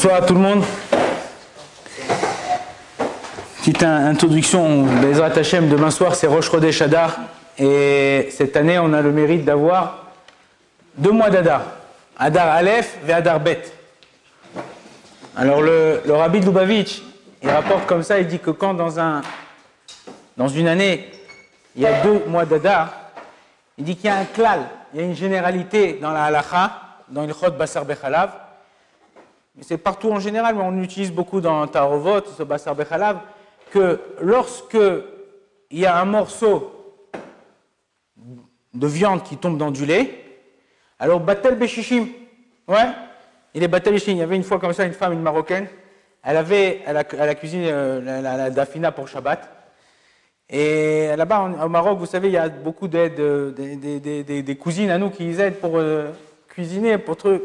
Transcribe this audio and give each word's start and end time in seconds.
Bonsoir 0.00 0.22
à 0.22 0.22
tout 0.24 0.34
le 0.34 0.40
monde. 0.40 0.62
Petite 3.56 3.82
introduction, 3.82 4.84
Bezrat 4.84 5.36
Hashem, 5.36 5.68
demain 5.68 5.90
soir 5.90 6.14
c'est 6.14 6.28
Rosh 6.28 6.48
Chodesh 6.48 6.82
Adar. 6.82 7.16
Et 7.58 8.28
cette 8.30 8.56
année 8.56 8.78
on 8.78 8.92
a 8.92 9.02
le 9.02 9.10
mérite 9.10 9.44
d'avoir 9.44 10.06
deux 10.96 11.10
mois 11.10 11.30
d'Adar. 11.30 11.62
Adar 12.16 12.46
Aleph 12.46 12.96
et 13.08 13.12
Adar 13.12 13.40
Bet. 13.40 13.60
Alors 15.36 15.62
le, 15.62 16.00
Rabbi 16.08 16.42
Lubavitch, 16.42 17.02
il 17.42 17.50
rapporte 17.50 17.86
comme 17.86 18.04
ça, 18.04 18.20
il 18.20 18.28
dit 18.28 18.38
que 18.38 18.52
quand 18.52 18.74
dans, 18.74 19.00
un, 19.00 19.20
dans 20.36 20.46
une 20.46 20.68
année, 20.68 21.10
il 21.74 21.82
y 21.82 21.86
a 21.86 22.02
deux 22.02 22.22
mois 22.28 22.44
d'Adar, 22.44 22.92
il 23.76 23.82
dit 23.82 23.96
qu'il 23.96 24.06
y 24.06 24.10
a 24.10 24.18
un 24.18 24.26
klal, 24.26 24.60
il 24.94 25.00
y 25.00 25.02
a 25.02 25.06
une 25.06 25.16
généralité 25.16 25.98
dans 26.00 26.12
la 26.12 26.26
halacha, 26.26 26.70
dans 27.08 27.26
le 27.26 27.34
chod 27.34 27.58
basar 27.58 27.84
bechalav, 27.84 28.30
c'est 29.60 29.78
partout 29.78 30.10
en 30.10 30.20
général, 30.20 30.54
mais 30.54 30.62
on 30.62 30.82
utilise 30.82 31.12
beaucoup 31.12 31.40
dans 31.40 31.66
Tarovot, 31.66 32.22
ce 32.36 32.42
Basar 32.42 32.74
Bechalav, 32.74 33.18
que 33.70 34.00
lorsque 34.20 34.78
il 35.70 35.78
y 35.78 35.86
a 35.86 36.00
un 36.00 36.04
morceau 36.04 37.04
de 38.74 38.86
viande 38.86 39.22
qui 39.22 39.36
tombe 39.36 39.58
dans 39.58 39.70
du 39.70 39.84
lait, 39.84 40.24
alors 40.98 41.20
Batel 41.20 41.56
Beshishim, 41.56 42.08
ouais, 42.68 42.88
il 43.54 43.62
est 43.62 43.68
Batel 43.68 43.94
Beshishim. 43.94 44.12
Il 44.12 44.18
y 44.18 44.22
avait 44.22 44.36
une 44.36 44.44
fois 44.44 44.58
comme 44.58 44.72
ça 44.72 44.84
une 44.84 44.92
femme, 44.92 45.12
une 45.12 45.22
marocaine, 45.22 45.68
elle 46.22 46.36
avait, 46.36 46.80
elle 46.86 46.96
a, 46.96 47.34
cuisiné 47.34 47.70
euh, 47.70 48.20
la, 48.20 48.50
dafina 48.50 48.92
pour 48.92 49.08
Shabbat. 49.08 49.48
Et 50.50 51.14
là-bas, 51.16 51.50
au 51.64 51.68
Maroc, 51.68 51.98
vous 51.98 52.06
savez, 52.06 52.28
il 52.28 52.34
y 52.34 52.38
a 52.38 52.48
beaucoup 52.48 52.88
d'aides, 52.88 53.20
euh, 53.20 53.52
des, 53.52 54.56
cousines 54.56 54.90
à 54.90 54.98
nous 54.98 55.10
qui 55.10 55.28
aident 55.40 55.56
pour 55.56 55.78
euh, 55.78 56.10
cuisiner, 56.48 56.98
pour 56.98 57.16
trucs. 57.16 57.42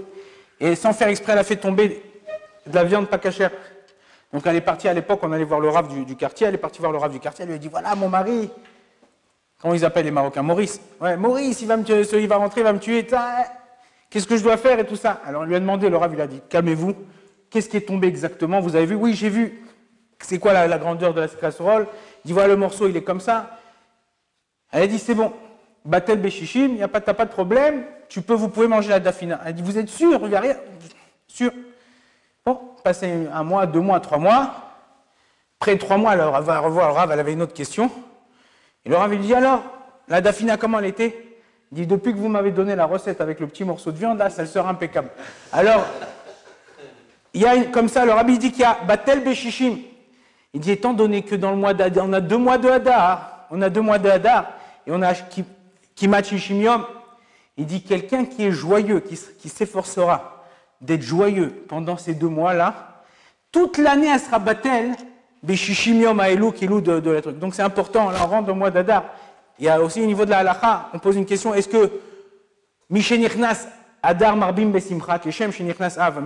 Et 0.64 0.75
sans 0.75 0.94
faire 0.94 1.09
exprès, 1.09 1.33
elle 1.33 1.39
a 1.39 1.44
fait 1.44 1.58
tomber 1.58 2.02
de 2.66 2.73
la 2.73 2.86
viande 2.86 3.09
pas 3.09 3.17
cachère. 3.17 3.52
Donc 4.31 4.44
elle 4.45 4.56
est 4.56 4.61
partie 4.61 4.88
à 4.88 4.94
l'époque, 4.94 5.20
on 5.22 5.33
allait 5.33 5.44
voir 5.44 5.59
le 5.59 5.67
rave 5.67 5.89
du, 6.05 6.16
quartier, 6.16 6.47
elle 6.47 6.55
est 6.55 6.58
partie 6.58 6.80
voir 6.80 6.94
le 6.94 6.97
rave 6.97 7.11
du 7.11 7.20
quartier, 7.20 7.44
elle 7.44 7.50
lui 7.50 7.55
a 7.55 7.59
dit 7.59 7.67
voilà 7.67 7.94
mon 7.95 8.08
mari, 8.08 8.50
comment 9.59 9.73
ils 9.73 9.83
appellent 9.83 10.05
les 10.05 10.11
Marocains? 10.11 10.42
Maurice. 10.42 10.80
Ouais, 11.02 11.17
Maurice, 11.17 11.61
il 11.61 11.67
va 11.67 11.75
me 11.75 11.83
tuer, 11.83 12.03
il 12.14 12.28
va 12.30 12.38
rentrer, 12.38 12.61
il 12.61 12.64
va 12.64 12.72
me 12.72 12.80
tuer, 12.80 13.05
qu'est-ce 14.09 14.25
que 14.25 14.38
je 14.38 14.44
dois 14.44 14.55
faire 14.55 14.80
et 14.80 14.86
tout 14.86 14.95
ça? 14.95 15.22
Alors 15.25 15.42
on 15.42 15.45
lui 15.45 15.53
a 15.53 15.59
demandé, 15.59 15.89
le 15.89 15.97
rave 15.97 16.14
il 16.14 16.22
a 16.22 16.28
dit 16.28 16.42
calmez-vous, 16.47 16.95
qu'est-ce 17.50 17.67
qui 17.67 17.75
est 17.75 17.81
tombé 17.81 18.08
exactement? 18.08 18.61
Vous 18.61 18.77
avez 18.77 18.86
vu? 18.86 18.95
Oui, 18.95 19.16
j'ai 19.16 19.30
vu. 19.30 19.66
C'est 20.22 20.39
quoi 20.39 20.53
la, 20.53 20.77
grandeur 20.77 21.14
de 21.14 21.20
la 21.20 21.27
casserole? 21.27 21.88
Il 22.23 22.27
dit 22.27 22.33
voilà 22.33 22.48
le 22.48 22.55
morceau, 22.55 22.88
il 22.88 22.95
est 22.95 23.03
comme 23.03 23.20
ça. 23.20 23.59
Elle 24.72 24.83
a 24.83 24.88
dit 24.88 24.98
c'est 24.98 25.14
bon, 25.14 25.33
Batel 25.83 26.22
Béchichim, 26.22 26.70
il 26.70 26.75
n'y 26.75 26.83
a 26.83 26.88
pas, 26.88 27.02
pas 27.02 27.25
de 27.25 27.31
problème, 27.31 27.83
tu 28.14 28.22
peux, 28.22 28.36
vous 28.36 28.47
pouvez 28.47 28.67
manger 28.67 28.89
la 28.89 29.00
dafina. 29.00 29.42
Elle 29.44 29.56
dit 29.56 29.64
vous 29.64 29.75
êtes 29.75 29.89
sûr? 29.89 30.22
Il 30.28 30.36
rien 30.36 30.56
Sûr 31.28 31.52
Bon, 32.45 32.59
passer 32.83 33.28
un 33.33 33.44
mois, 33.44 33.66
deux 33.66 33.80
mois, 33.80 34.00
trois 34.00 34.20
mois. 34.20 34.53
Après 35.59 35.75
trois 35.80 35.97
mois, 35.97 36.14
elle 36.14 36.20
va 36.20 36.59
revoir 36.59 36.89
le 36.89 36.94
Rav, 36.94 37.11
elle 37.11 37.20
avait 37.20 37.33
une 37.33 37.42
autre 37.42 37.55
question. 37.55 37.89
Et 38.86 38.89
le 38.89 38.97
Rav, 38.97 39.09
lui 39.09 39.17
dit 39.17 39.33
alors, 39.33 39.64
la 40.08 40.22
dafina, 40.22 40.58
comment 40.58 40.78
elle 40.78 40.86
était? 40.86 41.39
Il 41.72 41.78
dit 41.80 41.88
depuis 41.88 42.14
que 42.14 42.20
vous 42.20 42.28
m'avez 42.28 42.52
donné 42.52 42.75
la 42.75 42.86
recette 42.86 43.20
avec 43.20 43.39
le 43.39 43.47
petit 43.47 43.64
morceau 43.64 43.92
de 43.92 43.97
viande, 43.97 44.20
là, 44.20 44.30
ça 44.30 44.45
sera 44.45 44.70
impeccable. 44.70 45.09
Alors, 45.52 45.83
il 47.33 47.42
y 47.42 47.48
a 47.48 47.64
comme 47.64 47.89
ça, 47.89 48.05
le 48.05 48.11
Rabbi 48.11 48.38
dit 48.38 48.52
qu'il 48.52 48.61
y 48.61 48.66
a 48.66 48.77
Batel 48.86 49.23
Beshishim. 49.23 49.80
Il 50.53 50.59
dit 50.59 50.70
étant 50.70 50.94
donné 50.94 51.23
que 51.23 51.33
dans 51.33 51.50
le 51.50 51.58
mois 51.58 51.73
d'Adar, 51.73 52.05
on 52.08 52.14
a 52.14 52.22
deux 52.22 52.38
mois 52.38 52.59
de 52.59 52.70
Hadar, 52.70 53.48
on 53.50 53.59
a 53.64 53.72
deux 53.72 53.81
mois 53.81 53.98
de 53.98 54.08
Hadar, 54.08 54.52
et 54.86 54.92
on 54.92 55.02
a 55.02 55.14
Kimat 55.95 56.22
Shishimium, 56.22 56.86
il 57.58 57.66
dit 57.66 57.84
quelqu'un 57.84 58.26
qui 58.26 58.46
est 58.46 58.52
joyeux, 58.52 59.00
qui 59.00 59.50
s'efforcera 59.50 60.45
d'être 60.82 61.02
joyeux 61.02 61.64
pendant 61.67 61.98
ces 61.98 62.14
deux 62.14 62.27
mois-là, 62.27 63.04
toute 63.52 63.77
l'année, 63.77 64.08
elle 64.11 64.20
sera 64.20 64.39
battelle, 64.39 64.95
Beshishimium 65.44 66.20
Aelou 66.20 66.52
Kilou 66.52 66.82
de, 66.82 67.00
de 67.00 67.11
la 67.11 67.22
truc. 67.22 67.38
Donc 67.38 67.54
c'est 67.54 67.61
important, 67.61 68.10
là, 68.10 68.20
on 68.23 68.27
rentre 68.27 68.52
au 68.52 68.55
mois 68.55 68.72
d'Adar. 68.72 69.05
Il 69.60 69.66
y 69.66 69.70
a 69.70 69.82
aussi 69.82 70.02
au 70.02 70.05
niveau 70.05 70.26
de 70.26 70.32
la 70.32 70.39
halacha, 70.39 70.89
on 70.94 71.00
pose 71.00 71.16
une 71.16 71.26
question, 71.26 71.54
est-ce 71.54 71.67
que 71.67 71.92
Mishenichnas 72.89 73.67
Adar 74.02 74.36
Marbim 74.36 74.70
Besimcha, 74.70 75.20
Keshem 75.20 75.52
Shenichnas 75.52 75.95
Av, 75.98 76.22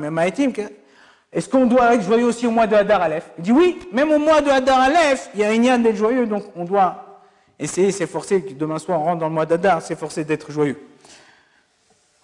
est-ce 1.34 1.50
qu'on 1.50 1.66
doit 1.66 1.94
être 1.94 2.04
joyeux 2.04 2.26
aussi 2.26 2.48
au 2.48 2.52
mois 2.52 2.68
de 2.68 2.76
Hadar 2.76 3.02
Aleph? 3.02 3.30
Il 3.38 3.44
dit 3.44 3.52
oui, 3.52 3.80
même 3.92 4.12
au 4.12 4.18
mois 4.18 4.42
de 4.42 4.50
Hadar 4.50 4.80
Aleph, 4.80 5.30
il 5.34 5.42
y 5.42 5.44
a 5.44 5.54
une 5.54 5.66
yann 5.66 5.84
d'être 5.84 5.98
joyeux, 5.98 6.26
donc 6.26 6.44
on 6.56 6.64
doit 6.64 7.22
essayer, 7.60 7.92
s'efforcer, 7.92 8.40
demain 8.58 8.80
soir 8.80 9.02
on 9.02 9.04
rentre 9.04 9.20
dans 9.20 9.28
le 9.28 9.34
mois 9.34 9.46
d'Adar, 9.46 9.82
s'efforcer 9.82 10.24
d'être 10.24 10.52
joyeux. 10.52 10.80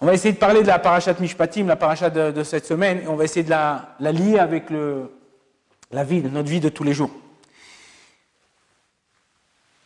On 0.04 0.06
va 0.06 0.16
essayer 0.16 0.34
de 0.34 0.38
parler 0.38 0.64
de 0.64 0.68
la 0.68 0.80
parachat 0.80 1.16
Mishpatim, 1.18 1.66
la 1.66 1.78
parachat 1.78 2.10
de, 2.10 2.44
cette 2.44 2.66
semaine, 2.66 3.04
et 3.04 3.08
on 3.08 3.16
va 3.16 3.24
essayer 3.24 3.46
de 3.46 3.50
la, 3.50 3.96
lier 4.02 4.38
avec 4.38 4.66
la 4.70 6.04
vie, 6.04 6.22
notre 6.24 6.50
vie 6.50 6.60
de 6.60 6.68
tous 6.68 6.84
les 6.84 6.94
jours. 6.94 7.10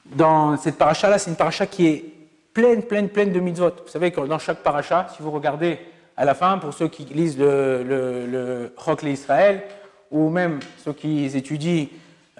Dans 0.08 0.58
cette 0.58 0.76
paracha-là, 0.76 1.20
c'est 1.20 1.30
une 1.30 1.36
paracha 1.36 1.68
qui 1.68 1.86
est 1.86 2.04
pleine, 2.52 2.82
pleine, 2.82 3.10
pleine 3.10 3.32
de 3.32 3.40
mitzvot. 3.40 3.70
Vous 3.70 3.92
savez 3.92 4.10
que 4.10 4.22
dans 4.22 4.40
chaque 4.40 4.64
paracha, 4.64 5.08
si 5.16 5.22
vous 5.22 5.30
regardez 5.30 5.78
à 6.16 6.26
la 6.26 6.34
fin, 6.34 6.58
pour 6.58 6.74
ceux 6.74 6.88
qui 6.88 7.06
lisent 7.06 7.38
le, 7.38 7.84
le, 7.84 8.26
le 8.26 9.10
Israël, 9.10 9.66
ou 10.10 10.32
même 10.32 10.62
ceux 10.84 10.94
qui 10.94 11.26
étudient 11.26 11.86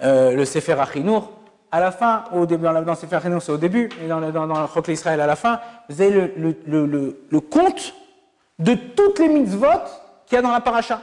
euh, 0.02 0.32
le 0.32 0.44
Sefer 0.44 0.80
Achinour, 0.80 1.30
à 1.70 1.80
la 1.80 1.90
fin, 1.90 2.24
au 2.32 2.46
début, 2.46 2.64
dans, 2.64 2.82
dans 2.82 2.94
Sefer 2.94 3.18
c'est 3.22 3.52
au 3.52 3.56
début, 3.56 3.88
et 4.02 4.08
dans, 4.08 4.20
dans, 4.20 4.46
dans 4.46 4.62
le 4.62 4.90
Israël 4.92 5.20
à 5.20 5.26
la 5.26 5.36
fin, 5.36 5.60
vous 5.88 6.00
avez 6.00 6.32
le, 6.36 7.40
compte 7.40 7.94
de 8.58 8.74
toutes 8.74 9.18
les 9.18 9.28
mitzvot 9.28 9.66
qu'il 10.26 10.36
y 10.36 10.38
a 10.38 10.42
dans 10.42 10.52
la 10.52 10.60
paracha. 10.60 11.00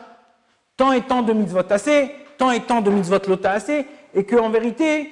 Tant 0.75 0.91
et 0.91 1.01
tant 1.01 1.21
de 1.21 1.33
mitzvot 1.33 1.61
assez, 1.69 2.11
tant 2.37 2.51
et 2.51 2.61
tant 2.61 2.81
de 2.81 2.89
mitzvot 2.89 3.19
lota 3.27 3.51
assez, 3.51 3.85
et 4.13 4.23
qu'en 4.25 4.49
vérité, 4.49 5.09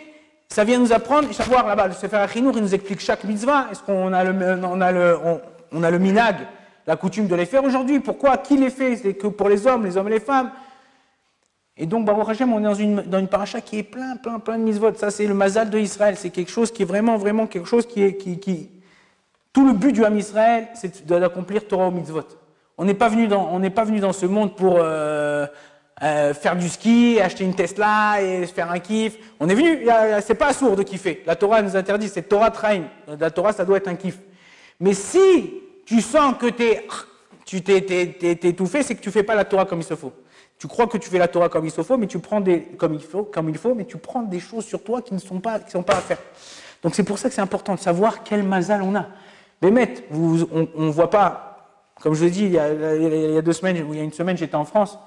ça 0.49 0.63
vient 0.63 0.79
nous 0.79 0.91
apprendre, 0.91 1.31
savoir 1.33 1.67
là-bas, 1.67 1.87
le 1.87 1.93
Sefer 1.93 2.17
Achinour, 2.17 2.53
il 2.55 2.63
nous 2.63 2.73
explique 2.73 2.99
chaque 2.99 3.23
mitzvah. 3.23 3.67
Est-ce 3.71 3.81
qu'on 3.81 4.11
a 4.13 4.23
le, 4.23 4.31
le, 4.31 5.17
on, 5.71 5.83
a 5.83 5.91
le 5.91 5.99
minag, 5.99 6.35
la 6.85 6.95
coutume 6.95 7.27
de 7.27 7.35
les 7.35 7.45
faire 7.45 7.63
aujourd'hui 7.63 7.99
Pourquoi 7.99 8.37
Qui 8.37 8.57
les 8.57 8.69
fait 8.69 8.95
C'est 8.97 9.13
que 9.13 9.27
pour 9.27 9.49
les 9.49 9.67
hommes, 9.67 9.85
les 9.85 9.97
hommes 9.97 10.07
et 10.07 10.11
les 10.11 10.19
femmes 10.19 10.51
et 11.75 11.87
donc, 11.87 12.05
Baruch 12.05 12.29
Hashem, 12.29 12.53
on 12.53 12.59
est 12.59 12.63
dans 12.63 12.75
une, 12.75 13.01
dans 13.01 13.17
une 13.17 13.27
paracha 13.27 13.59
qui 13.59 13.79
est 13.79 13.83
plein, 13.83 14.15
plein, 14.15 14.39
plein 14.39 14.59
de 14.59 14.63
mitzvot. 14.63 14.93
Ça, 14.95 15.09
c'est 15.09 15.25
le 15.25 15.33
mazal 15.33 15.71
de 15.71 15.79
Israël. 15.79 16.15
C'est 16.17 16.29
quelque 16.29 16.51
chose 16.51 16.71
qui 16.71 16.83
est 16.83 16.85
vraiment, 16.85 17.17
vraiment 17.17 17.47
quelque 17.47 17.67
chose 17.67 17.87
qui 17.87 18.03
est. 18.03 18.15
Qui, 18.15 18.39
qui... 18.39 18.69
Tout 19.51 19.65
le 19.65 19.73
but 19.73 19.91
du 19.91 20.03
Ham 20.05 20.17
Israël, 20.17 20.67
c'est 20.75 21.05
d'accomplir 21.05 21.67
Torah 21.67 21.87
au 21.87 21.91
mitzvot. 21.91 22.27
On 22.77 22.85
n'est 22.85 22.93
pas, 22.93 23.09
venu 23.09 23.27
dans, 23.27 23.59
pas 23.71 23.83
venu 23.83 23.99
dans 23.99 24.13
ce 24.13 24.25
monde 24.25 24.55
pour 24.55 24.77
euh, 24.79 25.45
euh, 26.01 26.33
faire 26.33 26.55
du 26.55 26.67
ski, 26.69 27.19
acheter 27.21 27.43
une 27.43 27.53
Tesla 27.53 28.21
et 28.21 28.47
faire 28.47 28.71
un 28.71 28.79
kiff. 28.79 29.15
On 29.39 29.47
est 29.47 29.53
venu, 29.53 29.87
c'est 30.21 30.33
pas 30.33 30.53
sourd 30.53 30.75
de 30.75 30.81
kiffer. 30.81 31.21
La 31.27 31.35
Torah 31.35 31.61
nous 31.61 31.75
interdit, 31.75 32.09
c'est 32.09 32.23
Torah 32.23 32.49
train. 32.49 32.81
La 33.19 33.29
Torah, 33.29 33.53
ça 33.53 33.63
doit 33.63 33.77
être 33.77 33.87
un 33.87 33.95
kiff. 33.95 34.17
Mais 34.79 34.93
si 34.93 35.61
tu 35.85 36.01
sens 36.01 36.33
que 36.39 36.47
es, 36.47 36.87
tu 37.45 37.61
t'es 37.61 37.77
étouffé, 38.41 38.81
c'est 38.81 38.95
que 38.95 39.01
tu 39.01 39.11
fais 39.11 39.23
pas 39.23 39.35
la 39.35 39.45
Torah 39.45 39.65
comme 39.65 39.81
il 39.81 39.85
se 39.85 39.95
faut. 39.95 40.13
Tu 40.63 40.69
crois 40.69 40.87
que 40.87 40.97
tu 40.97 41.09
fais 41.09 41.17
la 41.17 41.27
Torah 41.27 41.49
comme 41.49 41.65
il 41.65 41.71
faut, 41.71 41.97
mais 41.97 42.07
tu 42.07 42.19
prends 42.19 42.39
des, 42.39 42.61
comme 42.61 42.93
il 42.93 43.01
faut, 43.01 43.23
comme 43.25 43.49
il 43.49 43.57
faut, 43.57 43.75
mais 43.75 43.83
tu 43.83 43.97
prends 43.97 44.21
des 44.21 44.39
choses 44.39 44.63
sur 44.63 44.81
toi 44.81 45.01
qui 45.01 45.13
ne 45.13 45.19
sont 45.19 45.41
pas, 45.41 45.59
qui 45.59 45.69
sont 45.69 45.83
pas 45.83 45.97
à 45.97 45.99
faire. 45.99 46.19
Donc 46.81 46.95
c'est 46.95 47.03
pour 47.03 47.17
ça 47.17 47.27
que 47.27 47.35
c'est 47.35 47.41
important 47.41 47.75
de 47.75 47.81
savoir 47.81 48.23
quel 48.23 48.43
mazal 48.43 48.81
on 48.81 48.95
a. 48.95 49.07
Mais 49.61 49.93
vous, 50.09 50.47
on 50.53 50.85
ne 50.85 50.89
voit 50.89 51.09
pas, 51.09 51.67
comme 52.01 52.13
je 52.13 52.23
l'ai 52.23 52.31
dit 52.31 52.45
il 52.45 52.51
y, 52.51 52.59
a, 52.59 52.71
il 52.95 53.33
y, 53.33 53.37
a, 53.37 53.41
deux 53.41 53.51
semaines, 53.51 53.85
il 53.91 53.97
y 53.97 53.99
a 53.99 54.03
une 54.03 54.13
semaine, 54.13 54.37
j'étais 54.37 54.55
en 54.55 54.63
France. 54.63 54.97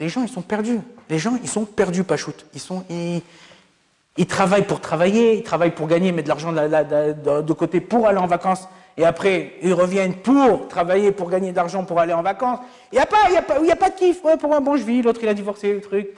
Les 0.00 0.08
gens, 0.08 0.22
ils 0.22 0.30
sont 0.30 0.40
perdus. 0.40 0.80
Les 1.10 1.18
gens, 1.18 1.36
ils 1.42 1.48
sont 1.50 1.66
perdus, 1.66 2.02
pas 2.02 2.16
shoot. 2.16 2.46
Ils 2.54 2.60
sont, 2.60 2.82
ils, 2.88 4.26
travaillent 4.26 4.66
pour 4.66 4.80
travailler, 4.80 5.36
ils 5.36 5.42
travaillent 5.42 5.74
pour 5.74 5.88
gagner, 5.88 6.10
mettre 6.10 6.24
de 6.24 6.28
l'argent 6.30 6.52
de 6.54 7.52
côté 7.52 7.82
pour 7.82 8.08
aller 8.08 8.16
en 8.16 8.26
vacances 8.26 8.66
et 8.96 9.04
après 9.04 9.52
ils 9.62 9.74
reviennent 9.74 10.14
pour 10.14 10.68
travailler, 10.68 11.12
pour 11.12 11.30
gagner 11.30 11.50
de 11.50 11.56
l'argent, 11.56 11.84
pour 11.84 12.00
aller 12.00 12.12
en 12.12 12.22
vacances. 12.22 12.60
Il 12.92 12.96
n'y 12.96 13.00
a, 13.00 13.06
pas, 13.06 13.16
a, 13.16 13.38
a 13.38 13.76
pas 13.76 13.90
de 13.90 13.94
kiff. 13.94 14.24
Ouais, 14.24 14.36
pour 14.36 14.54
un 14.54 14.60
bon, 14.60 14.76
je 14.76 14.84
vis, 14.84 15.02
l'autre 15.02 15.20
il 15.22 15.28
a 15.28 15.34
divorcé, 15.34 15.72
le 15.72 15.80
truc. 15.80 16.08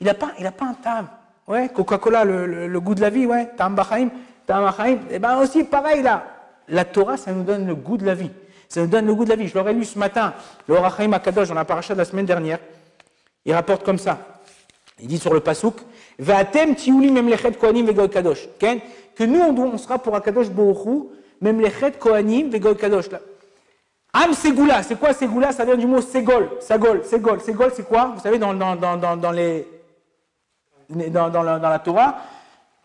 Il 0.00 0.06
n'a 0.06 0.14
pas, 0.14 0.32
pas 0.56 0.66
un 0.66 0.74
tam. 0.74 1.08
Ouais, 1.46 1.68
Coca-Cola, 1.68 2.24
le, 2.24 2.80
goût 2.80 2.94
de 2.94 3.00
la 3.00 3.10
vie, 3.10 3.26
ouais, 3.26 3.50
tam 3.56 3.74
bachaim, 3.74 4.08
tam 4.46 4.64
bachaim. 4.64 4.98
Et 5.10 5.18
bien 5.18 5.38
aussi, 5.38 5.64
pareil 5.64 6.02
là. 6.02 6.24
La 6.68 6.84
Torah, 6.84 7.16
ça 7.16 7.32
nous 7.32 7.42
donne 7.42 7.66
le 7.66 7.74
goût 7.74 7.98
de 7.98 8.06
la 8.06 8.14
vie. 8.14 8.30
Ça 8.68 8.80
nous 8.80 8.86
donne 8.86 9.06
le 9.06 9.14
goût 9.14 9.24
de 9.24 9.30
la 9.30 9.36
vie. 9.36 9.48
Je 9.48 9.54
l'aurais 9.54 9.74
lu 9.74 9.84
ce 9.84 9.98
matin, 9.98 10.32
le 10.66 10.74
Rachaim 10.74 11.12
Akadosh, 11.12 11.48
dans 11.48 11.54
la 11.54 11.64
paracha 11.64 11.94
de 11.94 11.98
la 11.98 12.04
semaine 12.04 12.24
dernière. 12.24 12.58
Il 13.44 13.52
rapporte 13.52 13.84
comme 13.84 13.98
ça. 13.98 14.18
Il 14.98 15.08
dit 15.08 15.18
sur 15.18 15.34
le 15.34 15.40
pasouk, 15.40 15.76
Va'atem 16.18 16.74
tiuli 16.74 17.10
memlechet 17.10 17.52
kohanim 17.52 17.86
kadosh. 18.08 18.48
Que 18.58 19.24
nous, 19.24 19.40
on, 19.40 19.78
sera 19.78 19.98
pour 19.98 20.14
Akadosh 20.16 20.48
Boruchou, 20.48 21.12
même 21.44 21.60
les 21.60 21.70
chet 21.70 21.92
Kohanim, 21.92 22.48
Vegol 22.48 22.76
Kadosh. 22.76 23.10
Am 24.12 24.32
Segula, 24.32 24.82
c'est 24.82 24.98
quoi 24.98 25.12
Segula? 25.12 25.52
Ça 25.52 25.64
vient 25.64 25.76
du 25.76 25.86
mot 25.86 26.00
Segol, 26.00 26.48
Sagol, 26.60 27.04
Segol. 27.04 27.40
Segol, 27.40 27.70
c'est 27.74 27.86
quoi? 27.86 28.12
Vous 28.14 28.20
savez, 28.20 28.38
dans, 28.38 28.54
dans, 28.54 28.74
dans, 28.76 29.16
dans 29.16 29.30
les, 29.30 29.66
dans, 30.88 31.42
la, 31.42 31.78
Torah, 31.80 32.16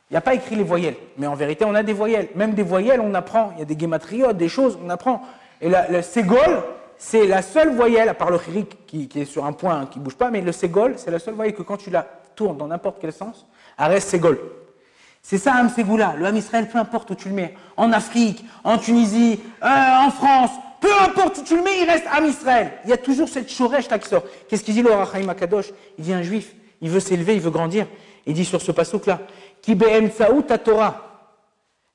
il 0.09 0.13
n'y 0.13 0.17
a 0.17 0.21
pas 0.21 0.33
écrit 0.33 0.55
les 0.55 0.63
voyelles. 0.63 0.95
Mais 1.17 1.27
en 1.27 1.35
vérité, 1.35 1.63
on 1.65 1.73
a 1.73 1.83
des 1.83 1.93
voyelles. 1.93 2.27
Même 2.35 2.53
des 2.53 2.63
voyelles, 2.63 2.99
on 2.99 3.13
apprend. 3.13 3.51
Il 3.55 3.59
y 3.59 3.61
a 3.61 3.65
des 3.65 3.75
guématriotes, 3.75 4.35
des 4.35 4.49
choses, 4.49 4.77
on 4.83 4.89
apprend. 4.89 5.21
Et 5.61 5.69
le 5.69 6.01
Segol, 6.01 6.63
c'est 6.97 7.27
la 7.27 7.41
seule 7.41 7.73
voyelle, 7.73 8.09
à 8.09 8.13
part 8.13 8.29
le 8.29 8.37
chirik 8.37 8.85
qui, 8.85 9.09
est 9.15 9.25
sur 9.25 9.45
un 9.45 9.53
point 9.53 9.85
qui 9.85 9.99
ne 9.99 10.03
bouge 10.03 10.17
pas, 10.17 10.29
mais 10.29 10.41
le 10.41 10.51
ségol, 10.51 10.95
c'est 10.97 11.11
la 11.11 11.19
seule 11.19 11.33
voyelle 11.33 11.55
que 11.55 11.61
quand 11.61 11.77
tu 11.77 11.89
la 11.89 12.05
tournes 12.35 12.57
dans 12.57 12.67
n'importe 12.67 12.97
quel 12.99 13.13
sens, 13.13 13.47
elle 13.77 13.91
reste 13.91 14.09
ségol. 14.09 14.37
C'est 15.29 15.37
ça, 15.37 15.53
Ham 15.53 15.69
Ségoula, 15.69 16.15
le 16.17 16.25
Ham 16.25 16.35
Israël, 16.37 16.67
peu 16.67 16.79
importe 16.79 17.11
où 17.11 17.13
tu 17.13 17.29
le 17.29 17.35
mets, 17.35 17.53
en 17.77 17.91
Afrique, 17.93 18.43
en 18.63 18.79
Tunisie, 18.79 19.39
euh, 19.63 19.67
en 19.67 20.09
France, 20.09 20.49
peu 20.81 20.89
importe 21.03 21.37
où 21.37 21.43
tu 21.43 21.55
le 21.55 21.61
mets, 21.61 21.81
il 21.83 21.87
reste 21.87 22.05
Ham 22.11 22.25
Israël. 22.25 22.71
Il 22.83 22.89
y 22.89 22.93
a 22.93 22.97
toujours 22.97 23.29
cette 23.29 23.47
choresh 23.47 23.87
là 23.91 23.99
qui 23.99 24.09
sort. 24.09 24.23
Qu'est-ce 24.47 24.63
qu'il 24.63 24.73
dit 24.73 24.81
le 24.81 24.91
Rachaim 24.91 25.29
Akadosh? 25.29 25.67
Il 25.99 26.05
dit 26.05 26.13
un 26.13 26.23
juif, 26.23 26.55
il 26.81 26.89
veut 26.89 26.99
s'élever, 26.99 27.35
il 27.35 27.41
veut 27.41 27.51
grandir. 27.51 27.85
Il 28.25 28.33
dit 28.33 28.43
sur 28.43 28.59
ce 28.59 28.71
passouk 28.71 29.05
là, 29.05 29.19
Ki 29.61 29.77
ta 30.47 30.57
Torah, 30.57 31.29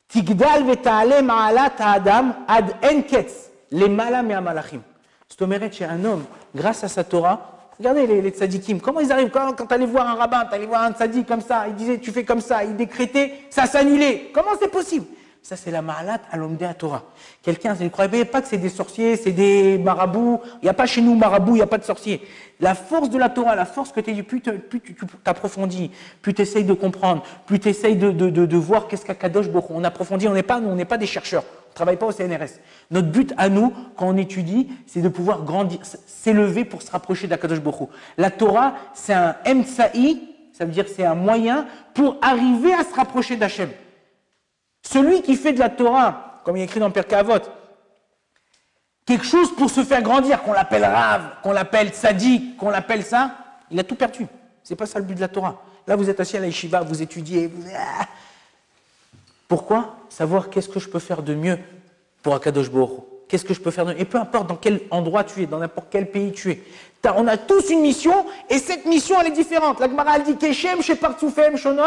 tigdal 0.06 0.62
veta'ale 0.62 1.24
ma'alat 1.24 1.72
adam 1.80 2.36
ad 2.46 2.76
enketz, 2.84 3.50
les 3.72 3.88
malam 3.88 4.30
et 4.30 4.34
amalachim. 4.34 4.80
C'est 5.28 5.42
un 5.42 6.04
homme, 6.04 6.24
grâce 6.54 6.84
à 6.84 6.88
sa 6.88 7.02
Torah, 7.02 7.53
Regardez 7.78 8.06
les, 8.06 8.22
les 8.22 8.30
tzadikim, 8.30 8.80
comment 8.80 9.00
ils 9.00 9.10
arrivent 9.10 9.30
Quand, 9.30 9.52
quand 9.52 9.66
tu 9.66 9.74
allais 9.74 9.86
voir 9.86 10.08
un 10.08 10.14
rabbin, 10.14 10.44
tu 10.48 10.54
allais 10.54 10.66
voir 10.66 10.82
un 10.82 10.92
tzadik 10.92 11.26
comme 11.26 11.40
ça, 11.40 11.64
il 11.68 11.74
disait 11.74 11.98
tu 11.98 12.12
fais 12.12 12.24
comme 12.24 12.40
ça, 12.40 12.64
il 12.64 12.76
décrétait, 12.76 13.32
ça 13.50 13.66
s'annulait. 13.66 14.30
Comment 14.32 14.50
c'est 14.60 14.70
possible? 14.70 15.06
Ça, 15.44 15.56
c'est 15.56 15.70
la 15.70 15.82
ma'alat 15.82 16.20
à 16.32 16.38
à 16.70 16.74
Torah. 16.74 17.02
Quelqu'un, 17.42 17.74
ne 17.78 17.88
croyait 17.90 18.24
pas 18.24 18.40
que 18.40 18.48
c'est 18.48 18.56
des 18.56 18.70
sorciers, 18.70 19.16
c'est 19.16 19.32
des 19.32 19.76
marabouts. 19.76 20.40
Il 20.62 20.64
n'y 20.64 20.70
a 20.70 20.72
pas 20.72 20.86
chez 20.86 21.02
nous 21.02 21.14
marabouts, 21.16 21.52
il 21.52 21.56
n'y 21.56 21.62
a 21.62 21.66
pas 21.66 21.76
de 21.76 21.84
sorciers. 21.84 22.22
La 22.60 22.74
force 22.74 23.10
de 23.10 23.18
la 23.18 23.28
Torah, 23.28 23.54
la 23.54 23.66
force 23.66 23.92
que 23.92 24.00
tu 24.00 24.22
plus, 24.22 24.40
plus 24.40 24.80
tu 24.80 24.96
t'approfondis, 25.22 25.90
plus 26.22 26.32
tu 26.32 26.40
essayes 26.40 26.64
de 26.64 26.72
comprendre, 26.72 27.22
plus 27.44 27.60
tu 27.60 27.68
essayes 27.68 27.96
de, 27.96 28.10
de, 28.10 28.30
de, 28.30 28.46
de 28.46 28.56
voir 28.56 28.88
qu'est-ce 28.88 29.04
qu'a 29.04 29.14
Kadosh 29.14 29.48
On 29.68 29.84
approfondit, 29.84 30.28
on 30.28 30.32
n'est 30.32 30.42
pas, 30.42 30.60
on 30.60 30.76
n'est 30.76 30.86
pas 30.86 30.96
des 30.96 31.04
chercheurs, 31.04 31.44
travaille 31.74 31.96
pas 31.96 32.06
au 32.06 32.12
CNRS. 32.12 32.60
Notre 32.90 33.08
but 33.08 33.34
à 33.36 33.48
nous, 33.48 33.72
quand 33.96 34.06
on 34.06 34.16
étudie, 34.16 34.68
c'est 34.86 35.02
de 35.02 35.08
pouvoir 35.08 35.42
grandir, 35.42 35.80
s'élever 36.06 36.64
pour 36.64 36.82
se 36.82 36.90
rapprocher 36.90 37.26
d'Akadosh 37.26 37.60
Boko. 37.60 37.90
La 38.16 38.30
Torah, 38.30 38.74
c'est 38.94 39.12
un 39.12 39.36
emtsa'i, 39.46 40.22
ça 40.52 40.64
veut 40.64 40.72
dire 40.72 40.86
c'est 40.88 41.04
un 41.04 41.14
moyen 41.14 41.66
pour 41.94 42.16
arriver 42.22 42.72
à 42.72 42.84
se 42.84 42.94
rapprocher 42.94 43.36
d'Hachem. 43.36 43.70
Celui 44.82 45.22
qui 45.22 45.36
fait 45.36 45.52
de 45.52 45.58
la 45.58 45.68
Torah, 45.68 46.40
comme 46.44 46.56
il 46.56 46.60
est 46.60 46.64
écrit 46.64 46.80
dans 46.80 46.90
Pirkei 46.90 47.16
Avot, 47.16 47.38
quelque 49.04 49.24
chose 49.24 49.54
pour 49.54 49.70
se 49.70 49.82
faire 49.82 50.02
grandir, 50.02 50.42
qu'on 50.42 50.52
l'appelle 50.52 50.84
Rav, 50.84 51.22
qu'on 51.42 51.52
l'appelle 51.52 51.88
Tzadik, 51.88 52.56
qu'on 52.56 52.70
l'appelle 52.70 53.02
ça, 53.02 53.32
il 53.70 53.80
a 53.80 53.84
tout 53.84 53.96
perdu. 53.96 54.26
C'est 54.62 54.76
pas 54.76 54.86
ça 54.86 54.98
le 54.98 55.04
but 55.04 55.14
de 55.14 55.20
la 55.20 55.28
Torah. 55.28 55.60
Là, 55.86 55.96
vous 55.96 56.08
êtes 56.08 56.20
assis 56.20 56.36
à 56.36 56.40
la 56.40 56.46
yeshiva, 56.46 56.80
vous 56.82 57.02
étudiez. 57.02 57.46
Vous... 57.46 57.62
Pourquoi 59.48 59.96
Savoir 60.08 60.50
qu'est-ce 60.50 60.68
que 60.68 60.80
je 60.80 60.88
peux 60.88 60.98
faire 60.98 61.22
de 61.22 61.34
mieux 61.34 61.58
pour 62.22 62.34
Akadosh 62.34 62.70
Baruch 62.70 63.02
Qu'est-ce 63.28 63.44
que 63.44 63.54
je 63.54 63.60
peux 63.60 63.70
faire 63.70 63.86
de 63.86 63.92
mieux? 63.92 64.00
Et 64.00 64.04
peu 64.04 64.18
importe 64.18 64.46
dans 64.46 64.56
quel 64.56 64.80
endroit 64.90 65.24
tu 65.24 65.42
es, 65.42 65.46
dans 65.46 65.58
n'importe 65.58 65.88
quel 65.90 66.10
pays 66.10 66.32
tu 66.32 66.50
es. 66.50 66.62
On 67.16 67.26
a 67.26 67.36
tous 67.36 67.70
une 67.70 67.80
mission, 67.80 68.24
et 68.48 68.58
cette 68.58 68.86
mission, 68.86 69.16
elle 69.20 69.28
est 69.28 69.30
différente. 69.30 69.80
La 69.80 69.88
Gemara, 69.88 70.18
dit 70.20 70.36
Keshem, 70.36 70.80
Shepartsoufem, 70.80 71.56
Shonot, 71.56 71.82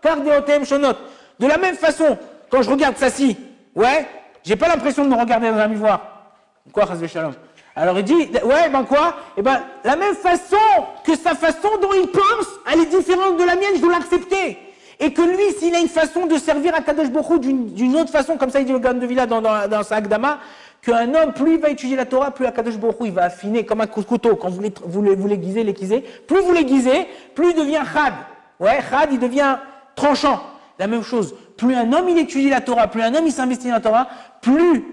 Kardeotem, 0.00 0.64
Shonot. 0.64 0.94
De 1.38 1.46
la 1.46 1.58
même 1.58 1.76
façon, 1.76 2.16
quand 2.50 2.62
je 2.62 2.70
regarde 2.70 2.96
ci, 2.96 3.36
ouais, 3.74 4.06
j'ai 4.44 4.56
pas 4.56 4.68
l'impression 4.68 5.04
de 5.04 5.10
me 5.10 5.18
regarder 5.18 5.50
dans 5.50 5.58
un 5.58 5.68
miroir. 5.68 6.32
Quoi, 6.72 6.86
Chazve 6.86 7.06
Shalom? 7.06 7.34
Alors 7.74 7.98
il 7.98 8.04
dit, 8.04 8.14
ouais, 8.44 8.68
ben 8.70 8.84
quoi? 8.84 9.16
Eh 9.36 9.42
ben, 9.42 9.62
la 9.84 9.96
même 9.96 10.14
façon 10.14 10.56
que 11.04 11.16
sa 11.16 11.34
façon 11.34 11.68
dont 11.80 11.92
il 11.94 12.08
pense, 12.08 12.46
elle 12.70 12.80
est 12.80 12.86
différente 12.86 13.38
de 13.38 13.44
la 13.44 13.56
mienne, 13.56 13.72
je 13.76 13.80
dois 13.80 13.92
l'accepter. 13.92 14.58
Et 15.02 15.12
que 15.12 15.20
lui, 15.20 15.52
s'il 15.58 15.74
a 15.74 15.80
une 15.80 15.88
façon 15.88 16.26
de 16.26 16.38
servir 16.38 16.76
à 16.76 16.80
Kadosh 16.80 17.10
Bokhu 17.10 17.40
d'une 17.40 17.96
autre 17.96 18.10
façon, 18.10 18.36
comme 18.36 18.50
ça 18.50 18.60
il 18.60 18.66
dit 18.66 18.72
le 18.72 18.78
Gan 18.78 18.94
de 18.94 19.04
Villa 19.04 19.26
dans, 19.26 19.82
sa 19.82 19.96
Agdama, 19.96 20.38
qu'un 20.80 21.12
homme, 21.12 21.32
plus 21.32 21.54
il 21.54 21.60
va 21.60 21.70
étudier 21.70 21.96
la 21.96 22.06
Torah, 22.06 22.30
plus 22.30 22.46
Akadosh 22.46 22.78
Baruch 22.78 22.96
il 23.00 23.10
va 23.10 23.24
affiner 23.24 23.66
comme 23.66 23.80
un 23.80 23.88
couteau. 23.88 24.36
Quand 24.36 24.48
vous 24.48 25.02
l'aiguisez, 25.26 25.64
l'aiguisez, 25.64 26.04
plus 26.28 26.40
vous 26.42 26.52
l'aiguisez, 26.52 27.08
plus 27.34 27.50
il 27.50 27.56
devient 27.56 27.82
chad. 27.92 28.12
Ouais, 28.60 28.78
chad, 28.88 29.08
il 29.10 29.18
devient 29.18 29.56
tranchant. 29.96 30.40
La 30.78 30.86
même 30.86 31.02
chose. 31.02 31.34
Plus 31.56 31.74
un 31.74 31.92
homme 31.92 32.08
il 32.08 32.18
étudie 32.18 32.48
la 32.48 32.60
Torah, 32.60 32.86
plus 32.86 33.02
un 33.02 33.12
homme 33.12 33.26
il 33.26 33.32
s'investit 33.32 33.66
dans 33.66 33.74
la 33.74 33.80
Torah, 33.80 34.06
plus 34.40 34.84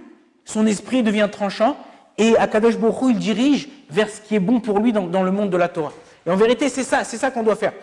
son 0.43 0.65
esprit 0.65 1.03
devient 1.03 1.29
tranchant 1.31 1.77
et 2.17 2.35
Akadosh 2.35 2.79
Baruch 2.79 3.11
il 3.11 3.19
dirige 3.19 3.69
vers 3.91 4.09
ce 4.09 4.21
qui 4.21 4.33
est 4.33 4.39
bon 4.39 4.59
pour 4.59 4.79
lui 4.79 4.91
dans, 4.91 5.05
dans 5.05 5.21
le 5.21 5.29
monde 5.29 5.51
de 5.51 5.57
la 5.57 5.67
Torah. 5.67 5.93
Et 6.25 6.31
en 6.31 6.35
vérité, 6.35 6.67
c'est 6.67 6.83
ça, 6.83 7.03
c'est 7.03 7.17
ça 7.17 7.29
qu'on 7.29 7.43
doit 7.43 7.55
faire. 7.55 7.73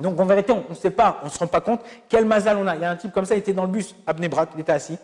Donc 0.00 0.18
en 0.20 0.24
vérité, 0.24 0.52
on 0.52 0.64
ne 0.68 0.74
sait 0.74 0.90
pas, 0.90 1.18
on 1.22 1.26
ne 1.26 1.30
se 1.30 1.38
rend 1.38 1.46
pas 1.46 1.60
compte 1.60 1.80
quel 2.08 2.24
mazal 2.24 2.56
on 2.56 2.66
a. 2.66 2.76
Il 2.76 2.82
y 2.82 2.84
a 2.84 2.90
un 2.90 2.96
type 2.96 3.12
comme 3.12 3.24
ça, 3.24 3.34
il 3.34 3.38
était 3.38 3.52
dans 3.52 3.64
le 3.64 3.70
bus 3.70 3.94
à 4.06 4.12
Bnebrak, 4.12 4.50
il 4.54 4.60
était 4.60 4.72
assis. 4.72 4.98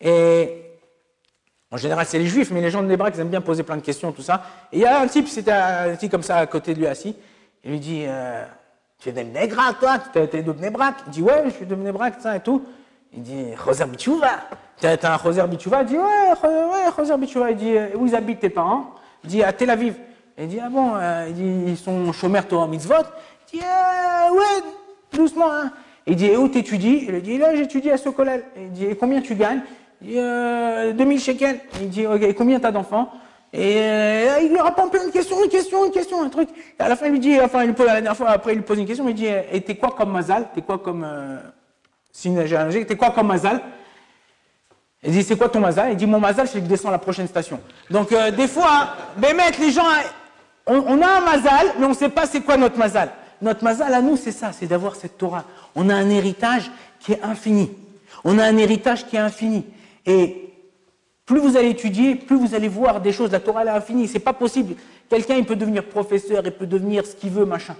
Et 0.00 0.72
en 1.70 1.76
général, 1.76 2.06
c'est 2.06 2.18
les 2.18 2.26
juifs, 2.26 2.50
mais 2.50 2.60
les 2.60 2.70
gens 2.70 2.82
de 2.82 2.86
Bnebrak, 2.86 3.14
ils 3.14 3.20
aiment 3.20 3.28
bien 3.28 3.40
poser 3.40 3.62
plein 3.62 3.76
de 3.76 3.82
questions, 3.82 4.12
tout 4.12 4.22
ça. 4.22 4.42
Et 4.72 4.78
il 4.78 4.82
y 4.82 4.86
a 4.86 5.00
un 5.00 5.06
type, 5.06 5.28
c'était 5.28 5.52
un 5.52 5.96
type 5.96 6.10
comme 6.10 6.22
ça 6.22 6.36
à 6.36 6.46
côté 6.46 6.74
de 6.74 6.78
lui 6.78 6.86
assis. 6.86 7.16
Il 7.64 7.72
lui 7.72 7.80
dit 7.80 8.04
euh, 8.06 8.44
Tu 8.98 9.10
es 9.10 9.12
de 9.12 9.22
Bnebrak, 9.22 9.78
toi? 9.78 9.98
Tu 10.12 10.18
es 10.18 10.42
de 10.42 10.52
Bnebrak 10.52 10.96
Il 11.06 11.12
dit 11.12 11.22
Ouais, 11.22 11.42
je 11.46 11.50
suis 11.50 11.66
de 11.66 11.74
Bnebrak, 11.74 12.14
ça 12.20 12.36
et 12.36 12.40
tout. 12.40 12.64
Il 13.14 13.22
dit 13.22 13.54
Roser 13.54 13.84
Bichouva. 13.84 14.30
T'es 14.80 15.04
un 15.04 15.16
Roser 15.16 15.46
Bichouva? 15.46 15.82
Il 15.82 15.88
dit 15.88 15.98
Ouais, 15.98 16.32
ouais 16.42 17.16
Bichouva. 17.18 17.50
Il 17.50 17.56
dit 17.56 17.74
Où 17.94 18.06
ils 18.06 18.14
habitent 18.14 18.40
tes 18.40 18.50
parents? 18.50 18.94
Il 19.24 19.30
dit 19.30 19.42
À 19.42 19.52
Tel 19.52 19.70
Aviv. 19.70 19.94
Il 20.38 20.48
dit 20.48 20.60
Ah 20.60 20.68
bon 20.68 20.92
euh, 20.96 21.26
Il 21.28 21.34
dit 21.34 21.70
Ils 21.72 21.76
sont 21.76 22.12
chômeurs 22.12 22.48
Torah 22.48 22.66
Mitzvot 22.66 23.04
dit 23.52 23.58
Ouais, 23.60 24.62
doucement. 25.12 25.50
Hein. 25.50 25.72
Il 26.06 26.16
dit 26.16 26.26
Et 26.26 26.36
où 26.36 26.48
t'étudies? 26.48 27.06
Il 27.08 27.22
dit 27.22 27.38
Là, 27.38 27.54
j'étudie 27.54 27.90
à 27.90 27.96
Sokolel. 27.96 28.44
Il 28.56 28.72
dit 28.72 28.86
Et 28.86 28.96
combien 28.96 29.20
tu 29.20 29.34
gagnes? 29.34 29.60
Il 30.00 30.08
dit 30.08 30.18
euh, 30.18 30.92
2000 30.92 31.20
shekels. 31.20 31.60
Il 31.80 31.88
dit 31.88 32.06
Ok, 32.06 32.22
et 32.22 32.34
combien 32.34 32.58
t'as 32.60 32.72
d'enfants? 32.72 33.10
Et 33.54 33.76
euh, 33.80 34.38
il 34.42 34.48
lui 34.48 34.60
répond 34.60 34.88
plein 34.88 35.06
de 35.06 35.10
questions, 35.10 35.44
une 35.44 35.50
question, 35.50 35.84
une 35.84 35.92
question, 35.92 36.22
un 36.22 36.30
truc. 36.30 36.48
Et 36.48 36.82
à 36.82 36.88
la 36.88 36.96
fin, 36.96 37.06
il 37.06 37.12
lui 37.12 37.20
dit, 37.20 37.38
enfin, 37.38 37.64
il 37.64 37.74
pose, 37.74 37.84
la 37.84 37.94
dernière 37.94 38.16
fois, 38.16 38.30
après, 38.30 38.52
il 38.52 38.56
lui 38.56 38.64
pose 38.64 38.78
une 38.78 38.86
question, 38.86 39.06
il 39.08 39.14
dit, 39.14 39.26
et 39.26 39.60
t'es 39.60 39.74
quoi 39.74 39.90
comme 39.90 40.10
Mazal? 40.10 40.48
T'es 40.54 40.62
quoi 40.62 40.78
comme 40.78 41.04
euh, 41.04 41.36
T'es 42.14 42.96
quoi 42.96 43.10
comme 43.10 43.26
Mazal? 43.26 43.60
Il 45.02 45.12
dit, 45.12 45.22
c'est 45.22 45.36
quoi 45.36 45.50
ton 45.50 45.60
Mazal? 45.60 45.90
Il 45.90 45.96
dit, 45.96 46.06
mon 46.06 46.18
Mazal, 46.18 46.48
c'est 46.48 46.60
que 46.60 46.64
je 46.64 46.70
descends 46.70 46.88
à 46.88 46.92
la 46.92 46.98
prochaine 46.98 47.26
station. 47.26 47.60
Donc, 47.90 48.12
euh, 48.12 48.30
des 48.30 48.48
fois, 48.48 48.94
ben, 49.18 49.36
mec, 49.36 49.58
les 49.58 49.70
gens, 49.70 49.84
on, 50.66 50.76
on, 50.86 51.02
a 51.02 51.18
un 51.18 51.20
Mazal, 51.20 51.74
mais 51.78 51.84
on 51.84 51.90
ne 51.90 51.94
sait 51.94 52.08
pas 52.08 52.24
c'est 52.24 52.40
quoi 52.40 52.56
notre 52.56 52.78
Mazal. 52.78 53.10
Notre 53.42 53.64
mazal 53.64 53.92
à 53.92 54.00
nous, 54.00 54.16
c'est 54.16 54.32
ça, 54.32 54.52
c'est 54.52 54.66
d'avoir 54.66 54.94
cette 54.94 55.18
Torah. 55.18 55.44
On 55.74 55.90
a 55.90 55.94
un 55.94 56.08
héritage 56.08 56.70
qui 57.00 57.12
est 57.12 57.22
infini. 57.22 57.70
On 58.24 58.38
a 58.38 58.44
un 58.44 58.56
héritage 58.56 59.06
qui 59.06 59.16
est 59.16 59.20
infini. 59.20 59.66
Et 60.06 60.48
plus 61.26 61.40
vous 61.40 61.56
allez 61.56 61.70
étudier, 61.70 62.14
plus 62.14 62.36
vous 62.36 62.54
allez 62.54 62.68
voir 62.68 63.00
des 63.00 63.12
choses. 63.12 63.32
La 63.32 63.40
Torah, 63.40 63.62
elle 63.62 63.68
est 63.68 63.72
infinie. 63.72 64.06
C'est 64.06 64.20
pas 64.20 64.32
possible. 64.32 64.76
Quelqu'un, 65.08 65.34
il 65.34 65.44
peut 65.44 65.56
devenir 65.56 65.84
professeur, 65.84 66.42
il 66.44 66.52
peut 66.52 66.66
devenir 66.66 67.04
ce 67.04 67.16
qu'il 67.16 67.30
veut, 67.30 67.44
machin. 67.44 67.74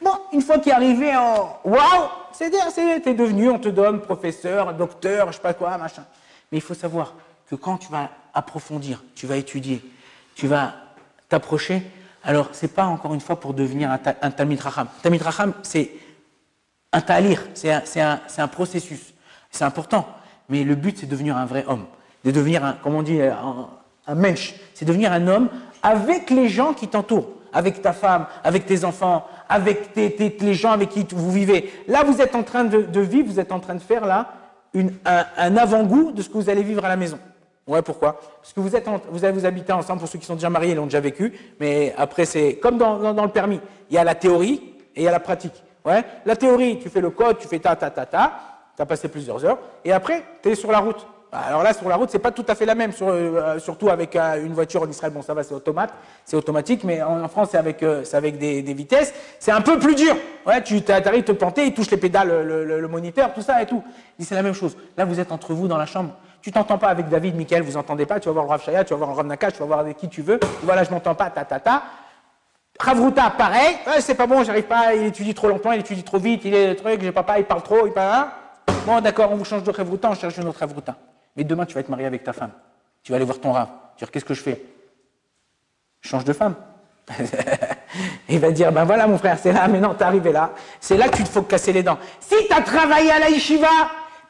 Bon, 0.00 0.12
une 0.32 0.40
fois 0.40 0.58
qu'il 0.58 0.70
est 0.70 0.74
arrivé 0.74 1.14
en 1.16 1.58
waouh, 1.64 2.08
c'est-à-dire, 2.32 2.72
t'es 3.02 3.14
devenu, 3.14 3.50
on 3.50 3.58
te 3.58 3.68
donne 3.68 4.00
professeur, 4.00 4.74
docteur, 4.74 5.28
je 5.28 5.36
sais 5.36 5.42
pas 5.42 5.54
quoi, 5.54 5.76
machin. 5.76 6.04
Mais 6.50 6.58
il 6.58 6.62
faut 6.62 6.74
savoir 6.74 7.14
que 7.50 7.56
quand 7.56 7.78
tu 7.78 7.90
vas 7.90 8.10
approfondir, 8.32 9.02
tu 9.14 9.26
vas 9.26 9.36
étudier, 9.36 9.82
tu 10.34 10.46
vas 10.46 10.74
t'approcher, 11.28 11.82
alors, 12.24 12.50
ce 12.52 12.66
n'est 12.66 12.72
pas 12.72 12.84
encore 12.84 13.14
une 13.14 13.20
fois 13.20 13.40
pour 13.40 13.52
devenir 13.52 13.90
un, 13.90 13.98
un 14.22 14.30
Talmid 14.30 14.60
Raham. 14.60 14.86
Talmid 15.02 15.22
Raham, 15.22 15.54
c'est 15.62 15.90
un 16.92 17.00
talir, 17.00 17.42
c'est 17.54 18.00
un, 18.00 18.48
processus. 18.48 19.14
C'est 19.50 19.64
important. 19.64 20.06
Mais 20.48 20.62
le 20.62 20.74
but, 20.74 20.98
c'est 20.98 21.06
de 21.06 21.10
devenir 21.10 21.36
un 21.36 21.46
vrai 21.46 21.64
homme. 21.66 21.86
De 22.24 22.30
devenir, 22.30 22.64
un, 22.64 22.76
comment 22.82 22.98
on 22.98 23.02
dit, 23.02 23.20
un, 23.20 24.14
mensch. 24.14 24.54
C'est 24.74 24.84
devenir 24.84 25.10
un 25.12 25.26
homme 25.26 25.48
avec 25.82 26.30
les 26.30 26.48
gens 26.48 26.74
qui 26.74 26.88
t'entourent. 26.88 27.28
Avec 27.54 27.82
ta 27.82 27.92
femme, 27.92 28.26
avec 28.44 28.64
tes 28.64 28.82
enfants, 28.84 29.26
avec 29.46 29.94
les 29.94 30.54
gens 30.54 30.72
avec 30.72 30.88
qui 30.88 31.06
vous 31.10 31.30
vivez. 31.30 31.70
Là, 31.86 32.02
vous 32.02 32.22
êtes 32.22 32.34
en 32.34 32.42
train 32.42 32.64
de, 32.64 33.00
vivre, 33.00 33.30
vous 33.30 33.40
êtes 33.40 33.52
en 33.52 33.60
train 33.60 33.74
de 33.74 33.80
faire 33.80 34.06
là 34.06 34.32
un 35.36 35.56
avant-goût 35.58 36.12
de 36.12 36.22
ce 36.22 36.30
que 36.30 36.34
vous 36.34 36.48
allez 36.48 36.62
vivre 36.62 36.82
à 36.82 36.88
la 36.88 36.96
maison. 36.96 37.18
Ouais, 37.66 37.82
pourquoi? 37.82 38.18
Parce 38.40 38.52
que 38.52 38.60
vous, 38.60 38.74
êtes 38.74 38.88
vous 39.10 39.24
avez 39.24 39.38
vous 39.38 39.46
habité 39.46 39.72
ensemble, 39.72 40.00
pour 40.00 40.08
ceux 40.08 40.18
qui 40.18 40.26
sont 40.26 40.34
déjà 40.34 40.50
mariés, 40.50 40.72
ils 40.72 40.76
l'ont 40.76 40.86
déjà 40.86 41.00
vécu, 41.00 41.32
mais 41.60 41.94
après, 41.96 42.24
c'est 42.24 42.56
comme 42.56 42.76
dans, 42.76 42.98
le 42.98 43.28
permis. 43.28 43.60
Il 43.88 43.94
y 43.94 43.98
a 43.98 44.04
la 44.04 44.16
théorie 44.16 44.74
et 44.96 45.02
il 45.02 45.04
y 45.04 45.08
a 45.08 45.12
la 45.12 45.20
pratique. 45.20 45.62
Ouais? 45.84 46.02
La 46.26 46.34
théorie, 46.34 46.80
tu 46.80 46.88
fais 46.88 47.00
le 47.00 47.10
code, 47.10 47.38
tu 47.38 47.46
fais 47.46 47.60
ta, 47.60 47.76
ta, 47.76 47.90
ta, 47.90 48.04
ta, 48.04 48.32
tu 48.76 48.82
as 48.82 48.86
passé 48.86 49.08
plusieurs 49.08 49.44
heures, 49.44 49.58
et 49.84 49.92
après, 49.92 50.24
tu 50.42 50.50
es 50.50 50.54
sur 50.56 50.72
la 50.72 50.80
route. 50.80 51.06
Alors 51.34 51.62
là, 51.62 51.72
sur 51.72 51.88
la 51.88 51.96
route, 51.96 52.10
c'est 52.10 52.18
pas 52.18 52.30
tout 52.30 52.44
à 52.46 52.54
fait 52.54 52.66
la 52.66 52.74
même, 52.74 52.92
sur, 52.92 53.08
euh, 53.08 53.58
surtout 53.58 53.88
avec 53.88 54.14
euh, 54.16 54.44
une 54.44 54.52
voiture 54.52 54.82
en 54.82 54.88
Israël. 54.90 55.14
Bon, 55.14 55.22
ça 55.22 55.32
va, 55.32 55.42
c'est 55.42 55.54
automate, 55.54 55.94
c'est 56.26 56.36
automatique, 56.36 56.84
mais 56.84 57.00
en, 57.00 57.26
France, 57.28 57.48
c'est 57.52 57.56
avec, 57.56 57.82
euh, 57.82 58.04
avec 58.12 58.36
des, 58.36 58.60
vitesses. 58.74 59.14
C'est 59.38 59.50
un 59.50 59.62
peu 59.62 59.78
plus 59.78 59.94
dur. 59.94 60.14
Ouais, 60.46 60.62
tu 60.62 60.82
arrives 60.90 61.24
te 61.24 61.32
planter, 61.32 61.64
il 61.64 61.72
touche 61.72 61.90
les 61.90 61.96
pédales, 61.96 62.28
le, 62.28 62.64
le, 62.66 62.80
le 62.80 62.88
moniteur, 62.88 63.32
tout 63.32 63.40
ça 63.40 63.62
et 63.62 63.66
tout. 63.66 63.82
C'est 64.18 64.34
la 64.34 64.42
même 64.42 64.52
chose. 64.52 64.76
Là, 64.98 65.06
vous 65.06 65.20
êtes 65.20 65.32
entre 65.32 65.54
vous 65.54 65.68
dans 65.68 65.78
la 65.78 65.86
chambre. 65.86 66.14
Tu 66.42 66.50
t'entends 66.50 66.76
pas 66.76 66.88
avec 66.88 67.08
David, 67.08 67.36
Michael, 67.36 67.62
vous 67.62 67.76
entendez 67.76 68.04
pas, 68.04 68.18
tu 68.18 68.26
vas 68.26 68.32
voir 68.32 68.44
le 68.44 68.50
Rav 68.50 68.62
Shaya, 68.62 68.84
tu 68.84 68.92
vas 68.92 68.98
voir 68.98 69.10
le 69.10 69.16
Rav 69.16 69.26
Nakash, 69.26 69.52
tu 69.52 69.60
vas 69.60 69.66
voir 69.66 69.78
avec 69.78 69.96
qui 69.96 70.08
tu 70.08 70.22
veux. 70.22 70.40
Voilà, 70.64 70.82
je 70.82 70.90
m'entends 70.90 71.14
pas, 71.14 71.30
ta 71.30 71.44
ta 71.44 71.60
ta. 71.60 71.84
Ravruta, 72.80 73.30
pareil, 73.30 73.76
c'est 74.00 74.16
pas 74.16 74.26
bon, 74.26 74.42
j'arrive 74.42 74.64
pas, 74.64 74.92
il 74.94 75.06
étudie 75.06 75.34
trop 75.34 75.48
longtemps, 75.48 75.70
il 75.70 75.80
étudie 75.80 76.02
trop 76.02 76.18
vite, 76.18 76.44
il 76.44 76.52
est 76.52 76.68
le 76.70 76.76
truc, 76.76 77.00
j'ai 77.00 77.12
papa, 77.12 77.38
il 77.38 77.44
parle 77.44 77.62
trop, 77.62 77.86
il 77.86 77.92
parle. 77.92 78.12
Hein. 78.12 78.32
Bon, 78.84 79.00
d'accord, 79.00 79.30
on 79.30 79.36
vous 79.36 79.44
change 79.44 79.62
de 79.62 79.70
Ravruta, 79.70 80.10
on 80.10 80.14
cherche 80.14 80.36
une 80.36 80.48
autre 80.48 80.58
Ravruta. 80.58 80.96
Mais 81.36 81.44
demain, 81.44 81.64
tu 81.64 81.74
vas 81.74 81.80
être 81.80 81.88
marié 81.88 82.06
avec 82.06 82.24
ta 82.24 82.32
femme. 82.32 82.50
Tu 83.04 83.12
vas 83.12 83.16
aller 83.16 83.24
voir 83.24 83.38
ton 83.38 83.52
Rav. 83.52 83.68
Tu 83.96 84.00
vas 84.00 84.06
dire, 84.06 84.10
qu'est-ce 84.10 84.24
que 84.24 84.34
je 84.34 84.42
fais? 84.42 84.60
Change 86.00 86.24
de 86.24 86.32
femme. 86.32 86.56
il 88.28 88.40
va 88.40 88.50
dire, 88.50 88.72
ben 88.72 88.84
voilà 88.84 89.06
mon 89.06 89.18
frère, 89.18 89.38
c'est 89.38 89.52
là, 89.52 89.68
mais 89.68 89.78
non, 89.78 89.94
t'es 89.94 90.04
arrivé 90.04 90.32
là. 90.32 90.50
C'est 90.80 90.96
là 90.96 91.08
que 91.08 91.16
tu 91.16 91.24
te 91.24 91.28
faut 91.28 91.42
casser 91.42 91.72
les 91.72 91.84
dents. 91.84 91.98
Si 92.20 92.34
tu 92.48 92.52
as 92.52 92.62
travaillé 92.62 93.12
à 93.12 93.20
la 93.20 93.30
yeshiva, 93.30 93.68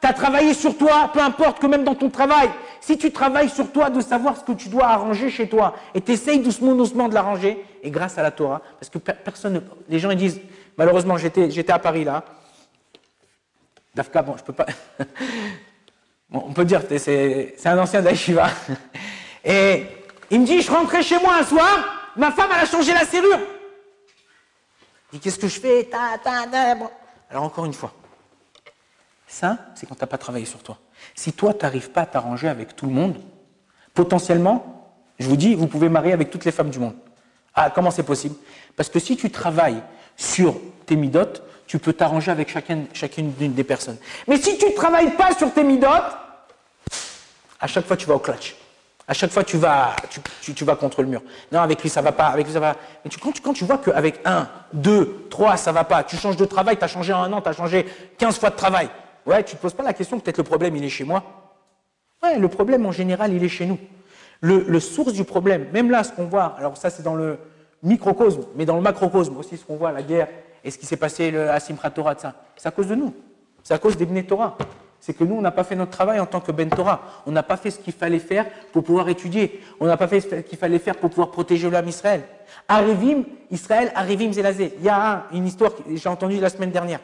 tu 0.03 0.09
as 0.09 0.13
travaillé 0.13 0.53
sur 0.53 0.77
toi, 0.77 1.09
peu 1.13 1.21
importe 1.21 1.59
que 1.59 1.65
même 1.65 1.85
dans 1.85 1.95
ton 1.95 2.09
travail, 2.09 2.49
si 2.81 2.97
tu 2.97 3.13
travailles 3.13 3.47
sur 3.47 3.71
toi 3.71 3.89
de 3.89 4.01
savoir 4.01 4.35
ce 4.35 4.43
que 4.43 4.51
tu 4.51 4.67
dois 4.67 4.87
arranger 4.87 5.29
chez 5.29 5.47
toi, 5.47 5.75
et 5.95 6.01
tu 6.01 6.11
essayes 6.11 6.39
doucement, 6.39 6.75
doucement 6.75 7.07
de 7.07 7.13
l'arranger, 7.13 7.63
et 7.81 7.89
grâce 7.89 8.17
à 8.17 8.21
la 8.21 8.31
Torah, 8.31 8.61
parce 8.77 8.89
que 8.89 8.97
personne, 8.97 9.63
les 9.87 9.99
gens 9.99 10.11
ils 10.11 10.17
disent, 10.17 10.41
malheureusement 10.77 11.15
j'étais 11.15 11.71
à 11.71 11.79
Paris 11.79 12.03
là, 12.03 12.25
Dafka, 13.95 14.21
bon, 14.23 14.35
je 14.35 14.43
peux 14.43 14.51
pas, 14.51 14.65
bon, 16.29 16.43
on 16.47 16.51
peut 16.51 16.65
dire, 16.65 16.81
c'est 16.97 17.55
un 17.63 17.79
ancien 17.79 18.01
d'Aishiva, 18.01 18.49
et 19.45 19.85
il 20.31 20.41
me 20.41 20.45
dit, 20.45 20.61
je 20.61 20.69
rentrais 20.69 21.01
chez 21.01 21.19
moi 21.19 21.35
un 21.39 21.43
soir, 21.43 22.03
Ma 22.15 22.31
femme, 22.31 22.49
elle 22.53 22.61
a 22.61 22.65
changé 22.65 22.93
la 22.93 23.05
serrure. 23.05 23.39
Il 25.11 25.17
dit, 25.17 25.19
qu'est-ce 25.19 25.39
que 25.39 25.47
je 25.47 25.59
fais? 25.59 25.89
Alors 27.29 27.43
encore 27.43 27.65
une 27.65 27.73
fois, 27.73 27.91
ça, 29.27 29.57
c'est 29.75 29.87
quand 29.87 29.95
tu 29.95 30.01
n'as 30.01 30.07
pas 30.07 30.17
travaillé 30.17 30.45
sur 30.45 30.61
toi. 30.61 30.77
Si 31.15 31.33
toi, 31.33 31.53
tu 31.53 31.65
n'arrives 31.65 31.91
pas 31.91 32.01
à 32.01 32.05
t'arranger 32.05 32.47
avec 32.47 32.75
tout 32.75 32.85
le 32.85 32.91
monde, 32.91 33.15
potentiellement, 33.93 34.91
je 35.19 35.27
vous 35.27 35.37
dis, 35.37 35.55
vous 35.55 35.67
pouvez 35.67 35.89
marier 35.89 36.13
avec 36.13 36.29
toutes 36.29 36.45
les 36.45 36.51
femmes 36.51 36.69
du 36.69 36.79
monde. 36.79 36.95
Ah, 37.55 37.71
comment 37.73 37.91
c'est 37.91 38.03
possible? 38.03 38.35
Parce 38.75 38.89
que 38.89 38.99
si 38.99 39.15
tu 39.15 39.29
travailles 39.29 39.81
sur 40.17 40.55
tes 40.85 40.95
midotes, 40.95 41.43
tu 41.67 41.79
peux 41.79 41.93
t'arranger 41.93 42.31
avec 42.31 42.49
chacune, 42.49 42.87
chacune 42.93 43.33
des 43.33 43.63
personnes. 43.63 43.97
Mais 44.27 44.37
si 44.37 44.57
tu 44.57 44.65
ne 44.65 44.71
travailles 44.71 45.15
pas 45.15 45.33
sur 45.35 45.53
tes 45.53 45.63
midotes, 45.63 46.17
à 47.59 47.67
chaque 47.67 47.85
fois, 47.85 47.95
tu 47.95 48.05
vas 48.05 48.15
au 48.15 48.19
clutch. 48.19 48.55
À 49.07 49.13
chaque 49.13 49.31
fois, 49.31 49.43
tu 49.43 49.57
vas, 49.57 49.95
contre 50.79 51.01
le 51.01 51.07
mur. 51.07 51.21
Non, 51.51 51.61
avec 51.61 51.81
lui, 51.81 51.89
ça 51.89 52.01
va 52.01 52.11
pas. 52.11 52.27
Avec 52.27 52.45
lui, 52.45 52.53
ça 52.53 52.59
va. 52.59 52.75
Mais 53.03 53.11
quand, 53.41 53.53
tu, 53.53 53.65
vois 53.65 53.77
qu'avec 53.77 54.19
un, 54.25 54.47
deux, 54.71 55.27
trois, 55.29 55.57
ça 55.57 55.71
va 55.71 55.83
pas, 55.83 56.03
tu 56.03 56.15
changes 56.15 56.37
de 56.37 56.45
travail, 56.45 56.77
tu 56.77 56.83
as 56.83 56.87
changé 56.87 57.11
en 57.11 57.23
un 57.23 57.33
an, 57.33 57.41
tu 57.41 57.49
as 57.49 57.53
changé 57.53 57.85
15 58.17 58.39
fois 58.39 58.49
de 58.49 58.55
travail. 58.55 58.89
Ouais, 59.25 59.43
tu 59.43 59.55
te 59.55 59.61
poses 59.61 59.73
pas 59.73 59.83
la 59.83 59.93
question, 59.93 60.19
peut-être 60.19 60.37
le 60.37 60.43
problème, 60.43 60.75
il 60.75 60.83
est 60.83 60.89
chez 60.89 61.03
moi. 61.03 61.23
Ouais, 62.21 62.37
le 62.37 62.47
problème, 62.47 62.85
en 62.85 62.91
général, 62.91 63.33
il 63.33 63.43
est 63.43 63.49
chez 63.49 63.65
nous. 63.65 63.79
Le, 64.41 64.79
source 64.79 65.13
du 65.13 65.23
problème, 65.23 65.67
même 65.71 65.89
là, 65.89 66.03
ce 66.03 66.11
qu'on 66.11 66.25
voit, 66.25 66.55
alors 66.57 66.75
ça, 66.75 66.89
c'est 66.89 67.03
dans 67.03 67.15
le 67.15 67.37
microcosme, 67.81 68.43
mais 68.55 68.65
dans 68.65 68.75
le 68.75 68.81
macrocosme 68.81 69.37
aussi, 69.37 69.57
ce 69.57 69.65
qu'on 69.65 69.77
voit, 69.77 69.91
la 69.93 70.03
guerre 70.03 70.27
et 70.63 70.71
ce 70.71 70.77
qui 70.77 70.85
s'est 70.85 70.97
passé 70.97 71.35
à 71.37 71.59
Simchat 71.59 71.91
Torah, 71.91 72.15
c'est 72.57 72.67
à 72.67 72.71
cause 72.71 72.87
de 72.87 72.95
nous. 72.95 73.13
C'est 73.63 73.73
à 73.73 73.77
cause 73.77 73.95
des 73.95 74.23
Torah 74.25 74.57
c'est 75.05 75.13
que 75.13 75.25
nous, 75.25 75.35
on 75.35 75.41
n'a 75.41 75.51
pas 75.51 75.65
fait 75.65 75.75
notre 75.75 75.91
travail 75.91 76.21
en 76.21 76.25
tant 76.25 76.39
que 76.39 76.53
Ben 76.53 76.69
Torah. 76.69 77.01
On 77.25 77.31
n'a 77.31 77.43
pas 77.43 77.57
fait 77.57 77.71
ce 77.71 77.77
qu'il 77.77 77.91
fallait 77.91 78.19
faire 78.19 78.45
pour 78.71 78.85
pouvoir 78.85 79.09
étudier. 79.09 79.59
On 79.81 79.85
n'a 79.85 79.97
pas 79.97 80.07
fait 80.07 80.21
ce 80.21 80.35
qu'il 80.35 80.57
fallait 80.57 80.79
faire 80.79 80.95
pour 80.95 81.09
pouvoir 81.09 81.29
protéger 81.29 81.69
l'homme 81.69 81.89
Israël. 81.89 82.21
Arivim, 82.69 83.23
Israël, 83.51 83.91
Arivim 83.95 84.31
Zelazé. 84.31 84.73
Il 84.77 84.85
y 84.85 84.87
a 84.87 85.25
une 85.33 85.45
histoire 85.45 85.75
que 85.75 85.81
j'ai 85.93 86.07
entendue 86.07 86.39
la 86.39 86.47
semaine 86.47 86.71
dernière. 86.71 87.01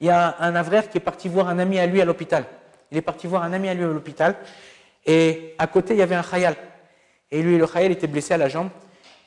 Il 0.00 0.06
y 0.06 0.10
a 0.10 0.36
un 0.40 0.54
avrère 0.54 0.88
qui 0.88 0.98
est 0.98 1.00
parti 1.00 1.28
voir 1.28 1.48
un 1.48 1.58
ami 1.58 1.78
à 1.78 1.86
lui 1.86 2.00
à 2.00 2.04
l'hôpital. 2.04 2.44
Il 2.90 2.98
est 2.98 3.02
parti 3.02 3.26
voir 3.26 3.42
un 3.42 3.52
ami 3.52 3.68
à 3.68 3.74
lui 3.74 3.84
à 3.84 3.88
l'hôpital. 3.88 4.36
Et 5.04 5.54
à 5.58 5.66
côté, 5.66 5.94
il 5.94 5.98
y 5.98 6.02
avait 6.02 6.14
un 6.14 6.22
khayal. 6.22 6.54
Et 7.30 7.42
lui, 7.42 7.58
le 7.58 7.66
khayal 7.66 7.92
était 7.92 8.06
blessé 8.06 8.34
à 8.34 8.36
la 8.36 8.48
jambe. 8.48 8.68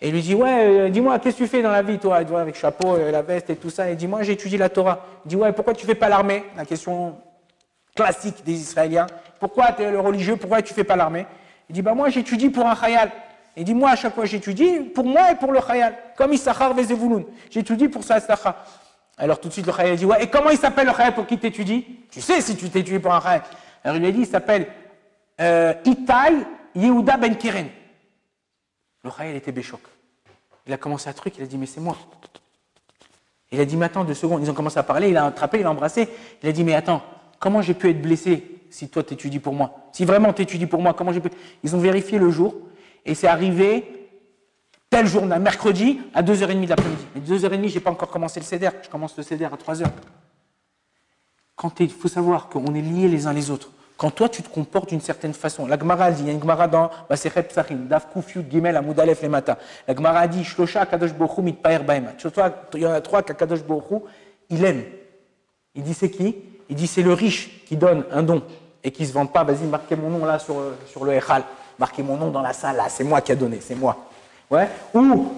Et 0.01 0.07
il 0.07 0.13
lui 0.13 0.21
dit, 0.21 0.35
ouais, 0.35 0.65
euh, 0.65 0.89
dis-moi, 0.89 1.19
qu'est-ce 1.19 1.37
que 1.37 1.43
tu 1.43 1.49
fais 1.49 1.61
dans 1.61 1.71
la 1.71 1.81
vie, 1.81 1.97
toi, 1.97 2.17
avec 2.17 2.55
chapeau, 2.55 2.95
euh, 2.95 3.11
la 3.11 3.21
veste 3.21 3.49
et 3.49 3.55
tout 3.57 3.69
ça. 3.69 3.89
Et 3.89 3.95
dis-moi, 3.95 4.23
j'ai 4.23 4.33
étudié 4.33 4.57
la 4.57 4.69
Torah. 4.69 5.05
Il 5.25 5.29
dit, 5.29 5.35
ouais, 5.35 5.51
pourquoi 5.51 5.73
tu 5.73 5.85
fais 5.85 5.95
pas 5.95 6.07
l'armée? 6.07 6.43
La 6.55 6.65
question 6.65 7.17
classique 7.95 8.43
des 8.45 8.53
Israéliens. 8.53 9.07
Pourquoi 9.39 9.73
tu 9.73 9.83
es 9.83 9.91
le 9.91 9.99
religieux? 9.99 10.37
Pourquoi 10.37 10.61
tu 10.61 10.73
fais 10.73 10.85
pas 10.85 10.95
l'armée? 10.95 11.25
Il 11.69 11.73
dit, 11.73 11.81
bah 11.81 11.93
moi 11.93 12.09
j'étudie 12.09 12.49
pour 12.49 12.65
un 12.65 12.75
khayal. 12.75 13.11
Il 13.57 13.63
dit, 13.65 13.73
moi 13.73 13.91
à 13.91 13.95
chaque 13.95 14.15
fois 14.15 14.25
j'étudie 14.25 14.79
pour 14.79 15.05
moi 15.05 15.31
et 15.31 15.35
pour 15.35 15.51
le 15.51 15.59
khayal. 15.59 15.95
Comme 16.15 16.31
Issachar 16.31 16.73
Vezevulun. 16.73 17.23
J'étudie 17.49 17.89
pour 17.89 18.03
ça, 18.03 18.19
Alors 19.19 19.39
tout 19.39 19.49
de 19.49 19.53
suite 19.53 19.67
le 19.67 19.73
khayal 19.73 19.97
dit, 19.97 20.05
ouais, 20.05 20.23
et 20.23 20.27
comment 20.27 20.49
il 20.49 20.57
s'appelle 20.57 20.87
le 20.87 20.93
khayal 20.93 21.13
pour 21.13 21.27
qui 21.27 21.37
t'étudies 21.37 21.85
Tu 22.09 22.21
sais 22.21 22.39
si 22.39 22.55
tu 22.55 22.69
t'étudies 22.69 22.99
pour 22.99 23.13
un 23.13 23.19
khayal. 23.19 23.43
Alors 23.83 23.97
il 23.97 23.99
lui 23.99 24.07
a 24.07 24.11
dit, 24.11 24.21
il 24.21 24.27
s'appelle 24.27 24.67
euh, 25.41 25.73
Yehuda 26.73 27.17
Ben 27.17 27.35
Keren. 27.35 27.67
Le 29.03 29.11
khayal 29.11 29.35
était 29.35 29.51
béchoc. 29.51 29.81
Il 30.65 30.73
a 30.73 30.77
commencé 30.77 31.09
à 31.09 31.13
truc, 31.13 31.37
il 31.37 31.43
a 31.43 31.47
dit, 31.47 31.57
mais 31.57 31.65
c'est 31.65 31.81
moi. 31.81 31.97
Il 33.51 33.59
a 33.59 33.65
dit, 33.65 33.75
mais 33.75 33.87
attends 33.87 34.05
deux 34.05 34.13
secondes. 34.13 34.41
Ils 34.41 34.49
ont 34.49 34.53
commencé 34.53 34.77
à 34.77 34.83
parler, 34.83 35.09
il 35.09 35.17
a 35.17 35.25
attrapé, 35.25 35.59
il 35.59 35.65
a 35.65 35.71
embrassé. 35.71 36.07
Il 36.41 36.47
a 36.47 36.51
dit, 36.51 36.63
mais 36.63 36.75
attends, 36.75 37.01
comment 37.39 37.61
j'ai 37.61 37.73
pu 37.73 37.89
être 37.89 38.01
blessé 38.01 38.61
si 38.69 38.87
toi 38.87 39.03
t'étudies 39.03 39.39
pour 39.39 39.53
moi? 39.53 39.89
Si 39.91 40.05
vraiment 40.05 40.31
t'étudies 40.31 40.67
pour 40.67 40.81
moi, 40.81 40.93
comment 40.93 41.11
j'ai 41.11 41.19
pu? 41.19 41.29
Ils 41.63 41.75
ont 41.75 41.79
vérifié 41.79 42.19
le 42.19 42.29
jour 42.29 42.55
et 43.05 43.15
c'est 43.15 43.27
arrivé 43.27 43.98
tel 44.89 45.05
jour, 45.07 45.25
mercredi 45.25 45.99
à 46.13 46.23
2h30 46.23 46.63
de 46.63 46.69
l'après-midi. 46.69 47.05
Mais 47.15 47.21
2h30, 47.21 47.67
j'ai 47.67 47.79
pas 47.79 47.91
encore 47.91 48.09
commencé 48.09 48.39
le 48.39 48.45
CEDER, 48.45 48.69
je 48.81 48.89
commence 48.89 49.15
le 49.17 49.23
CEDER 49.23 49.45
à 49.45 49.55
3h. 49.55 49.85
Quand 51.55 51.79
il 51.79 51.89
faut 51.89 52.07
savoir 52.07 52.49
qu'on 52.49 52.73
est 52.73 52.81
liés 52.81 53.07
les 53.07 53.27
uns 53.27 53.33
les 53.33 53.49
autres. 53.51 53.69
Quand 53.97 54.11
toi, 54.11 54.29
tu 54.29 54.41
te 54.41 54.47
comportes 54.47 54.89
d'une 54.89 55.01
certaine 55.01 55.33
façon. 55.33 55.67
La 55.67 55.77
Gemara 55.77 56.09
dit, 56.09 56.21
il 56.21 56.27
y 56.27 56.29
a 56.29 56.33
une 56.33 56.39
Gemara 56.39 56.69
dans 56.69 56.89
Masechet 57.09 57.43
Psachim, 57.43 57.87
Daf 57.89 58.07
Kufyut 58.13 58.49
Gimel 58.49 58.77
Amoudalef 58.77 59.21
Lemata. 59.21 59.57
La 59.85 59.93
Gemara 59.93 60.25
dit, 60.25 60.45
Shlosha 60.45 60.85
Kadosh 60.85 61.11
Baema. 61.13 62.11
Il 62.73 62.79
y 62.79 62.85
en 62.85 62.91
a 62.91 63.01
trois 63.01 63.23
qu'Akadosh 63.23 63.63
Bochum, 63.63 64.01
il 64.49 64.63
aime. 64.63 64.85
Il 65.75 65.83
dit, 65.83 65.93
c'est 65.93 66.09
qui? 66.09 66.33
Il 66.69 66.75
dit 66.75 66.87
c'est 66.87 67.01
le 67.01 67.11
riche 67.11 67.65
qui 67.65 67.75
donne 67.75 68.05
un 68.11 68.23
don 68.23 68.43
et 68.83 68.91
qui 68.91 69.01
ne 69.01 69.07
se 69.07 69.13
vante 69.13 69.33
pas. 69.33 69.43
Vas-y, 69.43 69.67
marquez 69.67 69.95
mon 69.95 70.09
nom 70.09 70.23
là 70.23 70.39
sur, 70.39 70.55
sur 70.87 71.03
le 71.03 71.13
Echal. 71.13 71.43
Marquez 71.77 72.03
mon 72.03 72.15
nom 72.15 72.29
dans 72.29 72.41
la 72.41 72.53
salle 72.53 72.77
là. 72.77 72.87
C'est 72.89 73.03
moi 73.03 73.21
qui 73.21 73.31
a 73.31 73.35
donné, 73.35 73.59
c'est 73.59 73.75
moi. 73.75 74.08
Ouais. 74.49 74.67
Ou 74.93 75.33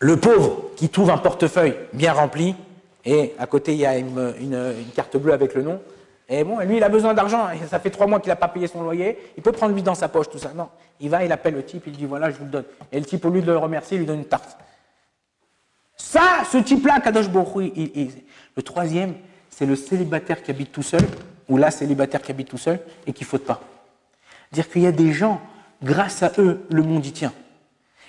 le 0.00 0.16
pauvre 0.16 0.70
qui 0.76 0.88
trouve 0.88 1.10
un 1.10 1.18
portefeuille 1.18 1.76
bien 1.92 2.12
rempli 2.12 2.56
et 3.04 3.34
à 3.38 3.46
côté 3.46 3.72
il 3.72 3.78
y 3.78 3.86
a 3.86 3.96
une, 3.96 4.74
carte 4.94 5.16
bleue 5.16 5.32
avec 5.32 5.54
le 5.54 5.62
nom. 5.62 5.80
Et 6.28 6.44
bon, 6.44 6.58
lui 6.60 6.78
il 6.78 6.84
a 6.84 6.88
besoin 6.88 7.14
d'argent. 7.14 7.46
Ça 7.70 7.78
fait 7.78 7.90
trois 7.90 8.06
mois 8.06 8.18
qu'il 8.18 8.30
n'a 8.30 8.36
pas 8.36 8.48
payé 8.48 8.66
son 8.66 8.82
loyer. 8.82 9.18
Il 9.36 9.42
peut 9.42 9.52
prendre 9.52 9.74
lui 9.74 9.82
dans 9.82 9.94
sa 9.94 10.08
poche 10.08 10.28
tout 10.30 10.38
ça. 10.38 10.52
Non, 10.54 10.68
il 11.00 11.10
va, 11.10 11.24
il 11.24 11.30
appelle 11.30 11.54
le 11.54 11.64
type, 11.64 11.84
il 11.86 11.92
dit 11.92 12.06
voilà, 12.06 12.30
je 12.30 12.36
vous 12.36 12.44
le 12.44 12.50
donne. 12.50 12.64
Et 12.90 12.98
le 12.98 13.06
type 13.06 13.24
au 13.24 13.30
lieu 13.30 13.42
de 13.42 13.52
le 13.52 13.58
remercier, 13.58 13.96
il 13.96 14.00
lui 14.00 14.06
donne 14.06 14.18
une 14.18 14.24
tarte. 14.24 14.56
Ça, 15.96 16.44
ce 16.50 16.58
type-là, 16.58 17.00
Kadosh 17.00 17.28
Borou, 17.28 17.60
le 17.60 18.62
troisième, 18.62 19.14
c'est 19.50 19.66
le 19.66 19.76
célibataire 19.76 20.42
qui 20.42 20.50
habite 20.50 20.72
tout 20.72 20.82
seul, 20.82 21.02
ou 21.48 21.56
la 21.56 21.70
célibataire 21.70 22.22
qui 22.22 22.32
habite 22.32 22.48
tout 22.48 22.58
seul, 22.58 22.80
et 23.06 23.12
qui 23.12 23.22
ne 23.22 23.28
faute 23.28 23.44
pas. 23.44 23.60
Dire 24.50 24.68
qu'il 24.68 24.82
y 24.82 24.86
a 24.86 24.92
des 24.92 25.12
gens, 25.12 25.40
grâce 25.82 26.22
à 26.22 26.32
eux, 26.38 26.66
le 26.70 26.82
monde 26.82 27.06
y 27.06 27.12
tient. 27.12 27.32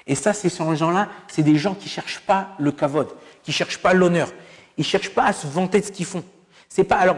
Et 0.06 0.16
ça, 0.16 0.34
ces 0.34 0.50
gens-là, 0.50 1.08
c'est 1.28 1.44
des 1.44 1.56
gens 1.56 1.74
qui 1.76 1.86
ne 1.86 1.90
cherchent 1.90 2.22
pas 2.22 2.50
le 2.60 2.72
kavod, 2.72 3.08
qui 3.44 3.52
ne 3.52 3.54
cherchent 3.54 3.80
pas 3.80 3.94
l'honneur, 3.94 4.30
ils 4.78 4.82
ne 4.82 4.86
cherchent 4.86 5.14
pas 5.14 5.26
à 5.26 5.34
se 5.34 5.48
vanter 5.48 5.80
de 5.80 5.86
ce 5.86 5.92
qu'ils 5.92 6.06
font. 6.06 6.24
C'est 6.68 6.84
pas, 6.84 6.98
alors, 6.98 7.18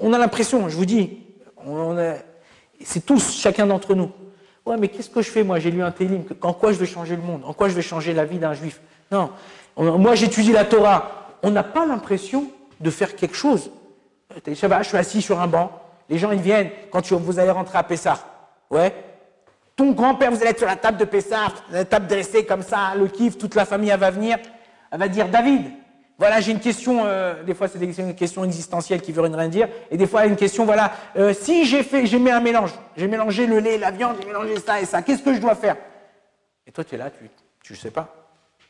on 0.00 0.12
a 0.12 0.18
l'impression, 0.18 0.68
je 0.68 0.76
vous 0.76 0.84
dis, 0.84 1.18
c'est 2.84 3.04
tous, 3.04 3.34
chacun 3.34 3.66
d'entre 3.66 3.94
nous. 3.94 4.10
Ouais, 4.64 4.76
mais 4.76 4.88
qu'est-ce 4.88 5.10
que 5.10 5.22
je 5.22 5.30
fais 5.30 5.42
moi 5.42 5.58
J'ai 5.58 5.72
lu 5.72 5.82
un 5.82 5.90
télim, 5.90 6.22
en 6.42 6.52
quoi 6.52 6.72
je 6.72 6.78
vais 6.78 6.86
changer 6.86 7.16
le 7.16 7.22
monde? 7.22 7.42
En 7.44 7.52
quoi 7.52 7.68
je 7.68 7.74
vais 7.74 7.82
changer 7.82 8.12
la 8.12 8.24
vie 8.24 8.38
d'un 8.38 8.54
juif? 8.54 8.80
Non, 9.10 9.30
moi 9.76 10.14
j'étudie 10.14 10.52
la 10.52 10.64
Torah. 10.64 11.28
On 11.42 11.50
n'a 11.50 11.64
pas 11.64 11.84
l'impression 11.84 12.50
de 12.78 12.90
faire 12.90 13.16
quelque 13.16 13.34
chose. 13.34 13.70
Je 14.46 14.54
suis 14.54 14.96
assis 14.96 15.20
sur 15.20 15.40
un 15.40 15.48
banc, 15.48 15.72
les 16.08 16.18
gens 16.18 16.30
ils 16.30 16.40
viennent 16.40 16.70
quand 16.90 17.10
vous 17.12 17.38
allez 17.38 17.50
rentrer 17.50 17.78
à 17.78 17.82
Pessar. 17.82 18.24
Ouais? 18.70 18.94
Ton 19.82 19.90
grand-père, 19.90 20.30
vous 20.30 20.40
allez 20.42 20.50
être 20.50 20.58
sur 20.58 20.68
la 20.68 20.76
table 20.76 20.96
de 20.96 21.04
Pessar, 21.04 21.52
la 21.72 21.84
table 21.84 22.06
dressée 22.06 22.46
comme 22.46 22.62
ça, 22.62 22.94
le 22.96 23.08
kiff, 23.08 23.36
toute 23.36 23.56
la 23.56 23.64
famille 23.64 23.90
va 23.90 24.12
venir. 24.12 24.38
Elle 24.92 25.00
va 25.00 25.08
dire 25.08 25.28
David, 25.28 25.72
voilà, 26.16 26.40
j'ai 26.40 26.52
une 26.52 26.60
question, 26.60 27.02
euh, 27.04 27.42
des 27.42 27.52
fois 27.52 27.66
c'est 27.66 27.80
des 27.80 28.14
questions 28.14 28.44
existentielles 28.44 29.02
qui 29.02 29.10
veulent 29.10 29.34
rien 29.34 29.48
dire, 29.48 29.68
et 29.90 29.96
des 29.96 30.06
fois 30.06 30.26
une 30.26 30.36
question, 30.36 30.64
voilà, 30.66 30.92
euh, 31.16 31.34
si 31.34 31.64
j'ai 31.64 31.82
fait, 31.82 32.06
j'ai 32.06 32.20
mis 32.20 32.30
un 32.30 32.38
mélange, 32.38 32.70
j'ai 32.96 33.08
mélangé 33.08 33.44
le 33.48 33.58
lait, 33.58 33.76
la 33.76 33.90
viande, 33.90 34.18
j'ai 34.20 34.26
mélangé 34.28 34.60
ça 34.60 34.80
et 34.80 34.84
ça, 34.84 35.02
qu'est-ce 35.02 35.24
que 35.24 35.34
je 35.34 35.40
dois 35.40 35.56
faire? 35.56 35.76
Et 36.64 36.70
toi 36.70 36.84
tu 36.84 36.94
es 36.94 36.98
là, 36.98 37.10
tu 37.60 37.72
ne 37.72 37.76
sais 37.76 37.90
pas. 37.90 38.14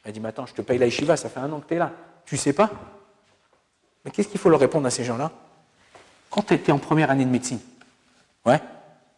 Elle 0.06 0.12
dit, 0.12 0.20
mais 0.20 0.30
attends, 0.30 0.46
je 0.46 0.54
te 0.54 0.62
paye 0.62 0.78
la 0.78 0.86
yeshiva, 0.86 1.18
ça 1.18 1.28
fait 1.28 1.40
un 1.40 1.52
an 1.52 1.60
que 1.60 1.68
tu 1.68 1.74
es 1.74 1.78
là. 1.78 1.90
Tu 2.24 2.38
sais 2.38 2.54
pas? 2.54 2.70
Mais 4.02 4.10
qu'est-ce 4.10 4.28
qu'il 4.28 4.40
faut 4.40 4.48
leur 4.48 4.60
répondre 4.60 4.86
à 4.86 4.90
ces 4.90 5.04
gens-là? 5.04 5.30
Quand 6.30 6.40
tu 6.40 6.54
étais 6.54 6.72
en 6.72 6.78
première 6.78 7.10
année 7.10 7.26
de 7.26 7.30
médecine, 7.30 7.60
ouais, 8.46 8.62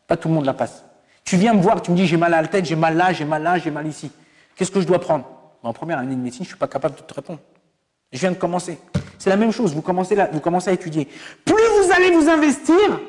pas 0.08 0.16
tout 0.16 0.26
le 0.26 0.34
monde 0.34 0.44
la 0.44 0.54
passe. 0.54 0.82
Tu 1.24 1.36
viens 1.36 1.54
me 1.54 1.62
voir, 1.62 1.80
tu 1.80 1.90
me 1.90 1.96
dis 1.96 2.06
j'ai 2.06 2.16
mal 2.16 2.34
à 2.34 2.42
la 2.42 2.48
tête, 2.48 2.66
j'ai 2.66 2.76
mal 2.76 2.96
là, 2.96 3.12
j'ai 3.12 3.24
mal 3.24 3.42
là, 3.42 3.58
j'ai 3.58 3.70
mal 3.70 3.86
ici. 3.86 4.10
Qu'est-ce 4.56 4.70
que 4.70 4.80
je 4.80 4.86
dois 4.86 5.00
prendre? 5.00 5.24
En 5.62 5.72
première 5.72 5.98
année 5.98 6.14
de 6.14 6.20
médecine, 6.20 6.44
je 6.44 6.50
ne 6.50 6.54
suis 6.54 6.58
pas 6.58 6.68
capable 6.68 6.96
de 6.96 7.00
te 7.00 7.14
répondre. 7.14 7.40
Je 8.12 8.18
viens 8.18 8.30
de 8.30 8.36
commencer. 8.36 8.78
C'est 9.18 9.30
la 9.30 9.36
même 9.36 9.50
chose, 9.50 9.74
vous 9.74 9.82
commencez, 9.82 10.14
là, 10.14 10.28
vous 10.30 10.40
commencez 10.40 10.68
à 10.68 10.74
étudier. 10.74 11.08
Plus 11.44 11.54
vous 11.54 11.90
allez 11.92 12.10
vous 12.10 12.28
investir, 12.28 13.00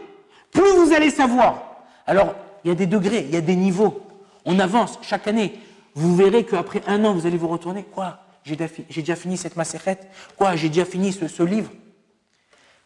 plus 0.52 0.72
vous 0.78 0.94
allez 0.94 1.10
savoir. 1.10 1.84
Alors, 2.08 2.34
il 2.64 2.70
y 2.70 2.72
a 2.72 2.76
des 2.76 2.88
degrés, 2.88 3.26
il 3.28 3.34
y 3.34 3.38
a 3.38 3.42
des 3.42 3.56
niveaux. 3.56 4.02
On 4.46 4.60
avance 4.60 4.98
chaque 5.02 5.28
année. 5.28 5.60
Vous 5.94 6.16
verrez 6.16 6.46
qu'après 6.46 6.82
un 6.88 7.04
an, 7.04 7.14
vous 7.14 7.28
allez 7.28 7.38
vous 7.38 7.48
retourner. 7.48 7.84
Quoi? 7.84 8.20
J'ai 8.44 8.56
déjà, 8.56 9.16
fini 9.16 9.38
cette 9.38 9.56
macérette? 9.56 10.08
Quoi? 10.38 10.56
J'ai 10.56 10.70
déjà 10.70 10.86
fini 10.86 11.12
ce, 11.12 11.44
livre? 11.44 11.72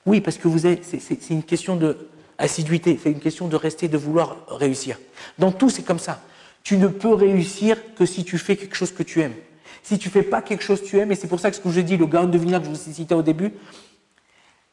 Oui, 0.05 0.21
parce 0.21 0.37
que 0.37 0.47
vous 0.47 0.59
c'est 0.59 1.29
une 1.29 1.43
question 1.43 1.75
de 1.75 2.09
assiduité, 2.39 2.99
c'est 3.01 3.11
une 3.11 3.19
question 3.19 3.47
de 3.47 3.55
rester, 3.55 3.87
de 3.87 3.97
vouloir 3.97 4.37
réussir. 4.47 4.97
Dans 5.37 5.51
tout, 5.51 5.69
c'est 5.69 5.83
comme 5.83 5.99
ça. 5.99 6.21
Tu 6.63 6.77
ne 6.77 6.87
peux 6.87 7.13
réussir 7.13 7.77
que 7.95 8.05
si 8.05 8.23
tu 8.23 8.37
fais 8.37 8.55
quelque 8.55 8.75
chose 8.75 8.91
que 8.91 9.03
tu 9.03 9.21
aimes. 9.21 9.35
Si 9.83 9.99
tu 9.99 10.09
fais 10.09 10.23
pas 10.23 10.41
quelque 10.41 10.63
chose 10.63 10.81
que 10.81 10.87
tu 10.87 10.97
aimes, 10.97 11.11
et 11.11 11.15
c'est 11.15 11.27
pour 11.27 11.39
ça 11.39 11.51
que 11.51 11.55
ce 11.55 11.61
que 11.61 11.69
j'ai 11.69 11.83
dit, 11.83 11.97
le 11.97 12.05
Gaon 12.05 12.25
de 12.25 12.37
Vilna 12.37 12.59
que 12.59 12.65
je 12.65 12.69
vous 12.71 12.89
ai 12.89 12.93
cité 12.93 13.13
au 13.13 13.21
début, 13.21 13.53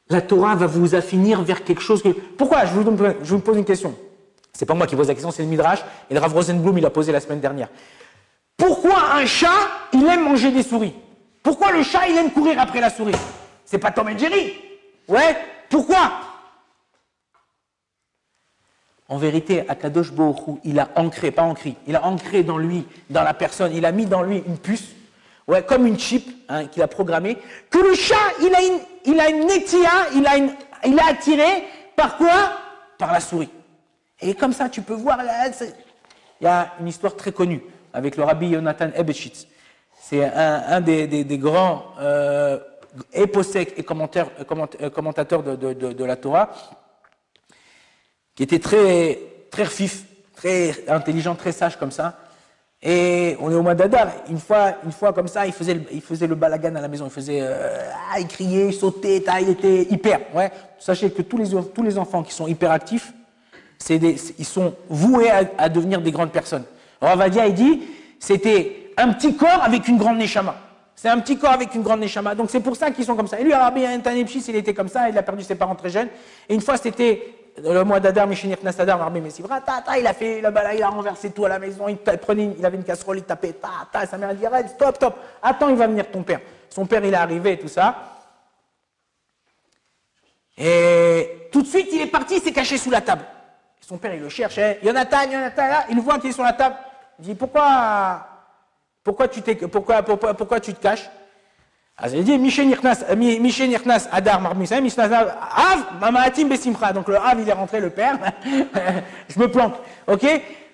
la 0.08 0.20
Torah 0.20 0.54
va 0.54 0.66
vous 0.66 0.94
affinir 0.94 1.42
vers 1.42 1.64
quelque 1.64 1.82
chose 1.82 2.02
que... 2.02 2.08
Pourquoi? 2.08 2.64
Je 2.64 2.72
vous, 2.72 2.96
je 3.22 3.34
vous 3.34 3.40
pose 3.40 3.56
une 3.56 3.64
question. 3.64 3.94
C'est 4.52 4.66
pas 4.66 4.74
moi 4.74 4.86
qui 4.86 4.96
pose 4.96 5.08
la 5.08 5.14
question, 5.14 5.30
c'est 5.30 5.42
le 5.42 5.48
Midrash, 5.48 5.80
et 6.10 6.14
le 6.14 6.20
Rav 6.20 6.32
Rosenblum, 6.32 6.78
il 6.78 6.82
l'a 6.82 6.90
posé 6.90 7.12
la 7.12 7.20
semaine 7.20 7.40
dernière. 7.40 7.68
Pourquoi 8.56 9.14
un 9.14 9.26
chat, 9.26 9.48
il 9.92 10.06
aime 10.06 10.24
manger 10.24 10.50
des 10.50 10.62
souris? 10.62 10.94
Pourquoi 11.42 11.72
le 11.72 11.82
chat, 11.82 12.08
il 12.08 12.16
aime 12.16 12.30
courir 12.30 12.58
après 12.58 12.80
la 12.80 12.90
souris? 12.90 13.14
C'est 13.64 13.78
pas 13.78 13.90
Tom 13.90 14.08
et 14.08 14.18
Jerry 14.18 14.54
Ouais? 15.08 15.36
Pourquoi? 15.68 16.10
En 19.08 19.18
vérité, 19.18 19.68
Akadosh 19.68 20.12
Bohu, 20.12 20.58
il 20.64 20.80
a 20.80 20.88
ancré, 20.96 21.30
pas 21.30 21.42
ancré, 21.42 21.76
il 21.86 21.94
a 21.94 22.04
ancré 22.04 22.42
dans 22.42 22.58
lui, 22.58 22.84
dans 23.08 23.22
la 23.22 23.34
personne, 23.34 23.72
il 23.72 23.84
a 23.86 23.92
mis 23.92 24.06
dans 24.06 24.22
lui 24.22 24.42
une 24.46 24.58
puce, 24.58 24.94
ouais, 25.46 25.62
comme 25.62 25.86
une 25.86 25.98
chip 25.98 26.28
hein, 26.48 26.66
qu'il 26.66 26.82
a 26.82 26.88
programmée, 26.88 27.38
que 27.70 27.78
le 27.78 27.94
chat, 27.94 28.14
il 28.40 28.52
a 28.52 28.62
une, 28.62 28.80
il 29.04 29.20
a 29.20 29.28
une 29.28 29.48
il 30.14 30.26
a, 30.26 30.36
une, 30.36 30.50
il 30.84 30.98
attiré 31.00 31.64
par 31.94 32.16
quoi? 32.16 32.52
Par 32.98 33.12
la 33.12 33.20
souris. 33.20 33.50
Et 34.20 34.34
comme 34.34 34.52
ça, 34.52 34.68
tu 34.68 34.82
peux 34.82 34.94
voir, 34.94 35.20
il 35.22 36.44
y 36.44 36.48
a 36.48 36.72
une 36.80 36.88
histoire 36.88 37.14
très 37.14 37.32
connue 37.32 37.62
avec 37.92 38.16
le 38.16 38.24
rabbi 38.24 38.52
Jonathan 38.52 38.88
Ebeshitz. 38.94 39.46
C'est 39.98 40.24
un, 40.24 40.80
des, 40.80 41.38
grands 41.38 41.86
euh, 42.00 42.58
et 43.12 43.82
commentateurs, 43.82 44.30
euh, 44.80 44.90
commentateurs 44.90 45.42
de, 45.42 46.04
la 46.04 46.16
Torah, 46.16 46.50
qui 48.36 48.42
était 48.42 48.60
très, 48.60 49.18
très 49.50 49.64
fif, 49.64 50.04
très 50.36 50.84
intelligent, 50.88 51.34
très 51.34 51.52
sage 51.52 51.76
comme 51.76 51.90
ça. 51.90 52.18
Et 52.82 53.36
on 53.40 53.50
est 53.50 53.54
au 53.54 53.62
mois 53.62 53.74
d'Adar. 53.74 54.08
Une 54.28 54.38
fois, 54.38 54.74
une 54.84 54.92
fois 54.92 55.12
comme 55.12 55.26
ça, 55.26 55.46
il 55.46 55.52
faisait, 55.52 55.74
le, 55.74 55.82
il 55.90 56.02
faisait 56.02 56.26
le 56.26 56.34
balagan 56.34 56.74
à 56.76 56.80
la 56.80 56.88
maison. 56.88 57.06
Il 57.06 57.10
faisait, 57.10 57.40
euh, 57.40 57.90
ah, 58.12 58.20
il 58.20 58.28
criait, 58.28 58.68
il 58.68 58.74
sautait, 58.74 59.24
il 59.40 59.48
était 59.48 59.82
hyper. 59.90 60.20
Ouais. 60.34 60.52
Sachez 60.78 61.10
que 61.10 61.22
tous 61.22 61.38
les, 61.38 61.48
tous 61.74 61.82
les 61.82 61.96
enfants 61.98 62.22
qui 62.22 62.32
sont 62.32 62.46
hyperactifs, 62.46 63.12
ils 63.90 64.44
sont 64.44 64.74
voués 64.88 65.30
à, 65.30 65.68
devenir 65.68 66.00
des 66.00 66.12
grandes 66.12 66.32
personnes. 66.32 66.64
Ravadia, 67.00 67.46
il 67.46 67.54
dit, 67.54 67.82
c'était 68.20 68.92
un 68.96 69.12
petit 69.12 69.34
corps 69.36 69.62
avec 69.62 69.88
une 69.88 69.96
grande 69.96 70.18
neshama. 70.18 70.56
C'est 70.94 71.08
un 71.08 71.18
petit 71.18 71.36
corps 71.36 71.52
avec 71.52 71.74
une 71.74 71.82
grande 71.82 72.00
neshama. 72.00 72.34
Donc 72.34 72.50
c'est 72.50 72.60
pour 72.60 72.76
ça 72.76 72.90
qu'ils 72.90 73.04
sont 73.04 73.16
comme 73.16 73.26
ça. 73.26 73.40
Et 73.40 73.44
lui, 73.44 73.52
Rabbi 73.52 73.86
Antanepchis, 73.86 74.44
il 74.48 74.56
était 74.56 74.74
comme 74.74 74.88
ça, 74.88 75.08
il 75.08 75.16
a 75.16 75.22
perdu 75.22 75.42
ses 75.42 75.54
parents 75.54 75.74
très 75.74 75.90
jeunes. 75.90 76.08
Et 76.48 76.54
une 76.54 76.60
fois, 76.60 76.76
c'était 76.76 77.22
le 77.62 77.84
mois 77.84 78.00
d'Adar, 78.00 78.26
Mishinir 78.26 78.58
Nasadar, 78.62 78.98
Rabbi 78.98 79.20
Messivra, 79.20 79.60
il 79.98 80.06
a 80.06 80.12
fait 80.12 80.42
balai, 80.42 80.76
il 80.76 80.82
a 80.82 80.88
renversé 80.88 81.30
tout 81.30 81.44
à 81.44 81.48
la 81.48 81.58
maison, 81.58 81.88
il, 81.88 81.96
prenait, 81.96 82.54
il 82.58 82.64
avait 82.64 82.76
une 82.76 82.84
casserole, 82.84 83.18
il 83.18 83.24
tapait, 83.24 83.52
ta, 83.52 83.68
ta, 83.90 84.06
sa 84.06 84.18
mère 84.18 84.30
a 84.30 84.34
dit, 84.34 84.44
arrête, 84.44 84.70
stop, 84.70 84.96
stop, 84.96 85.16
attends, 85.42 85.68
il 85.68 85.76
va 85.76 85.86
venir 85.86 86.10
ton 86.10 86.22
père. 86.22 86.40
Son 86.68 86.86
père, 86.86 87.04
il 87.04 87.14
est 87.14 87.16
arrivé 87.16 87.52
et 87.52 87.58
tout 87.58 87.68
ça. 87.68 87.94
Et 90.58 91.48
tout 91.52 91.62
de 91.62 91.66
suite, 91.66 91.88
il 91.92 92.02
est 92.02 92.06
parti, 92.06 92.36
il 92.36 92.42
s'est 92.42 92.52
caché 92.52 92.76
sous 92.76 92.90
la 92.90 93.00
table. 93.00 93.24
Son 93.80 93.98
père, 93.98 94.14
il 94.14 94.20
le 94.20 94.28
cherche. 94.28 94.58
Hein. 94.58 94.74
Jonathan, 94.82 95.22
Jonathan, 95.30 95.68
là, 95.68 95.84
il 95.90 96.00
voit 96.00 96.18
qu'il 96.18 96.30
est 96.30 96.34
sur 96.34 96.42
la 96.42 96.52
table. 96.52 96.76
Il 97.18 97.26
dit, 97.26 97.34
pourquoi, 97.34 98.26
pourquoi, 99.02 99.28
tu, 99.28 99.40
pourquoi, 99.42 100.02
pourquoi, 100.02 100.34
pourquoi 100.34 100.60
tu 100.60 100.74
te 100.74 100.82
caches? 100.82 101.08
Ah, 101.98 102.08
il 102.10 102.24
dit, 102.24 102.38
Michel 102.38 102.68
Nirnas, 102.68 104.08
Adar 104.12 104.40
Marmisa, 104.42 104.76
Av, 104.76 105.98
Mamaatim 105.98 106.48
Besimcha. 106.48 106.92
Donc 106.92 107.08
le 107.08 107.16
Av, 107.16 107.40
il 107.40 107.48
est 107.48 107.52
rentré, 107.52 107.80
le 107.80 107.88
père. 107.88 108.18
Je 109.28 109.38
me 109.38 109.50
planque. 109.50 109.76
OK? 110.06 110.26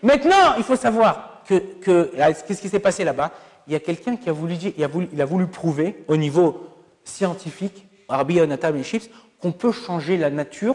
Maintenant, 0.03 0.55
il 0.59 0.65
faut 0.65 0.75
savoir 0.75 1.43
que, 1.47 1.55
que 1.81 2.11
qu'est-ce 2.47 2.61
qui 2.61 2.69
s'est 2.69 2.81
passé 2.81 3.05
là-bas? 3.05 3.31
Il 3.69 3.73
y 3.73 3.77
a 3.77 3.81
quelqu'un 3.81 4.17
qui 4.17 4.29
a 4.29 4.33
voulu 4.33 4.57
dire, 4.57 4.73
il 4.77 5.21
a 5.23 5.25
voulu, 5.25 5.47
prouver 5.47 6.03
au 6.09 6.17
niveau 6.17 6.69
scientifique, 7.05 7.87
Rabbi 8.09 8.39
et 8.39 8.83
Chips, 8.83 9.09
qu'on 9.41 9.53
peut 9.53 9.71
changer 9.71 10.17
la 10.17 10.31
nature 10.31 10.75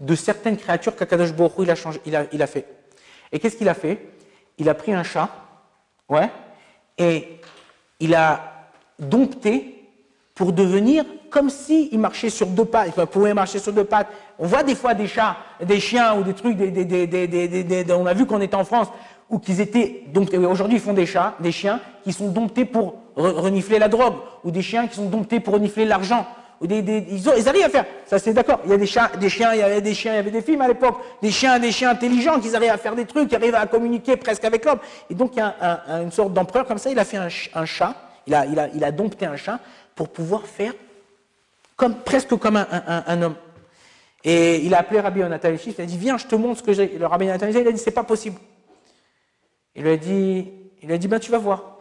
de 0.00 0.16
certaines 0.16 0.56
créatures 0.56 0.96
qu'Akadosh 0.96 1.32
Baruch 1.32 1.52
il 1.60 1.70
a, 1.70 1.76
changé, 1.76 2.00
il, 2.04 2.16
a, 2.16 2.24
il 2.32 2.42
a 2.42 2.48
fait. 2.48 2.66
Et 3.30 3.38
qu'est-ce 3.38 3.56
qu'il 3.56 3.68
a 3.68 3.74
fait? 3.74 4.08
Il 4.58 4.68
a 4.68 4.74
pris 4.74 4.92
un 4.92 5.04
chat, 5.04 5.28
ouais, 6.08 6.30
et 6.98 7.40
il 8.00 8.14
a 8.14 8.68
dompté 8.98 9.73
pour 10.34 10.52
devenir 10.52 11.04
comme 11.30 11.50
s'il 11.50 11.88
il 11.92 11.98
marchait 11.98 12.30
sur 12.30 12.46
deux 12.46 12.64
pattes, 12.64 12.90
il 12.96 13.06
pouvait 13.06 13.34
marcher 13.34 13.58
sur 13.58 13.72
deux 13.72 13.84
pattes. 13.84 14.08
On 14.38 14.46
voit 14.46 14.62
des 14.62 14.74
fois 14.74 14.94
des 14.94 15.06
chats, 15.06 15.36
des 15.64 15.80
chiens 15.80 16.16
ou 16.16 16.22
des 16.22 16.34
trucs, 16.34 16.56
des, 16.56 16.70
des, 16.70 17.06
des, 17.06 17.92
on 17.92 18.06
a 18.06 18.14
vu 18.14 18.26
qu'on 18.26 18.40
était 18.40 18.54
en 18.54 18.64
France, 18.64 18.88
où 19.30 19.38
qu'ils 19.38 19.60
étaient, 19.60 20.04
donc 20.12 20.32
aujourd'hui 20.34 20.76
ils 20.76 20.82
font 20.82 20.92
des 20.92 21.06
chats, 21.06 21.34
des 21.40 21.52
chiens 21.52 21.80
qui 22.04 22.12
sont 22.12 22.28
domptés 22.28 22.64
pour 22.64 22.94
renifler 23.16 23.78
la 23.78 23.88
drogue, 23.88 24.14
ou 24.44 24.50
des 24.50 24.62
chiens 24.62 24.86
qui 24.86 24.96
sont 24.96 25.08
domptés 25.08 25.40
pour 25.40 25.54
renifler 25.54 25.84
l'argent 25.84 26.26
ils, 26.62 27.48
arrivent 27.48 27.64
à 27.64 27.68
faire. 27.68 27.84
Ça, 28.06 28.18
c'est 28.18 28.32
d'accord. 28.32 28.60
Il 28.64 28.70
y 28.70 28.74
a 28.74 28.76
des 28.76 28.86
chiens, 28.86 29.10
des 29.20 29.28
chiens, 29.28 29.52
il 29.52 29.60
y 29.60 29.62
avait 29.62 29.80
des 29.80 29.94
chiens, 29.94 30.12
il 30.12 30.16
y 30.16 30.18
avait 30.18 30.30
des 30.30 30.42
films 30.42 30.60
à 30.60 30.68
l'époque, 30.68 30.96
des 31.22 31.30
chiens, 31.30 31.58
des 31.58 31.72
chiens 31.72 31.90
intelligents 31.90 32.40
qui 32.40 32.54
arrivent 32.54 32.70
à 32.70 32.78
faire 32.78 32.94
des 32.94 33.04
trucs, 33.04 33.28
qui 33.28 33.36
arrivent 33.36 33.54
à 33.54 33.66
communiquer 33.66 34.16
presque 34.16 34.44
avec 34.44 34.64
l'homme. 34.64 34.78
Et 35.10 35.14
donc, 35.14 35.32
il 35.34 35.38
y 35.38 35.42
a 35.42 36.00
une 36.02 36.12
sorte 36.12 36.32
d'empereur 36.32 36.64
comme 36.66 36.78
ça, 36.78 36.90
il 36.90 36.98
a 36.98 37.04
fait 37.04 37.18
un, 37.18 37.28
chat, 37.66 37.94
il 38.26 38.34
a, 38.34 38.46
il, 38.46 38.58
a, 38.58 38.68
il 38.74 38.84
a 38.84 38.92
dompté 38.92 39.26
un 39.26 39.36
chat 39.36 39.58
pour 39.94 40.08
pouvoir 40.08 40.46
faire 40.46 40.74
comme, 41.76 41.96
presque 42.02 42.36
comme 42.36 42.56
un, 42.56 43.22
homme. 43.22 43.34
Et 44.22 44.56
il 44.64 44.74
a 44.74 44.78
appelé 44.78 45.00
Rabbi 45.00 45.20
Yonatan 45.20 45.50
il 45.50 45.80
a 45.80 45.86
dit, 45.86 45.98
viens, 45.98 46.16
je 46.16 46.26
te 46.26 46.34
montre 46.34 46.60
ce 46.60 46.62
que 46.62 46.72
j'ai. 46.72 46.98
Le 46.98 47.06
Rabbi 47.06 47.26
Yonatan 47.26 47.48
il 47.48 47.68
a 47.68 47.72
dit, 47.72 47.78
c'est 47.78 47.90
pas 47.90 48.04
possible. 48.04 48.38
Il 49.74 49.82
lui 49.82 49.90
a 49.90 49.96
dit, 49.96 50.50
il 50.82 50.92
a 50.92 50.98
dit, 50.98 51.08
ben 51.08 51.18
tu 51.18 51.30
vas 51.30 51.38
voir. 51.38 51.78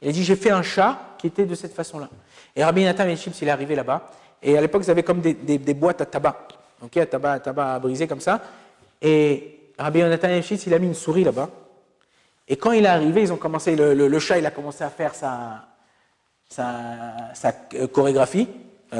Il 0.00 0.08
a 0.08 0.12
dit, 0.12 0.24
j'ai 0.24 0.36
fait 0.36 0.50
un 0.50 0.62
chat 0.62 0.98
qui 1.18 1.28
était 1.28 1.46
de 1.46 1.54
cette 1.54 1.72
façon-là. 1.72 2.08
Et 2.56 2.64
Rabbi 2.64 2.84
Chips, 3.16 3.40
il 3.40 3.48
est 3.48 3.52
arrivé 3.52 3.76
là-bas. 3.76 4.10
Et 4.42 4.58
à 4.58 4.60
l'époque, 4.60 4.82
ils 4.84 4.90
avaient 4.90 5.04
comme 5.04 5.20
des, 5.20 5.74
boîtes 5.74 6.00
à 6.00 6.06
tabac. 6.06 6.48
Ok, 6.82 6.96
à 6.96 7.06
tabac, 7.06 7.32
à 7.32 7.40
tabac 7.40 7.78
brisé 7.78 8.08
comme 8.08 8.20
ça. 8.20 8.42
Et 9.00 9.70
Rabbi 9.78 10.02
Chips, 10.42 10.66
il 10.66 10.74
a 10.74 10.78
mis 10.80 10.88
une 10.88 10.94
souris 10.94 11.22
là-bas. 11.22 11.48
Et 12.48 12.56
quand 12.56 12.72
il 12.72 12.84
est 12.84 12.88
arrivé, 12.88 13.22
ils 13.22 13.32
ont 13.32 13.36
commencé, 13.36 13.76
le, 13.76 14.18
chat, 14.18 14.38
il 14.38 14.46
a 14.46 14.50
commencé 14.50 14.82
à 14.82 14.90
faire 14.90 15.14
sa, 15.14 15.64
sa, 16.52 17.52
euh, 17.74 17.86
chorégraphie, 17.86 18.48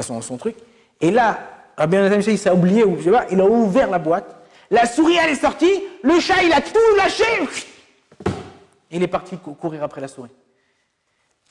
son, 0.01 0.37
truc. 0.37 0.55
Et 1.01 1.11
là, 1.11 1.39
Rabbi 1.77 1.97
il 2.27 2.37
s'est 2.37 2.49
oublié, 2.49 2.83
ou 2.83 2.97
je 2.97 3.03
sais 3.03 3.11
pas, 3.11 3.25
il 3.31 3.39
a 3.39 3.45
ouvert 3.45 3.89
la 3.89 3.99
boîte. 3.99 4.35
La 4.71 4.85
souris, 4.85 5.17
elle 5.21 5.31
est 5.31 5.35
sortie. 5.35 5.83
Le 6.03 6.19
chat, 6.19 6.41
il 6.43 6.51
a 6.51 6.61
tout 6.61 6.95
lâché. 6.97 7.23
Il 8.91 9.03
est 9.03 9.07
parti 9.07 9.37
courir 9.37 9.83
après 9.83 10.01
la 10.01 10.07
souris. 10.07 10.31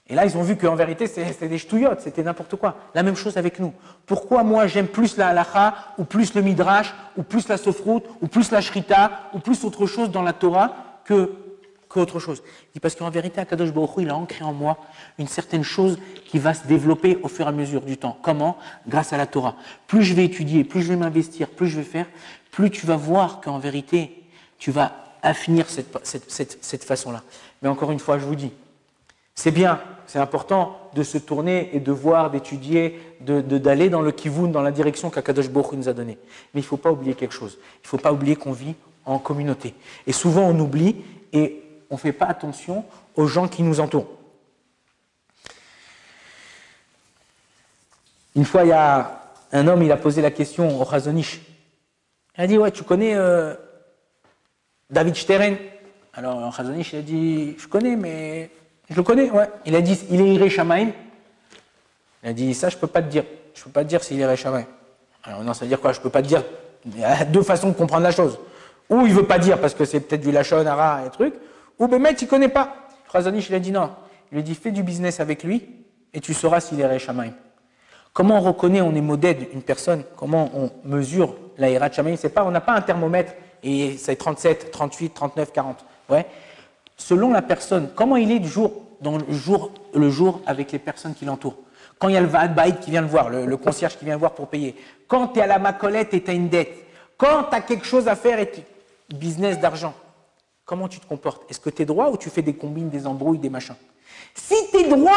Et 0.08 0.14
là, 0.14 0.26
ils 0.26 0.36
ont 0.36 0.42
vu 0.42 0.56
qu'en 0.56 0.74
vérité, 0.74 1.06
c'était 1.06 1.48
des 1.48 1.58
ch'touillottes, 1.58 2.00
c'était 2.00 2.24
n'importe 2.24 2.56
quoi. 2.56 2.76
La 2.94 3.04
même 3.04 3.14
chose 3.14 3.36
avec 3.36 3.60
nous. 3.60 3.72
Pourquoi 4.04 4.42
moi, 4.42 4.66
j'aime 4.66 4.88
plus 4.88 5.16
la 5.16 5.28
halacha, 5.28 5.74
ou 5.98 6.04
plus 6.04 6.34
le 6.34 6.42
midrash, 6.42 6.92
ou 7.16 7.22
plus 7.22 7.48
la 7.48 7.56
sofroute, 7.56 8.04
ou 8.20 8.26
plus 8.26 8.50
la 8.50 8.60
shrita, 8.60 9.30
ou 9.32 9.38
plus 9.38 9.64
autre 9.64 9.86
chose 9.86 10.10
dans 10.10 10.22
la 10.22 10.32
Torah 10.32 10.74
que 11.04 11.30
qu'autre 11.92 12.18
chose 12.18 12.42
Parce 12.80 12.94
qu'en 12.94 13.10
vérité, 13.10 13.40
Akadosh 13.40 13.72
Baruch 13.72 13.90
il 13.98 14.10
a 14.10 14.16
ancré 14.16 14.44
en 14.44 14.52
moi 14.52 14.78
une 15.18 15.28
certaine 15.28 15.62
chose 15.62 15.98
qui 16.26 16.38
va 16.38 16.54
se 16.54 16.66
développer 16.66 17.18
au 17.22 17.28
fur 17.28 17.46
et 17.46 17.48
à 17.48 17.52
mesure 17.52 17.82
du 17.82 17.96
temps. 17.96 18.16
Comment? 18.22 18.56
Grâce 18.88 19.12
à 19.12 19.16
la 19.16 19.26
Torah. 19.26 19.56
Plus 19.86 20.02
je 20.02 20.14
vais 20.14 20.24
étudier, 20.24 20.64
plus 20.64 20.82
je 20.82 20.88
vais 20.88 20.96
m'investir, 20.96 21.48
plus 21.48 21.68
je 21.68 21.76
vais 21.76 21.84
faire, 21.84 22.06
plus 22.50 22.70
tu 22.70 22.86
vas 22.86 22.96
voir 22.96 23.40
qu'en 23.40 23.58
vérité, 23.58 24.22
tu 24.58 24.70
vas 24.70 24.92
affinir 25.22 25.68
cette, 25.68 25.96
cette, 26.02 26.58
cette 26.64 26.84
façon-là. 26.84 27.22
Mais 27.60 27.68
encore 27.68 27.92
une 27.92 28.00
fois, 28.00 28.18
je 28.18 28.24
vous 28.24 28.34
dis, 28.34 28.52
c'est 29.34 29.50
bien, 29.50 29.80
c'est 30.06 30.18
important 30.18 30.78
de 30.94 31.02
se 31.02 31.16
tourner 31.16 31.70
et 31.72 31.80
de 31.80 31.92
voir, 31.92 32.30
d'étudier, 32.30 33.00
d'aller 33.20 33.88
dans 33.88 34.02
le 34.02 34.12
kivoun, 34.12 34.52
dans 34.52 34.62
la 34.62 34.72
direction 34.72 35.10
qu'Akadosh 35.10 35.48
Baruch 35.48 35.72
nous 35.72 35.88
a 35.88 35.92
donnée. 35.92 36.18
Mais 36.52 36.60
il 36.60 36.64
ne 36.64 36.68
faut 36.68 36.76
pas 36.76 36.92
oublier 36.92 37.14
quelque 37.14 37.32
chose. 37.32 37.58
Il 37.60 37.84
ne 37.84 37.88
faut 37.88 37.98
pas 37.98 38.12
oublier 38.12 38.36
qu'on 38.36 38.52
vit 38.52 38.74
en 39.06 39.18
communauté. 39.18 39.74
Et 40.06 40.12
souvent 40.12 40.42
on 40.42 40.58
oublie 40.58 40.96
et 41.32 41.61
on 41.92 41.96
ne 41.96 42.00
fait 42.00 42.12
pas 42.12 42.24
attention 42.24 42.86
aux 43.16 43.26
gens 43.26 43.46
qui 43.46 43.62
nous 43.62 43.78
entourent. 43.78 44.08
Une 48.34 48.46
fois, 48.46 48.62
il 48.62 48.68
y 48.68 48.72
a 48.72 49.20
un 49.52 49.68
homme, 49.68 49.82
il 49.82 49.92
a 49.92 49.98
posé 49.98 50.22
la 50.22 50.30
question 50.30 50.80
au 50.80 50.90
Chazonish. 50.90 51.42
Il 52.38 52.44
a 52.44 52.46
dit, 52.46 52.56
ouais, 52.56 52.70
tu 52.70 52.82
connais 52.82 53.14
euh, 53.14 53.54
David 54.88 55.16
Steren? 55.16 55.58
Alors, 56.14 56.40
le 56.40 56.80
il 56.80 56.96
a 56.96 57.02
dit, 57.02 57.56
je 57.58 57.68
connais, 57.68 57.94
mais 57.94 58.50
je 58.88 58.96
le 58.96 59.02
connais, 59.02 59.30
ouais. 59.30 59.50
Il 59.66 59.76
a 59.76 59.82
dit, 59.82 60.00
il 60.08 60.22
est 60.22 60.34
Iré 60.34 60.48
Shamaim. 60.48 60.92
Il 62.22 62.30
a 62.30 62.32
dit, 62.32 62.54
ça, 62.54 62.70
je 62.70 62.78
peux 62.78 62.86
pas 62.86 63.02
te 63.02 63.08
dire. 63.08 63.24
Je 63.54 63.64
peux 63.64 63.70
pas 63.70 63.84
te 63.84 63.88
dire 63.90 64.02
s'il 64.02 64.18
est 64.18 64.22
Iré 64.22 64.36
Shamaim. 64.38 64.64
Alors, 65.24 65.44
non, 65.44 65.52
ça 65.52 65.66
veut 65.66 65.68
dire 65.68 65.80
quoi? 65.80 65.92
Je 65.92 66.00
peux 66.00 66.08
pas 66.08 66.22
te 66.22 66.28
dire. 66.28 66.42
Il 66.86 66.98
y 66.98 67.04
a 67.04 67.26
deux 67.26 67.42
façons 67.42 67.68
de 67.68 67.74
comprendre 67.74 68.02
la 68.02 68.12
chose. 68.12 68.38
Ou 68.88 69.06
il 69.06 69.12
veut 69.12 69.26
pas 69.26 69.38
dire 69.38 69.60
parce 69.60 69.74
que 69.74 69.84
c'est 69.84 70.00
peut-être 70.00 70.22
du 70.22 70.32
Lachon, 70.32 70.64
Ara 70.66 71.04
et 71.04 71.10
truc. 71.10 71.34
Ou 71.82 71.88
Bémet, 71.88 72.12
il 72.12 72.28
connaît 72.28 72.48
pas. 72.48 72.76
Khazanich, 73.12 73.48
il 73.48 73.56
a 73.56 73.58
dit 73.58 73.72
non. 73.72 73.90
Il 74.30 74.36
lui 74.36 74.44
dit, 74.44 74.54
fais 74.54 74.70
du 74.70 74.84
business 74.84 75.18
avec 75.18 75.42
lui 75.42 75.68
et 76.14 76.20
tu 76.20 76.32
sauras 76.32 76.60
s'il 76.60 76.78
est 76.80 76.84
Iré 76.84 77.00
Shamaim. 77.00 77.32
Comment 78.12 78.38
on 78.38 78.40
reconnaît, 78.40 78.80
on 78.80 78.94
est 78.94 79.00
modèle 79.00 79.48
une 79.52 79.62
personne? 79.62 80.04
Comment 80.16 80.48
on 80.54 80.70
mesure 80.84 81.34
la 81.58 81.90
Shamaim 81.90 82.14
C'est 82.14 82.28
pas, 82.28 82.44
on 82.44 82.52
n'a 82.52 82.60
pas 82.60 82.74
un 82.74 82.82
thermomètre 82.82 83.32
et 83.64 83.96
c'est 83.98 84.14
37, 84.14 84.70
38, 84.70 85.12
39, 85.12 85.52
40. 85.52 85.84
Ouais. 86.08 86.24
selon 86.96 87.32
la 87.32 87.42
personne, 87.42 87.88
comment 87.96 88.16
il 88.16 88.30
est 88.30 88.38
du 88.38 88.48
jour, 88.48 88.84
dans 89.00 89.18
le 89.18 89.32
jour, 89.32 89.72
le 89.92 90.08
jour 90.08 90.40
avec 90.46 90.70
les 90.70 90.78
personnes 90.78 91.14
qui 91.14 91.24
l'entourent? 91.24 91.58
Quand 91.98 92.06
il 92.06 92.14
y 92.14 92.16
a 92.16 92.20
le 92.20 92.28
Vaad 92.28 92.78
qui 92.80 92.92
vient 92.92 93.00
le 93.00 93.08
voir, 93.08 93.28
le, 93.28 93.56
concierge 93.56 93.98
qui 93.98 94.04
vient 94.04 94.14
le 94.14 94.20
voir 94.20 94.34
pour 94.34 94.46
payer. 94.46 94.76
Quand 95.08 95.28
tu 95.28 95.40
es 95.40 95.42
à 95.42 95.48
la 95.48 95.58
macolette 95.58 96.14
et 96.14 96.22
tu 96.22 96.30
as 96.30 96.34
une 96.34 96.48
dette. 96.48 96.86
Quand 97.16 97.42
tu 97.50 97.56
as 97.56 97.60
quelque 97.60 97.86
chose 97.86 98.06
à 98.06 98.14
faire 98.14 98.38
et 98.38 98.52
tu... 98.52 98.60
business 99.16 99.58
d'argent. 99.58 99.94
Comment 100.72 100.88
tu 100.88 101.00
te 101.00 101.06
comportes? 101.06 101.42
Est-ce 101.50 101.60
que 101.60 101.68
tu 101.68 101.82
es 101.82 101.84
droit 101.84 102.08
ou 102.08 102.16
tu 102.16 102.30
fais 102.30 102.40
des 102.40 102.54
combines, 102.54 102.88
des 102.88 103.06
embrouilles, 103.06 103.36
des 103.36 103.50
machins? 103.50 103.74
Si 104.34 104.54
tu 104.70 104.78
es 104.78 104.88
droit, 104.88 105.12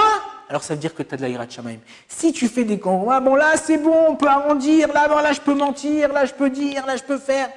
alors 0.50 0.62
ça 0.62 0.74
veut 0.74 0.82
dire 0.82 0.94
que 0.94 1.02
tu 1.02 1.14
as 1.14 1.18
de 1.18 1.22
la 1.22 1.30
ira 1.30 1.48
Shamaim. 1.48 1.78
Si 2.10 2.34
tu 2.34 2.50
fais 2.50 2.66
des 2.66 2.78
ah 3.10 3.22
bon 3.22 3.36
là 3.36 3.56
c'est 3.56 3.78
bon, 3.78 4.08
on 4.10 4.18
peut 4.18 4.28
arrondir, 4.28 4.92
là, 4.92 5.08
bon, 5.08 5.16
là 5.16 5.32
je 5.32 5.40
peux 5.40 5.54
mentir, 5.54 6.12
là 6.12 6.26
je 6.26 6.34
peux 6.34 6.50
dire, 6.50 6.86
là 6.86 6.98
je 6.98 7.04
peux 7.04 7.18
faire. 7.18 7.48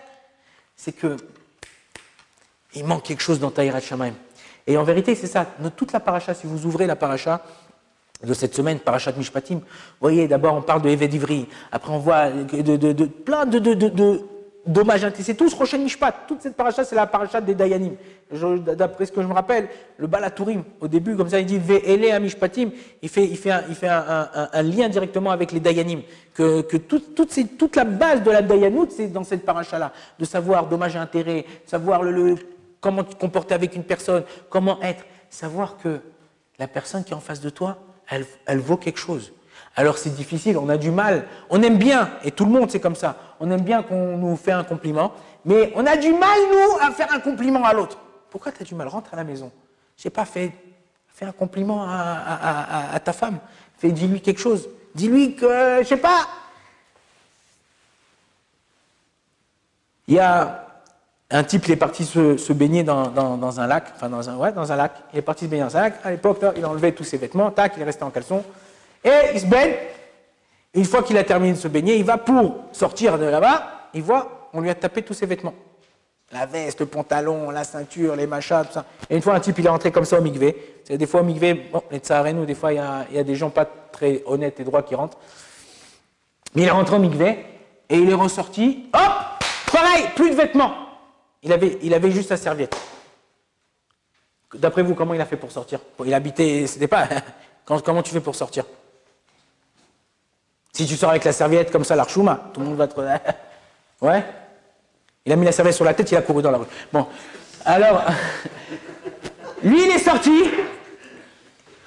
C'est 0.76 0.92
que 0.92 1.16
il 2.76 2.84
manque 2.84 3.02
quelque 3.02 3.20
chose 3.20 3.40
dans 3.40 3.50
ta 3.50 3.64
ira 3.64 3.80
Shamaim. 3.80 4.14
Et 4.68 4.76
en 4.76 4.84
vérité, 4.84 5.16
c'est 5.16 5.26
ça. 5.26 5.44
Toute 5.76 5.90
la 5.90 5.98
paracha, 5.98 6.34
si 6.34 6.46
vous 6.46 6.66
ouvrez 6.66 6.86
la 6.86 6.94
paracha, 6.94 7.42
de 8.22 8.32
cette 8.32 8.54
semaine, 8.54 8.78
Parachat 8.78 9.10
Mishpatim. 9.10 9.56
Vous 9.56 9.62
voyez, 10.00 10.28
d'abord 10.28 10.54
on 10.54 10.62
parle 10.62 10.82
de 10.82 10.88
Eved 10.88 11.12
Ivri, 11.14 11.48
après 11.72 11.92
on 11.92 11.98
voit 11.98 12.30
de, 12.30 12.76
de, 12.76 12.92
de, 12.92 13.04
plein 13.06 13.44
de, 13.44 13.58
de, 13.58 14.20
dommages 14.68 15.06
C'est 15.14 15.34
tous 15.34 15.52
Rochen 15.54 15.82
Mishpat. 15.82 16.12
Toute 16.26 16.42
cette 16.42 16.54
paracha, 16.54 16.84
c'est 16.84 16.94
la 16.96 17.06
paracha 17.06 17.40
des 17.40 17.54
Dayanim. 17.54 17.94
D'après 18.76 19.06
ce 19.06 19.12
que 19.12 19.22
je 19.22 19.26
me 19.26 19.32
rappelle, 19.32 19.68
le 19.96 20.06
Balatourim, 20.06 20.62
au 20.80 20.88
début, 20.88 21.16
comme 21.16 21.28
ça, 21.28 21.40
il 21.40 21.46
dit 21.46 21.58
Ve'ele 21.58 22.10
à 22.10 22.20
Mishpatim, 22.20 22.70
il 23.02 23.08
fait, 23.08 23.24
il 23.24 23.36
fait, 23.36 23.50
un, 23.50 23.62
il 23.68 23.74
fait 23.74 23.88
un, 23.88 24.62
lien 24.62 24.88
directement 24.88 25.30
avec 25.30 25.52
les 25.52 25.60
Dayanim. 25.60 26.02
Que, 26.34 26.60
que 26.60 26.76
toute, 26.76 27.14
toute 27.58 27.76
la 27.76 27.84
base 27.84 28.22
de 28.22 28.30
la 28.30 28.42
Dayanout, 28.42 28.88
c'est 28.90 29.08
dans 29.08 29.24
cette 29.24 29.44
paracha-là. 29.44 29.92
De 30.18 30.24
savoir 30.24 30.66
dommage 30.66 30.94
et 30.94 30.98
intérêt, 30.98 31.44
savoir 31.66 32.02
le, 32.02 32.36
comment 32.80 33.04
te 33.04 33.14
comporter 33.14 33.54
avec 33.54 33.74
une 33.74 33.84
personne, 33.84 34.24
comment 34.48 34.80
être, 34.82 35.04
savoir 35.30 35.76
que 35.78 36.00
la 36.58 36.68
personne 36.68 37.04
qui 37.04 37.12
est 37.12 37.16
en 37.16 37.20
face 37.20 37.40
de 37.40 37.50
toi, 37.50 37.78
elle, 38.08 38.58
vaut 38.58 38.76
quelque 38.76 38.98
chose. 38.98 39.32
Alors 39.78 39.96
c'est 39.96 40.10
difficile, 40.10 40.58
on 40.58 40.68
a 40.68 40.76
du 40.76 40.90
mal, 40.90 41.24
on 41.50 41.62
aime 41.62 41.78
bien, 41.78 42.10
et 42.24 42.32
tout 42.32 42.44
le 42.44 42.50
monde 42.50 42.68
c'est 42.68 42.80
comme 42.80 42.96
ça, 42.96 43.14
on 43.38 43.48
aime 43.48 43.60
bien 43.60 43.84
qu'on 43.84 44.16
nous 44.16 44.34
fait 44.34 44.50
un 44.50 44.64
compliment, 44.64 45.12
mais 45.44 45.72
on 45.76 45.86
a 45.86 45.96
du 45.96 46.12
mal, 46.12 46.36
nous, 46.50 46.80
à 46.80 46.90
faire 46.90 47.12
un 47.14 47.20
compliment 47.20 47.64
à 47.64 47.72
l'autre. 47.74 47.96
Pourquoi 48.28 48.50
tu 48.50 48.60
as 48.60 48.64
du 48.64 48.74
mal? 48.74 48.88
Rentre 48.88 49.14
à 49.14 49.16
la 49.16 49.22
maison. 49.22 49.52
Je 49.96 50.02
sais 50.02 50.10
pas, 50.10 50.24
fais, 50.24 50.52
un 51.20 51.30
compliment 51.30 51.86
à, 51.88 52.98
ta 53.04 53.12
femme, 53.12 53.38
fais, 53.76 53.92
dis-lui 53.92 54.20
quelque 54.20 54.40
chose. 54.40 54.68
Dis-lui 54.96 55.36
que, 55.36 55.78
je 55.82 55.86
sais 55.86 55.96
pas. 55.96 56.26
Il 60.08 60.14
y 60.14 60.18
a 60.18 60.66
un 61.30 61.44
type, 61.44 61.68
il 61.68 61.70
est 61.70 61.76
parti 61.76 62.04
se, 62.04 62.52
baigner 62.52 62.82
dans, 62.82 63.60
un 63.60 63.66
lac, 63.68 63.92
enfin 63.94 64.08
dans 64.08 64.28
un, 64.28 64.36
ouais, 64.38 64.50
dans 64.50 64.72
un 64.72 64.76
lac. 64.76 64.94
Il 65.12 65.20
est 65.20 65.22
parti 65.22 65.44
se 65.44 65.50
baigner 65.50 65.62
dans 65.62 65.76
un 65.76 65.82
lac. 65.82 66.00
À 66.02 66.10
l'époque, 66.10 66.44
il 66.56 66.64
a 66.64 66.68
enlevé 66.68 66.92
tous 66.92 67.04
ses 67.04 67.16
vêtements, 67.16 67.52
tac, 67.52 67.74
il 67.76 67.82
est 67.82 67.86
resté 67.86 68.02
en 68.02 68.10
caleçon. 68.10 68.42
Et 69.04 69.32
il 69.34 69.40
se 69.40 69.46
baigne. 69.46 69.74
une 70.74 70.84
fois 70.84 71.02
qu'il 71.02 71.16
a 71.18 71.24
terminé 71.24 71.52
de 71.52 71.58
se 71.58 71.68
baigner, 71.68 71.96
il 71.96 72.04
va 72.04 72.18
pour 72.18 72.56
sortir 72.72 73.18
de 73.18 73.24
là-bas. 73.24 73.90
Il 73.94 74.02
voit, 74.02 74.48
on 74.52 74.60
lui 74.60 74.70
a 74.70 74.74
tapé 74.74 75.02
tous 75.02 75.14
ses 75.14 75.26
vêtements. 75.26 75.54
La 76.32 76.44
veste, 76.44 76.80
le 76.80 76.86
pantalon, 76.86 77.50
la 77.50 77.64
ceinture, 77.64 78.14
les 78.14 78.26
machins, 78.26 78.62
tout 78.66 78.74
ça. 78.74 78.84
Et 79.08 79.16
une 79.16 79.22
fois, 79.22 79.34
un 79.34 79.40
type, 79.40 79.58
il 79.58 79.66
est 79.66 79.70
rentré 79.70 79.90
comme 79.90 80.04
ça 80.04 80.18
au 80.18 80.22
migvé. 80.22 80.82
Des 80.88 81.06
fois, 81.06 81.22
au 81.22 81.24
migvé, 81.24 81.54
bon, 81.54 81.82
les 81.90 82.32
nous, 82.34 82.44
des 82.44 82.54
fois, 82.54 82.72
il 82.72 82.76
y, 82.76 82.78
a, 82.78 83.06
il 83.10 83.16
y, 83.16 83.18
a, 83.18 83.24
des 83.24 83.34
gens 83.34 83.48
pas 83.48 83.64
très 83.64 84.22
honnêtes 84.26 84.60
et 84.60 84.64
droits 84.64 84.82
qui 84.82 84.94
rentrent. 84.94 85.16
Mais 86.54 86.62
il 86.62 86.68
est 86.68 86.72
rentré 86.72 86.96
au 86.96 86.98
migvé 86.98 87.46
et 87.88 87.96
il 87.96 88.10
est 88.10 88.14
ressorti. 88.14 88.90
Hop 88.92 89.38
Pareil, 89.72 90.04
plus 90.16 90.30
de 90.30 90.34
vêtements. 90.34 90.74
Il 91.42 91.52
avait, 91.52 91.78
il 91.82 91.94
avait 91.94 92.10
juste 92.10 92.28
sa 92.28 92.36
serviette. 92.36 92.76
D'après 94.54 94.82
vous, 94.82 94.94
comment 94.94 95.14
il 95.14 95.20
a 95.20 95.26
fait 95.26 95.36
pour 95.36 95.52
sortir? 95.52 95.80
Il 96.04 96.14
habitait, 96.14 96.66
c'était 96.66 96.88
pas. 96.88 97.08
comment 97.64 98.02
tu 98.02 98.12
fais 98.12 98.20
pour 98.20 98.34
sortir? 98.34 98.64
Si 100.78 100.86
tu 100.86 100.94
sors 100.94 101.10
avec 101.10 101.24
la 101.24 101.32
serviette 101.32 101.72
comme 101.72 101.82
ça, 101.82 101.96
l'archouma, 101.96 102.52
tout 102.54 102.60
le 102.60 102.66
monde 102.66 102.76
va 102.76 102.86
te. 102.86 103.00
ouais 104.00 104.24
Il 105.26 105.32
a 105.32 105.34
mis 105.34 105.44
la 105.44 105.50
serviette 105.50 105.74
sur 105.74 105.84
la 105.84 105.92
tête, 105.92 106.08
il 106.12 106.16
a 106.16 106.22
couru 106.22 106.40
dans 106.40 106.52
la 106.52 106.58
rue. 106.58 106.66
Bon, 106.92 107.04
alors, 107.64 108.04
lui, 109.64 109.86
il 109.86 109.90
est 109.90 109.98
sorti. 109.98 110.44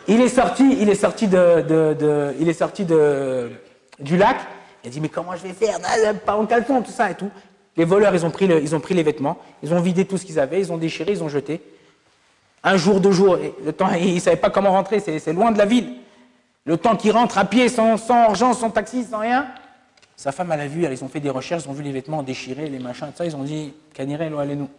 Il 0.10 0.20
est 0.20 0.28
sorti, 0.28 0.78
il 0.82 0.90
est 0.90 0.96
sorti 0.96 1.30
de, 1.30 2.36
il 2.38 2.50
est 2.50 2.54
sorti 2.54 2.84
du 2.84 4.18
lac. 4.18 4.36
Il 4.84 4.88
a 4.88 4.92
dit 4.92 5.00
mais 5.00 5.08
comment 5.08 5.38
je 5.38 5.44
vais 5.44 5.54
faire 5.54 5.80
Pas 6.26 6.36
en 6.36 6.46
caleçon, 6.46 6.82
tout 6.82 6.92
ça 6.92 7.12
et 7.12 7.16
tout. 7.16 7.32
Les 7.78 7.86
voleurs, 7.86 8.14
ils 8.14 8.26
ont, 8.26 8.30
pris 8.30 8.46
ils 8.46 8.76
ont 8.76 8.82
pris 8.82 8.94
les 8.94 9.04
vêtements, 9.04 9.38
ils 9.64 9.74
ont 9.74 9.80
vidé 9.80 10.04
tout 10.04 10.18
ce 10.18 10.26
qu'ils 10.26 10.38
avaient, 10.38 10.60
ils 10.60 10.74
ont 10.74 10.78
déchiré, 10.78 11.14
ils 11.14 11.24
ont 11.24 11.30
jeté. 11.30 11.62
Un 12.62 12.76
jour, 12.76 13.00
deux 13.00 13.14
jours, 13.14 13.38
le 13.66 13.72
temps, 13.72 13.90
ils 13.98 14.16
ne 14.16 14.20
savaient 14.20 14.36
pas 14.36 14.50
comment 14.50 14.72
rentrer, 14.72 15.00
c'est 15.00 15.32
loin 15.32 15.54
de 15.54 15.58
la 15.58 15.66
ville. 15.66 15.94
Le 16.66 16.78
temps 16.78 16.96
qu'ils 16.96 17.12
rentrent 17.12 17.38
à 17.38 17.46
pied, 17.46 17.70
sans, 17.70 17.98
argent, 18.12 18.54
sans 18.54 18.70
taxi, 18.70 19.04
sans 19.04 19.20
rien. 19.20 19.48
Sa 20.16 20.32
femme, 20.32 20.52
elle 20.52 20.62
a 20.62 20.68
vu, 20.68 20.86
ils 20.86 21.04
ont 21.04 21.08
fait 21.08 21.20
des 21.20 21.32
recherches, 21.32 21.64
ils 21.66 21.70
ont 21.70 21.74
vu 21.74 21.82
les 21.82 21.92
vêtements 21.92 22.22
déchirés, 22.22 22.70
les 22.70 22.78
machins, 22.78 23.08
tout 23.08 23.18
ça, 23.18 23.26
ils 23.26 23.36
ont 23.36 23.44
dit, 23.44 23.74
Kanire, 23.94 24.22
allez-nous. 24.22 24.70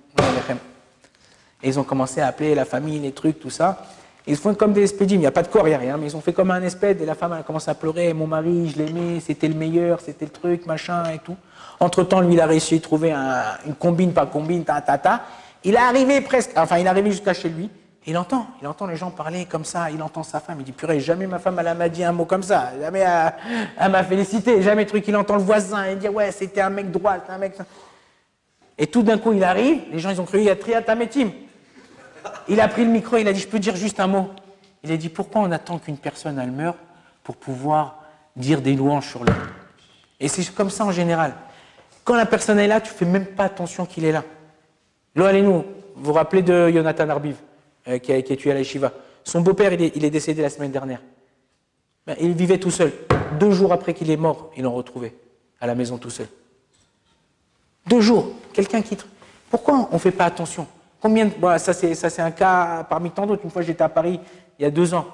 Et 1.63 1.69
ils 1.69 1.81
ont 1.81 1.85
commencé 1.85 2.21
à 2.21 2.29
appeler 2.29 2.55
la 2.55 2.65
famille, 2.65 3.01
les 3.01 3.11
trucs, 3.11 3.41
tout 3.41 3.51
ça. 3.51 3.85
Ils 4.29 4.37
font 4.37 4.55
comme 4.55 4.73
des 4.73 4.85
espédimes, 4.85 5.19
il 5.19 5.23
n'y 5.23 5.27
a 5.27 5.33
pas 5.33 5.43
de 5.43 5.49
corps, 5.49 5.67
il 5.67 5.71
n'y 5.71 5.75
a 5.75 5.79
rien, 5.79 5.97
mais 5.97 6.07
ils 6.07 6.17
ont 6.17 6.21
fait 6.21 6.33
comme 6.33 6.53
un 6.53 6.63
espède, 6.63 7.03
et 7.03 7.07
la 7.07 7.17
femme, 7.17 7.33
elle 7.33 7.41
a 7.41 7.43
commencé 7.43 7.69
à 7.69 7.75
pleurer, 7.75 8.13
mon 8.15 8.29
mari, 8.29 8.71
je 8.71 8.81
l'aimais, 8.81 9.19
c'était 9.19 9.49
le 9.49 9.55
meilleur, 9.55 10.01
c'était 10.01 10.27
le 10.27 10.31
truc, 10.31 10.67
machin, 10.67 11.03
et 11.13 11.19
tout. 11.19 11.37
Entre-temps, 11.81 12.21
lui, 12.21 12.35
il 12.35 12.41
a 12.41 12.47
réussi 12.47 12.77
à 12.77 12.81
trouver 12.81 13.11
une 13.11 13.75
combine 13.75 14.13
par 14.13 14.31
combine, 14.31 14.65
ta, 14.65 14.81
ta, 14.81 14.99
ta. 14.99 15.23
Il 15.65 15.75
est 15.75 15.79
arrivé 15.79 16.21
presque, 16.21 16.53
enfin, 16.55 16.79
il 16.79 16.87
est 16.87 16.89
arrivé 16.89 17.11
jusqu'à 17.11 17.35
chez 17.35 17.49
lui. 17.49 17.69
Il 18.07 18.19
entend, 18.19 18.49
il 18.61 18.67
entend 18.67 18.87
les 18.87 18.97
gens 18.97 19.11
parler 19.11 19.45
comme 19.45 19.65
ça, 19.65 19.91
il 19.91 20.03
entend 20.03 20.25
sa 20.25 20.41
femme, 20.41 20.57
il 20.59 20.65
dit 20.65 20.73
purée, 20.73 20.99
jamais 20.99 21.29
ma 21.29 21.39
femme 21.39 21.61
elle 21.65 21.77
m'a 21.77 21.89
dit 21.89 22.03
un 22.03 22.11
mot 22.11 22.25
comme 22.25 22.43
ça, 22.43 22.73
jamais 22.81 23.05
elle, 23.79 23.91
m'a 23.91 24.03
félicité, 24.03 24.61
jamais 24.61 24.87
truc, 24.87 25.07
il 25.07 25.15
entend 25.15 25.37
le 25.37 25.43
voisin, 25.43 25.87
il 25.89 25.99
dit 25.99 26.09
ouais, 26.09 26.33
c'était 26.33 26.61
un 26.61 26.71
mec 26.71 26.91
droit, 26.91 27.19
un 27.29 27.39
mec. 27.39 27.55
Et 28.77 28.89
tout 28.89 29.05
d'un 29.05 29.19
coup, 29.19 29.33
il 29.33 29.45
arrive, 29.45 29.83
les 29.93 30.01
gens 30.01 30.11
ils 30.11 30.21
ont 30.21 30.25
cru, 30.25 30.39
il 30.39 30.45
y 30.45 30.51
a 30.51 30.57
Triatametim. 30.57 31.31
Il 32.49 32.61
a 32.61 32.67
pris 32.67 32.85
le 32.85 32.91
micro, 32.91 33.19
il 33.19 33.29
a 33.29 33.33
dit 33.33 33.41
je 33.41 33.49
peux 33.49 33.61
dire 33.61 33.77
juste 33.77 34.01
un 34.01 34.09
mot. 34.09 34.31
Il 34.83 34.91
a 34.91 34.97
dit 34.97 35.09
pourquoi 35.09 35.43
on 35.43 35.53
attend 35.53 35.79
qu'une 35.79 35.97
personne 35.97 36.41
elle 36.41 36.51
meure 36.51 36.75
pour 37.23 37.37
pouvoir 37.37 38.01
dire 38.35 38.61
des 38.61 38.75
louanges 38.75 39.09
sur 39.09 39.23
lui 39.23 39.33
Et 40.19 40.27
c'est 40.27 40.45
comme 40.55 40.71
ça 40.71 40.85
en 40.85 40.93
général. 40.93 41.35
Quand 42.05 42.17
la 42.17 42.27
personne 42.27 42.59
est 42.59 42.67
là, 42.67 42.81
tu 42.81 42.93
fais 42.93 43.05
même 43.05 43.27
pas 43.27 43.45
attention 43.45 43.87
qu'il 43.87 44.05
est 44.05 44.13
là. 44.13 44.25
Là, 45.15 45.29
allez-nous, 45.29 45.65
vous 45.95 46.05
vous 46.05 46.13
rappelez 46.13 46.43
de 46.43 46.69
Jonathan 46.71 47.09
Arbiv, 47.09 47.37
euh, 47.89 47.99
qui, 47.99 48.13
a, 48.13 48.17
été 48.17 48.37
tué 48.37 48.51
à 48.51 48.55
la 48.55 48.63
Shiva. 48.63 48.93
Son 49.25 49.41
beau-père, 49.41 49.73
il, 49.73 50.05
est, 50.05 50.11
décédé 50.11 50.43
la 50.43 50.51
semaine 50.51 50.71
dernière. 50.71 51.01
Ben, 52.07 52.17
il 52.21 52.33
vivait 52.33 52.59
tout 52.59 52.71
seul. 52.71 52.93
Deux 53.39 53.53
jours 53.53 53.73
après 53.73 53.95
qu'il 53.95 54.11
est 54.11 54.17
mort, 54.17 54.51
ils 54.57 54.63
l'ont 54.63 54.75
retrouvé 54.75 55.17
à 55.61 55.67
la 55.67 55.75
maison 55.75 55.99
tout 55.99 56.11
seul. 56.11 56.27
Deux 57.87 58.01
jours, 58.01 58.31
quelqu'un 58.53 58.83
qui... 58.83 58.97
Pourquoi 59.51 59.89
on 59.91 59.95
ne 59.95 59.99
fait 59.99 60.11
pas 60.11 60.25
attention? 60.25 60.67
Combien 61.01 61.27
de... 61.27 61.33
ça, 61.59 61.73
c'est 61.73 62.21
un 62.21 62.31
cas 62.31 62.85
parmi 62.85 63.11
tant 63.11 63.27
d'autres. 63.27 63.45
Une 63.45 63.51
fois, 63.51 63.63
j'étais 63.63 63.83
à 63.83 63.89
Paris, 63.89 64.21
il 64.59 64.63
y 64.63 64.67
a 64.67 64.71
deux 64.71 64.95
ans. 64.95 65.07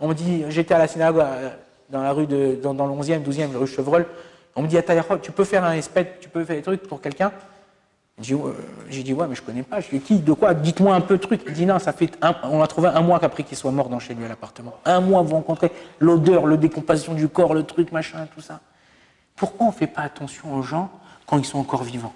On 0.00 0.08
me 0.08 0.14
dit, 0.14 0.44
j'étais 0.48 0.74
à 0.74 0.78
la 0.78 0.88
synagogue 0.88 1.22
euh, 1.24 1.50
dans 1.90 2.02
la 2.02 2.12
rue 2.12 2.26
de, 2.26 2.58
dans, 2.62 2.74
dans 2.74 2.86
le 2.86 2.94
11e, 2.94 3.22
12e, 3.22 3.56
rue 3.56 3.66
Chevreul. 3.66 4.06
On 4.56 4.62
me 4.62 4.68
dit, 4.68 4.76
tu 5.22 5.32
peux 5.32 5.44
faire 5.44 5.64
un 5.64 5.72
espèce, 5.72 6.06
tu 6.20 6.28
peux 6.28 6.44
faire 6.44 6.56
des 6.56 6.62
trucs 6.62 6.82
pour 6.82 7.00
quelqu'un? 7.00 7.32
J'ai 8.20 9.02
dit, 9.02 9.12
ouais, 9.12 9.26
mais 9.26 9.34
je 9.34 9.42
connais 9.42 9.64
pas. 9.64 9.80
Je 9.80 9.90
dis, 9.90 10.00
qui, 10.00 10.18
de 10.20 10.32
quoi? 10.32 10.54
Dites-moi 10.54 10.94
un 10.94 11.00
peu 11.00 11.16
de 11.16 11.22
trucs. 11.22 11.42
Il 11.48 11.52
dit, 11.52 11.66
non, 11.66 11.80
ça 11.80 11.92
fait 11.92 12.10
on 12.44 12.62
a 12.62 12.66
trouvé 12.68 12.88
un 12.88 13.00
mois 13.00 13.18
qu'après 13.18 13.42
qu'il 13.42 13.56
soit 13.56 13.72
mort 13.72 13.88
dans 13.88 13.98
chez 13.98 14.14
lui 14.14 14.24
à 14.24 14.28
l'appartement. 14.28 14.74
Un 14.84 15.00
mois, 15.00 15.22
vous 15.22 15.34
rencontrez 15.34 15.72
l'odeur, 15.98 16.46
le 16.46 16.56
décomposition 16.56 17.14
du 17.14 17.28
corps, 17.28 17.54
le 17.54 17.64
truc, 17.64 17.90
machin, 17.90 18.28
tout 18.32 18.40
ça. 18.40 18.60
Pourquoi 19.34 19.66
on 19.66 19.70
ne 19.70 19.74
fait 19.74 19.88
pas 19.88 20.02
attention 20.02 20.54
aux 20.54 20.62
gens 20.62 20.90
quand 21.26 21.38
ils 21.38 21.44
sont 21.44 21.58
encore 21.58 21.82
vivants? 21.82 22.14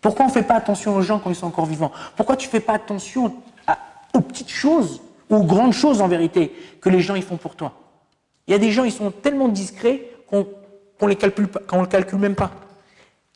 Pourquoi 0.00 0.24
on 0.24 0.28
ne 0.28 0.32
fait 0.32 0.42
pas 0.42 0.54
attention 0.54 0.96
aux 0.96 1.02
gens 1.02 1.18
quand 1.18 1.28
ils 1.28 1.36
sont 1.36 1.48
encore 1.48 1.66
vivants? 1.66 1.92
Pourquoi 2.16 2.36
tu 2.36 2.46
ne 2.46 2.50
fais 2.50 2.60
pas 2.60 2.74
attention 2.74 3.34
aux 4.14 4.20
petites 4.22 4.48
choses, 4.48 5.02
aux 5.28 5.42
grandes 5.42 5.74
choses 5.74 6.00
en 6.00 6.08
vérité, 6.08 6.54
que 6.80 6.88
les 6.88 7.00
gens 7.00 7.14
ils 7.14 7.22
font 7.22 7.36
pour 7.36 7.56
toi? 7.56 7.72
Il 8.46 8.52
y 8.52 8.54
a 8.54 8.58
des 8.58 8.70
gens, 8.70 8.84
ils 8.84 8.92
sont 8.92 9.10
tellement 9.10 9.48
discrets 9.48 10.00
qu'on 10.30 10.46
ne 11.02 11.08
le 11.08 11.86
calcule 11.86 12.18
même 12.18 12.36
pas. 12.36 12.50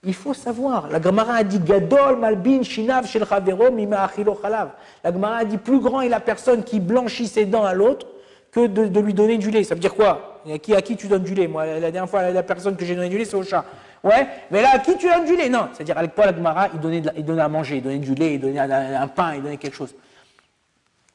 Il 0.04 0.14
faut 0.14 0.34
savoir. 0.34 0.88
La 0.88 1.00
Gemara 1.00 1.34
a 1.34 1.44
dit 1.44 1.60
Gadol 1.60 2.18
malbin 2.18 2.62
shinav 2.62 3.06
shel 3.06 3.24
mima 3.72 4.02
achilo 4.02 4.36
chalav. 4.40 4.70
La 5.04 5.12
Gemara 5.12 5.36
a 5.36 5.44
dit 5.44 5.58
plus 5.58 5.78
grand 5.78 6.00
est 6.00 6.08
la 6.08 6.18
personne 6.18 6.64
qui 6.64 6.80
blanchit 6.80 7.28
ses 7.28 7.44
dents 7.44 7.64
à 7.64 7.72
l'autre 7.72 8.08
que 8.50 8.66
de, 8.66 9.00
lui 9.00 9.14
donner 9.14 9.38
du 9.38 9.50
lait. 9.52 9.62
Ça 9.62 9.74
veut 9.74 9.80
dire 9.80 9.94
quoi? 9.94 10.42
À 10.52 10.58
qui, 10.58 10.74
à 10.74 10.82
qui 10.82 10.96
tu 10.96 11.06
donnes 11.06 11.22
du 11.22 11.34
lait? 11.34 11.46
Moi, 11.46 11.66
la 11.66 11.92
dernière 11.92 12.08
fois, 12.10 12.30
la 12.30 12.42
personne 12.42 12.76
que 12.76 12.84
j'ai 12.84 12.96
donné 12.96 13.08
du 13.08 13.16
lait, 13.16 13.24
c'est 13.24 13.36
au 13.36 13.44
chat. 13.44 13.64
Ouais, 14.02 14.26
mais 14.50 14.60
là, 14.60 14.70
à 14.74 14.78
qui 14.80 14.96
tu 14.96 15.06
donnes 15.08 15.24
du 15.24 15.36
lait? 15.36 15.48
Non, 15.48 15.68
c'est-à-dire 15.72 15.96
avec 15.96 16.16
quoi 16.16 16.26
la 16.26 16.34
Gemara, 16.34 16.68
il 16.74 16.80
donnait, 16.80 17.02
il 17.16 17.24
donnait 17.24 17.42
à 17.42 17.48
manger, 17.48 17.76
il 17.76 17.82
donnait 17.82 17.98
du 17.98 18.14
lait, 18.16 18.34
il 18.34 18.40
donnait 18.40 18.58
un 18.58 19.06
pain, 19.06 19.34
il 19.36 19.42
donnait 19.42 19.56
quelque 19.56 19.76
chose. 19.76 19.94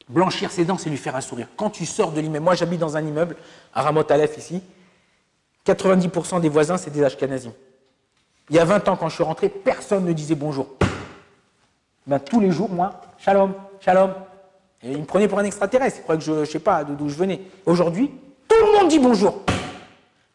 Blanchir 0.08 0.50
ses 0.50 0.64
dents, 0.64 0.78
c'est 0.78 0.88
lui 0.88 0.96
faire 0.96 1.14
un 1.14 1.20
sourire. 1.20 1.48
Quand 1.58 1.68
tu 1.68 1.84
sors 1.84 2.10
de 2.10 2.22
l'immeuble, 2.22 2.44
moi 2.44 2.54
j'habite 2.54 2.80
dans 2.80 2.96
un 2.96 3.02
immeuble, 3.02 3.36
à 3.74 3.82
Ramot 3.82 4.10
Aleph 4.10 4.38
ici, 4.38 4.62
90% 5.66 6.40
des 6.40 6.48
voisins, 6.48 6.78
c'est 6.78 6.90
des 6.90 7.04
Ashkenazim. 7.04 7.52
Il 8.50 8.56
y 8.56 8.58
a 8.58 8.64
20 8.64 8.88
ans, 8.88 8.96
quand 8.96 9.08
je 9.08 9.14
suis 9.14 9.24
rentré, 9.24 9.48
personne 9.48 10.04
ne 10.04 10.12
disait 10.12 10.34
bonjour. 10.34 10.68
ben, 12.06 12.18
tous 12.18 12.40
les 12.40 12.50
jours, 12.50 12.70
moi, 12.70 13.00
shalom, 13.18 13.54
shalom. 13.80 14.14
Et 14.82 14.92
il 14.92 14.98
me 14.98 15.04
prenait 15.04 15.28
pour 15.28 15.38
un 15.38 15.44
extraterrestre, 15.44 15.98
il 16.00 16.02
croyait 16.02 16.18
que 16.18 16.24
je 16.24 16.32
ne 16.32 16.44
sais 16.44 16.60
pas 16.60 16.84
d'où 16.84 17.08
je 17.08 17.16
venais. 17.16 17.40
Aujourd'hui, 17.66 18.10
tout 18.48 18.56
le 18.64 18.78
monde 18.78 18.88
dit 18.88 18.98
bonjour. 18.98 19.42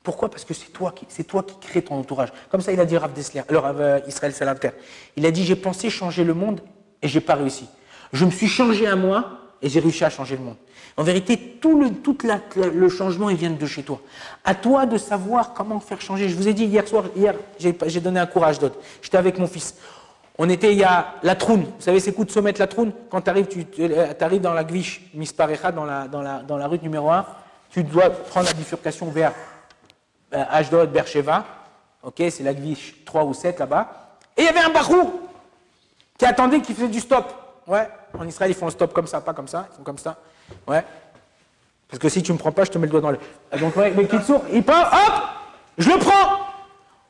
Pourquoi? 0.04 0.30
Parce 0.30 0.44
que 0.44 0.54
c'est 0.54 0.72
toi 0.72 0.94
qui, 0.94 1.24
toi 1.24 1.46
crée 1.62 1.82
ton 1.82 1.96
entourage. 1.96 2.30
Comme 2.50 2.60
ça, 2.60 2.74
il 2.74 2.80
a 2.80 2.86
dit 2.86 2.98
Rav 2.98 3.14
Dessler, 3.14 3.42
alors 3.48 3.66
euh, 3.68 4.00
Israël 4.06 4.34
Salanter. 4.34 4.72
Il 5.16 5.26
a 5.26 5.32
dit 5.32 5.46
j'ai 5.46 5.56
pensé 5.56 5.90
changer 5.90 6.26
le 6.26 6.34
monde 6.34 6.60
et 7.02 7.08
j'ai 7.08 7.22
pas 7.22 7.36
réussi. 7.36 7.70
Je 8.12 8.26
me 8.26 8.32
suis 8.32 8.48
changé 8.48 8.86
à 8.86 8.98
moi 8.98 9.43
et 9.64 9.70
j'ai 9.70 9.80
réussi 9.80 10.04
à 10.04 10.10
changer 10.10 10.36
le 10.36 10.44
monde. 10.44 10.58
En 10.98 11.04
vérité, 11.04 11.38
tout 11.60 11.80
le, 11.80 11.90
le 12.70 12.90
changement, 12.90 13.30
il 13.30 13.38
vient 13.38 13.50
de 13.50 13.66
chez 13.66 13.82
toi. 13.82 14.00
À 14.44 14.54
toi 14.54 14.86
de 14.86 14.98
savoir 14.98 15.54
comment 15.54 15.80
faire 15.80 16.02
changer. 16.02 16.30
Je 16.30 16.36
vous 16.36 16.48
ai 16.48 16.54
dit 16.54 16.66
hier 16.66 16.88
soir, 16.88 17.06
hier, 17.16 17.34
j'ai 17.58 18.02
donné 18.02 18.20
un 18.20 18.26
courage 18.28 18.60
d'autre. 18.60 18.78
J'étais 19.02 19.18
avec 19.18 19.40
mon 19.40 19.48
fils. 19.48 19.76
On 20.38 20.50
était, 20.50 20.74
il 20.74 20.80
y 20.80 20.84
a 20.84 21.16
la 21.24 21.36
troune. 21.36 21.62
Vous 21.62 21.82
savez, 21.82 22.00
c'est 22.00 22.12
coup 22.12 22.26
de 22.26 22.32
sommet 22.32 22.54
la 22.58 22.68
troune 22.68 22.92
Quand 23.10 23.22
tu 23.22 23.30
arrives, 23.30 23.48
tu 23.48 23.88
arrives 24.20 24.42
dans 24.42 24.54
la 24.54 24.64
gviche, 24.64 25.02
Misparecha, 25.14 25.72
dans 25.72 25.86
la, 25.86 26.08
dans, 26.08 26.22
la, 26.22 26.40
dans 26.40 26.58
la 26.58 26.68
rue 26.68 26.80
numéro 26.80 27.10
1, 27.10 27.26
tu 27.72 27.84
dois 27.84 28.10
prendre 28.10 28.48
la 28.48 28.54
bifurcation 28.54 29.10
vers 29.10 29.32
euh, 30.34 30.44
Ashdod, 30.50 30.92
Bercheva. 30.92 31.46
Ok, 32.04 32.22
c'est 32.30 32.44
la 32.44 32.54
gviche 32.54 32.96
3 33.06 33.24
ou 33.24 33.34
7 33.34 33.60
là-bas. 33.60 34.18
Et 34.36 34.42
il 34.42 34.46
y 34.46 34.50
avait 34.50 34.60
un 34.60 34.70
Bachour 34.70 35.12
qui 36.18 36.26
attendait, 36.26 36.62
qui 36.62 36.74
faisait 36.74 36.90
du 36.90 37.00
stop. 37.00 37.43
Ouais, 37.68 37.88
en 38.18 38.28
Israël, 38.28 38.52
ils 38.52 38.56
font 38.56 38.68
un 38.68 38.72
stop 38.72 38.94
comme 38.94 39.08
ça, 39.08 39.22
pas 39.22 39.34
comme 39.34 39.48
ça, 39.48 39.68
ils 39.72 39.78
font 39.78 39.84
comme 39.84 39.98
ça. 39.98 40.18
Ouais. 40.68 40.84
Parce 41.88 42.00
que 42.00 42.10
si 42.10 42.24
tu 42.24 42.34
me 42.34 42.38
prends 42.38 42.52
pas, 42.52 42.64
je 42.64 42.72
te 42.72 42.78
mets 42.78 42.88
le 42.88 42.92
doigt 42.92 43.02
dans 43.02 43.12
le. 43.12 43.20
Ah, 43.52 43.58
donc, 43.58 43.76
ouais, 43.76 43.94
mais 43.96 44.08
sourd, 44.24 44.44
il 44.52 44.64
prend, 44.64 44.82
hop, 44.82 45.14
je 45.78 45.90
le 45.90 46.00
prends. 46.00 46.40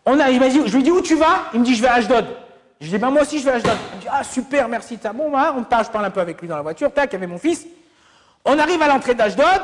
On 0.05 0.17
je 0.17 0.75
lui 0.75 0.83
dis 0.83 0.91
où 0.91 1.01
tu 1.01 1.15
vas? 1.15 1.45
Il 1.53 1.61
me 1.61 1.65
dit 1.65 1.75
je 1.75 1.81
vais 1.81 1.87
à 1.87 1.93
Ashdod. 1.93 2.25
Je 2.81 2.89
dis 2.89 2.97
ben 2.97 3.09
moi 3.09 3.21
aussi 3.21 3.39
je 3.39 3.45
vais 3.45 3.51
à 3.51 3.55
Ashdod. 3.55 3.77
Il 3.91 3.95
me 3.95 4.01
dit 4.01 4.07
ah 4.11 4.23
super, 4.23 4.67
merci. 4.67 4.99
Bon, 5.15 5.31
bah, 5.31 5.55
on 5.57 5.63
parle, 5.63 5.85
je 5.85 5.89
parle 5.89 6.05
un 6.05 6.09
peu 6.09 6.19
avec 6.19 6.41
lui 6.41 6.47
dans 6.47 6.57
la 6.57 6.61
voiture. 6.61 6.91
Tac, 6.91 7.11
il 7.11 7.13
y 7.13 7.15
avait 7.15 7.27
mon 7.27 7.37
fils. 7.37 7.65
On 8.43 8.59
arrive 8.59 8.81
à 8.81 8.87
l'entrée 8.87 9.15
d'Ashdod. 9.15 9.61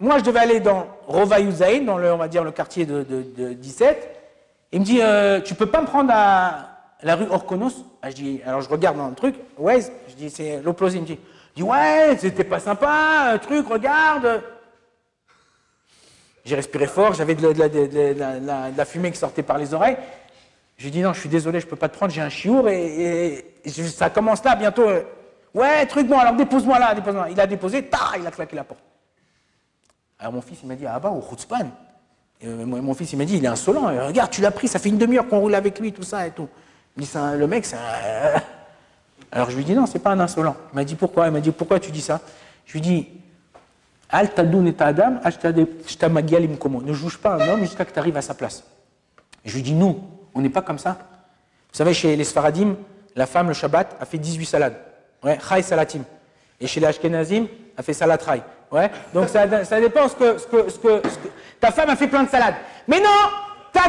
Moi, 0.00 0.18
je 0.18 0.24
devais 0.24 0.40
aller 0.40 0.60
dans 0.60 0.86
Rova 1.06 1.40
Yuzain, 1.40 1.80
dans 1.80 1.98
le, 1.98 2.12
on 2.12 2.18
le 2.18 2.50
quartier 2.52 2.86
de, 2.86 3.02
17. 3.54 4.16
Il 4.72 4.80
me 4.80 4.84
dit, 4.84 5.00
euh, 5.00 5.40
tu 5.40 5.54
peux 5.54 5.66
pas 5.66 5.80
me 5.80 5.86
prendre 5.86 6.12
à 6.14 6.67
la 7.02 7.14
rue 7.14 7.26
Orkonos 7.30 7.84
ah, 8.02 8.10
je 8.10 8.14
dis, 8.14 8.40
Alors, 8.44 8.60
je 8.60 8.68
regarde 8.68 8.96
dans 8.96 9.08
le 9.08 9.14
truc, 9.14 9.36
ouais, 9.56 9.80
je 10.08 10.14
dis, 10.14 10.30
c'est 10.30 10.60
l'opposé. 10.62 10.98
Il 10.98 11.02
me 11.02 11.06
dit, 11.06 11.18
dit, 11.54 11.62
ouais, 11.62 12.16
c'était 12.18 12.44
pas 12.44 12.60
sympa, 12.60 13.30
un 13.32 13.38
truc, 13.38 13.68
regarde. 13.68 14.42
J'ai 16.44 16.56
respiré 16.56 16.86
fort, 16.86 17.14
j'avais 17.14 17.34
de, 17.34 18.76
la 18.76 18.84
fumée 18.84 19.10
qui 19.10 19.18
sortait 19.18 19.42
par 19.42 19.58
les 19.58 19.74
oreilles. 19.74 19.96
J'ai 20.76 20.90
dit, 20.90 21.00
non, 21.00 21.12
je 21.12 21.20
suis 21.20 21.28
désolé, 21.28 21.60
je 21.60 21.66
peux 21.66 21.76
pas 21.76 21.88
te 21.88 21.96
prendre, 21.96 22.12
j'ai 22.12 22.20
un 22.20 22.28
chiour 22.28 22.68
et, 22.68 23.44
ça 23.66 24.10
commence 24.10 24.42
là 24.44 24.54
bientôt. 24.54 24.86
Ouais, 25.52 25.84
truc 25.86 26.06
bon, 26.06 26.18
alors 26.18 26.34
dépose-moi 26.34 26.78
là, 26.78 26.94
dépose-moi. 26.94 27.30
Il 27.30 27.40
a 27.40 27.46
déposé, 27.46 27.84
ta, 27.84 28.16
il 28.18 28.26
a 28.26 28.30
claqué 28.30 28.54
la 28.54 28.64
porte. 28.64 28.80
Alors 30.20 30.32
mon 30.32 30.40
fils, 30.40 30.58
il 30.62 30.68
m'a 30.68 30.74
dit, 30.74 30.86
ah 30.86 30.98
bah, 30.98 31.10
au 31.10 31.20
Khutzpan. 31.20 31.70
Euh, 32.44 32.64
mon 32.64 32.94
fils, 32.94 33.12
il 33.12 33.16
m'a 33.16 33.24
dit, 33.24 33.36
il 33.36 33.44
est 33.44 33.48
insolent. 33.48 33.86
regarde, 34.06 34.30
tu 34.30 34.40
l'as 34.40 34.52
pris, 34.52 34.68
ça 34.68 34.78
fait 34.78 34.88
une 34.88 34.98
demi-heure 34.98 35.26
qu'on 35.26 35.40
roule 35.40 35.54
avec 35.54 35.80
lui, 35.80 35.92
tout 35.92 36.04
ça 36.04 36.26
et 36.26 36.30
tout. 36.30 36.48
Le 36.98 37.46
mec, 37.46 37.64
c'est 37.64 37.76
un... 37.76 38.42
Alors 39.30 39.50
je 39.50 39.56
lui 39.56 39.64
dis, 39.64 39.74
non, 39.74 39.86
c'est 39.86 39.98
pas 39.98 40.10
un 40.10 40.20
insolent. 40.20 40.56
Il 40.72 40.76
m'a 40.76 40.84
dit, 40.84 40.94
pourquoi? 40.94 41.26
Il 41.26 41.32
m'a 41.32 41.40
dit, 41.40 41.50
pourquoi 41.50 41.78
tu 41.78 41.90
dis 41.90 42.00
ça? 42.00 42.20
Je 42.66 42.72
lui 42.72 42.80
dis, 42.80 43.08
Al 44.10 44.30
adam, 44.36 44.62
ne 44.62 44.72
juge 46.92 47.18
pas 47.18 47.34
un 47.34 47.48
homme 47.48 47.60
jusqu'à 47.60 47.84
que 47.84 47.92
tu 47.92 47.98
arrives 47.98 48.16
à 48.16 48.22
sa 48.22 48.34
place. 48.34 48.64
je 49.44 49.54
lui 49.54 49.62
dis, 49.62 49.74
nous, 49.74 50.00
on 50.34 50.40
n'est 50.40 50.48
pas 50.48 50.62
comme 50.62 50.78
ça. 50.78 50.96
Vous 51.70 51.76
savez, 51.76 51.92
chez 51.92 52.16
les 52.16 52.24
Sfaradim, 52.24 52.76
la 53.14 53.26
femme, 53.26 53.48
le 53.48 53.54
Shabbat, 53.54 53.96
a 54.00 54.04
fait 54.04 54.18
18 54.18 54.46
salades. 54.46 54.76
Ouais, 55.22 55.38
chai 55.46 55.62
salatim. 55.62 56.02
Et 56.60 56.66
chez 56.66 56.80
les 56.80 56.86
Ashkenazim, 56.86 57.46
a 57.76 57.82
fait 57.82 57.92
salat 57.92 58.18
rai. 58.24 58.42
Ouais. 58.70 58.90
Donc 59.14 59.28
ça, 59.28 59.46
dépend 59.46 60.08
ce, 60.08 60.14
que, 60.14 61.02
Ta 61.60 61.70
femme 61.70 61.90
a 61.90 61.96
fait 61.96 62.08
plein 62.08 62.24
de 62.24 62.28
salades. 62.28 62.56
Mais 62.86 63.00
non 63.00 63.47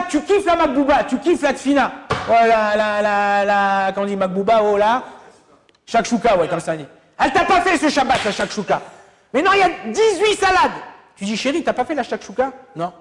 tu 0.10 0.22
kiffes 0.22 0.46
la 0.46 0.56
Makbouba, 0.56 1.04
tu 1.04 1.18
kiffes 1.20 1.42
la 1.42 1.54
Tfina. 1.54 1.92
Oh 2.30 2.32
la, 2.32 2.76
la, 2.76 3.02
la, 3.02 3.46
la, 3.46 3.94
on 3.98 4.06
dit 4.06 4.16
Makbouba, 4.16 4.62
oh 4.64 4.78
là. 4.78 5.04
Shakshuka, 5.86 6.38
ouais, 6.38 6.48
comme 6.48 6.60
ça 6.60 6.76
dit. 6.76 6.86
Elle 7.20 7.32
t'a 7.34 7.46
pas 7.46 7.62
fait 7.62 7.78
ce 7.78 7.90
Shabbat, 7.90 8.24
la 8.24 8.32
Shakshuka. 8.32 8.82
Mais 9.34 9.42
non, 9.42 9.52
il 9.54 9.60
y 9.60 9.64
a 9.64 9.70
18 9.92 10.36
salades. 10.40 10.72
Tu 11.16 11.26
dis, 11.26 11.36
chérie, 11.36 11.64
t'as 11.64 11.74
pas 11.74 11.86
fait 11.86 11.96
la 11.96 12.04
Shakshuka? 12.04 12.52
Non. 12.76 12.94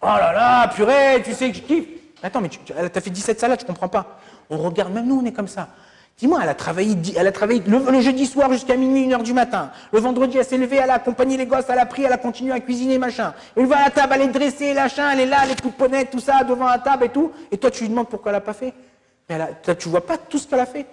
Oh 0.00 0.06
là 0.06 0.32
là, 0.32 0.68
purée, 0.68 1.22
tu 1.24 1.32
sais 1.32 1.50
que 1.50 1.56
je 1.56 1.62
kiffe. 1.62 1.86
Attends, 2.22 2.40
mais 2.40 2.48
tu, 2.48 2.58
t'a 2.58 3.00
fait 3.00 3.10
17 3.10 3.40
salades, 3.40 3.60
je 3.60 3.66
comprends 3.66 3.88
pas. 3.88 4.18
On 4.50 4.58
regarde, 4.58 4.92
même 4.92 5.06
nous, 5.06 5.20
on 5.22 5.24
est 5.24 5.32
comme 5.32 5.48
ça. 5.48 5.68
Dis-moi, 6.16 6.38
elle 6.42 6.48
a 6.48 6.54
travaillé, 6.54 6.96
elle 7.16 7.26
a 7.26 7.32
travaillé 7.32 7.60
le, 7.66 8.00
jeudi 8.00 8.26
soir 8.26 8.52
jusqu'à 8.52 8.76
minuit, 8.76 9.08
1h 9.08 9.22
du 9.22 9.32
matin. 9.32 9.72
Le 9.92 9.98
vendredi, 9.98 10.38
elle 10.38 10.44
s'est 10.44 10.58
levée, 10.58 10.76
elle 10.76 10.90
a 10.90 10.94
accompagné 10.94 11.36
les 11.36 11.46
gosses, 11.46 11.64
elle 11.68 11.78
a 11.80 11.86
pris, 11.86 12.04
elle 12.04 12.12
a 12.12 12.18
continué 12.18 12.52
à 12.52 12.60
cuisiner, 12.60 12.98
machin. 12.98 13.34
Elle 13.56 13.66
va 13.66 13.78
à 13.78 13.84
la 13.84 13.90
table, 13.90 14.12
elle 14.14 14.22
est 14.22 14.28
dressée, 14.28 14.74
machin, 14.74 15.10
elle 15.10 15.20
est 15.20 15.26
là, 15.26 15.44
les 15.44 15.56
coups 15.56 15.74
de 15.74 15.78
ponette, 15.78 16.10
tout 16.10 16.20
ça, 16.20 16.44
devant 16.44 16.66
la 16.66 16.78
table 16.78 17.06
et 17.06 17.08
tout. 17.08 17.32
Et 17.50 17.58
toi, 17.58 17.70
tu 17.70 17.82
lui 17.82 17.90
demandes 17.90 18.08
pourquoi 18.08 18.30
elle 18.30 18.36
n'a 18.36 18.42
pas 18.42 18.52
fait. 18.52 18.72
Mais 19.28 19.36
elle 19.36 19.76
tu 19.76 19.88
vois 19.88 20.06
pas 20.06 20.16
tout 20.16 20.38
ce 20.38 20.46
qu'elle 20.46 20.60
a 20.60 20.66
fait. 20.66 20.86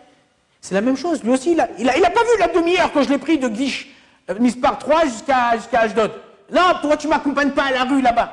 C'est 0.59 0.73
la 0.73 0.81
même 0.81 0.97
chose. 0.97 1.23
Lui 1.23 1.31
aussi, 1.31 1.51
il 1.51 1.59
a, 1.59 1.69
il 1.77 1.87
a, 1.87 2.09
pas 2.09 2.21
vu 2.21 2.39
la 2.39 2.47
demi-heure 2.47 2.91
que 2.91 3.03
je 3.03 3.09
l'ai 3.09 3.17
pris 3.19 3.37
de 3.37 3.47
Guiche, 3.47 3.89
euh, 4.29 4.39
mise 4.39 4.55
par 4.55 4.79
3 4.79 5.05
jusqu'à 5.05 5.55
jusqu'à 5.55 5.81
Ashdod. 5.81 6.11
Non, 6.51 6.61
pourquoi 6.79 6.97
tu 6.97 7.07
m'accompagnes 7.07 7.51
pas 7.51 7.65
à 7.65 7.71
la 7.71 7.83
rue 7.83 8.01
là-bas? 8.01 8.31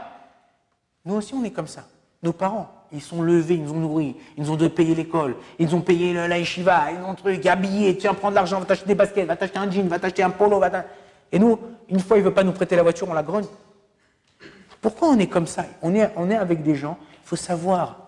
Nous 1.04 1.16
aussi, 1.16 1.34
on 1.34 1.44
est 1.44 1.50
comme 1.50 1.68
ça. 1.68 1.84
Nos 2.22 2.32
parents 2.32 2.77
ils 2.92 3.02
sont 3.02 3.22
levés, 3.22 3.54
ils 3.54 3.64
nous 3.64 3.72
ont 3.72 3.80
nourris, 3.80 4.16
ils 4.36 4.44
nous 4.44 4.50
ont 4.50 4.68
payer 4.68 4.94
l'école, 4.94 5.36
ils 5.58 5.74
ont 5.74 5.80
payé 5.80 6.14
la 6.14 6.38
yeshiva, 6.38 6.90
ils 6.92 7.04
ont 7.04 7.14
truc, 7.14 7.44
habillé, 7.46 7.96
tiens, 7.96 8.14
prends 8.14 8.30
de 8.30 8.34
l'argent, 8.34 8.58
va 8.58 8.64
t'acheter 8.64 8.86
des 8.86 8.94
baskets, 8.94 9.26
va 9.26 9.36
t'acheter 9.36 9.58
un 9.58 9.70
jean, 9.70 9.88
va 9.88 9.98
t'acheter 9.98 10.22
un 10.22 10.30
polo, 10.30 10.58
va 10.58 10.70
Et 11.30 11.38
nous, 11.38 11.58
une 11.88 12.00
fois, 12.00 12.16
il 12.16 12.20
ne 12.20 12.26
veut 12.26 12.34
pas 12.34 12.44
nous 12.44 12.52
prêter 12.52 12.76
la 12.76 12.82
voiture, 12.82 13.08
on 13.08 13.14
la 13.14 13.22
grogne. 13.22 13.46
Pourquoi 14.80 15.08
on 15.08 15.18
est 15.18 15.26
comme 15.26 15.46
ça? 15.46 15.64
On 15.82 15.94
est, 15.94 16.10
on 16.16 16.30
est 16.30 16.36
avec 16.36 16.62
des 16.62 16.74
gens, 16.74 16.96
il 17.24 17.28
faut 17.28 17.36
savoir, 17.36 17.98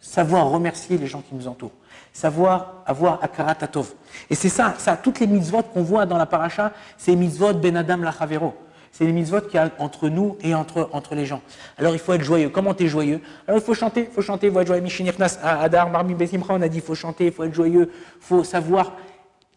savoir 0.00 0.48
remercier 0.48 0.98
les 0.98 1.06
gens 1.06 1.22
qui 1.22 1.34
nous 1.34 1.48
entourent, 1.48 1.72
savoir 2.12 2.82
avoir 2.86 3.22
akaratatov. 3.24 3.94
Et 4.30 4.34
c'est 4.34 4.48
ça, 4.48 4.74
ça, 4.78 4.96
toutes 4.96 5.18
les 5.20 5.26
mitzvot 5.26 5.62
qu'on 5.62 5.82
voit 5.82 6.06
dans 6.06 6.18
la 6.18 6.26
paracha, 6.26 6.72
c'est 6.98 7.16
mitzvot 7.16 7.54
ben 7.54 7.76
adam 7.76 7.98
lachavero 7.98 8.54
c'est 8.96 9.04
les 9.04 9.12
mitzvot 9.12 9.40
qu'il 9.40 9.54
y 9.54 9.58
a 9.58 9.72
entre 9.78 10.08
nous 10.08 10.38
et 10.40 10.54
entre, 10.54 10.88
entre 10.92 11.16
les 11.16 11.26
gens. 11.26 11.42
Alors 11.78 11.94
il 11.94 11.98
faut 11.98 12.12
être 12.12 12.22
joyeux. 12.22 12.48
Comment 12.48 12.74
tu 12.74 12.84
es 12.84 12.86
joyeux? 12.86 13.20
Alors 13.48 13.60
il 13.60 13.64
faut 13.64 13.74
chanter, 13.74 14.06
il 14.08 14.14
faut 14.14 14.22
chanter, 14.22 14.46
il 14.46 14.52
faut 14.52 14.60
être 14.60 14.68
joyeux. 14.68 14.82
Mishinirnas, 14.82 15.36
Adar, 15.42 15.90
Marmi 15.90 16.14
on 16.48 16.62
a 16.62 16.68
dit 16.68 16.76
il 16.76 16.82
faut 16.82 16.94
chanter, 16.94 17.26
il 17.26 17.32
faut 17.32 17.42
être 17.42 17.52
joyeux, 17.52 17.90
il 17.90 18.24
faut 18.24 18.44
savoir 18.44 18.92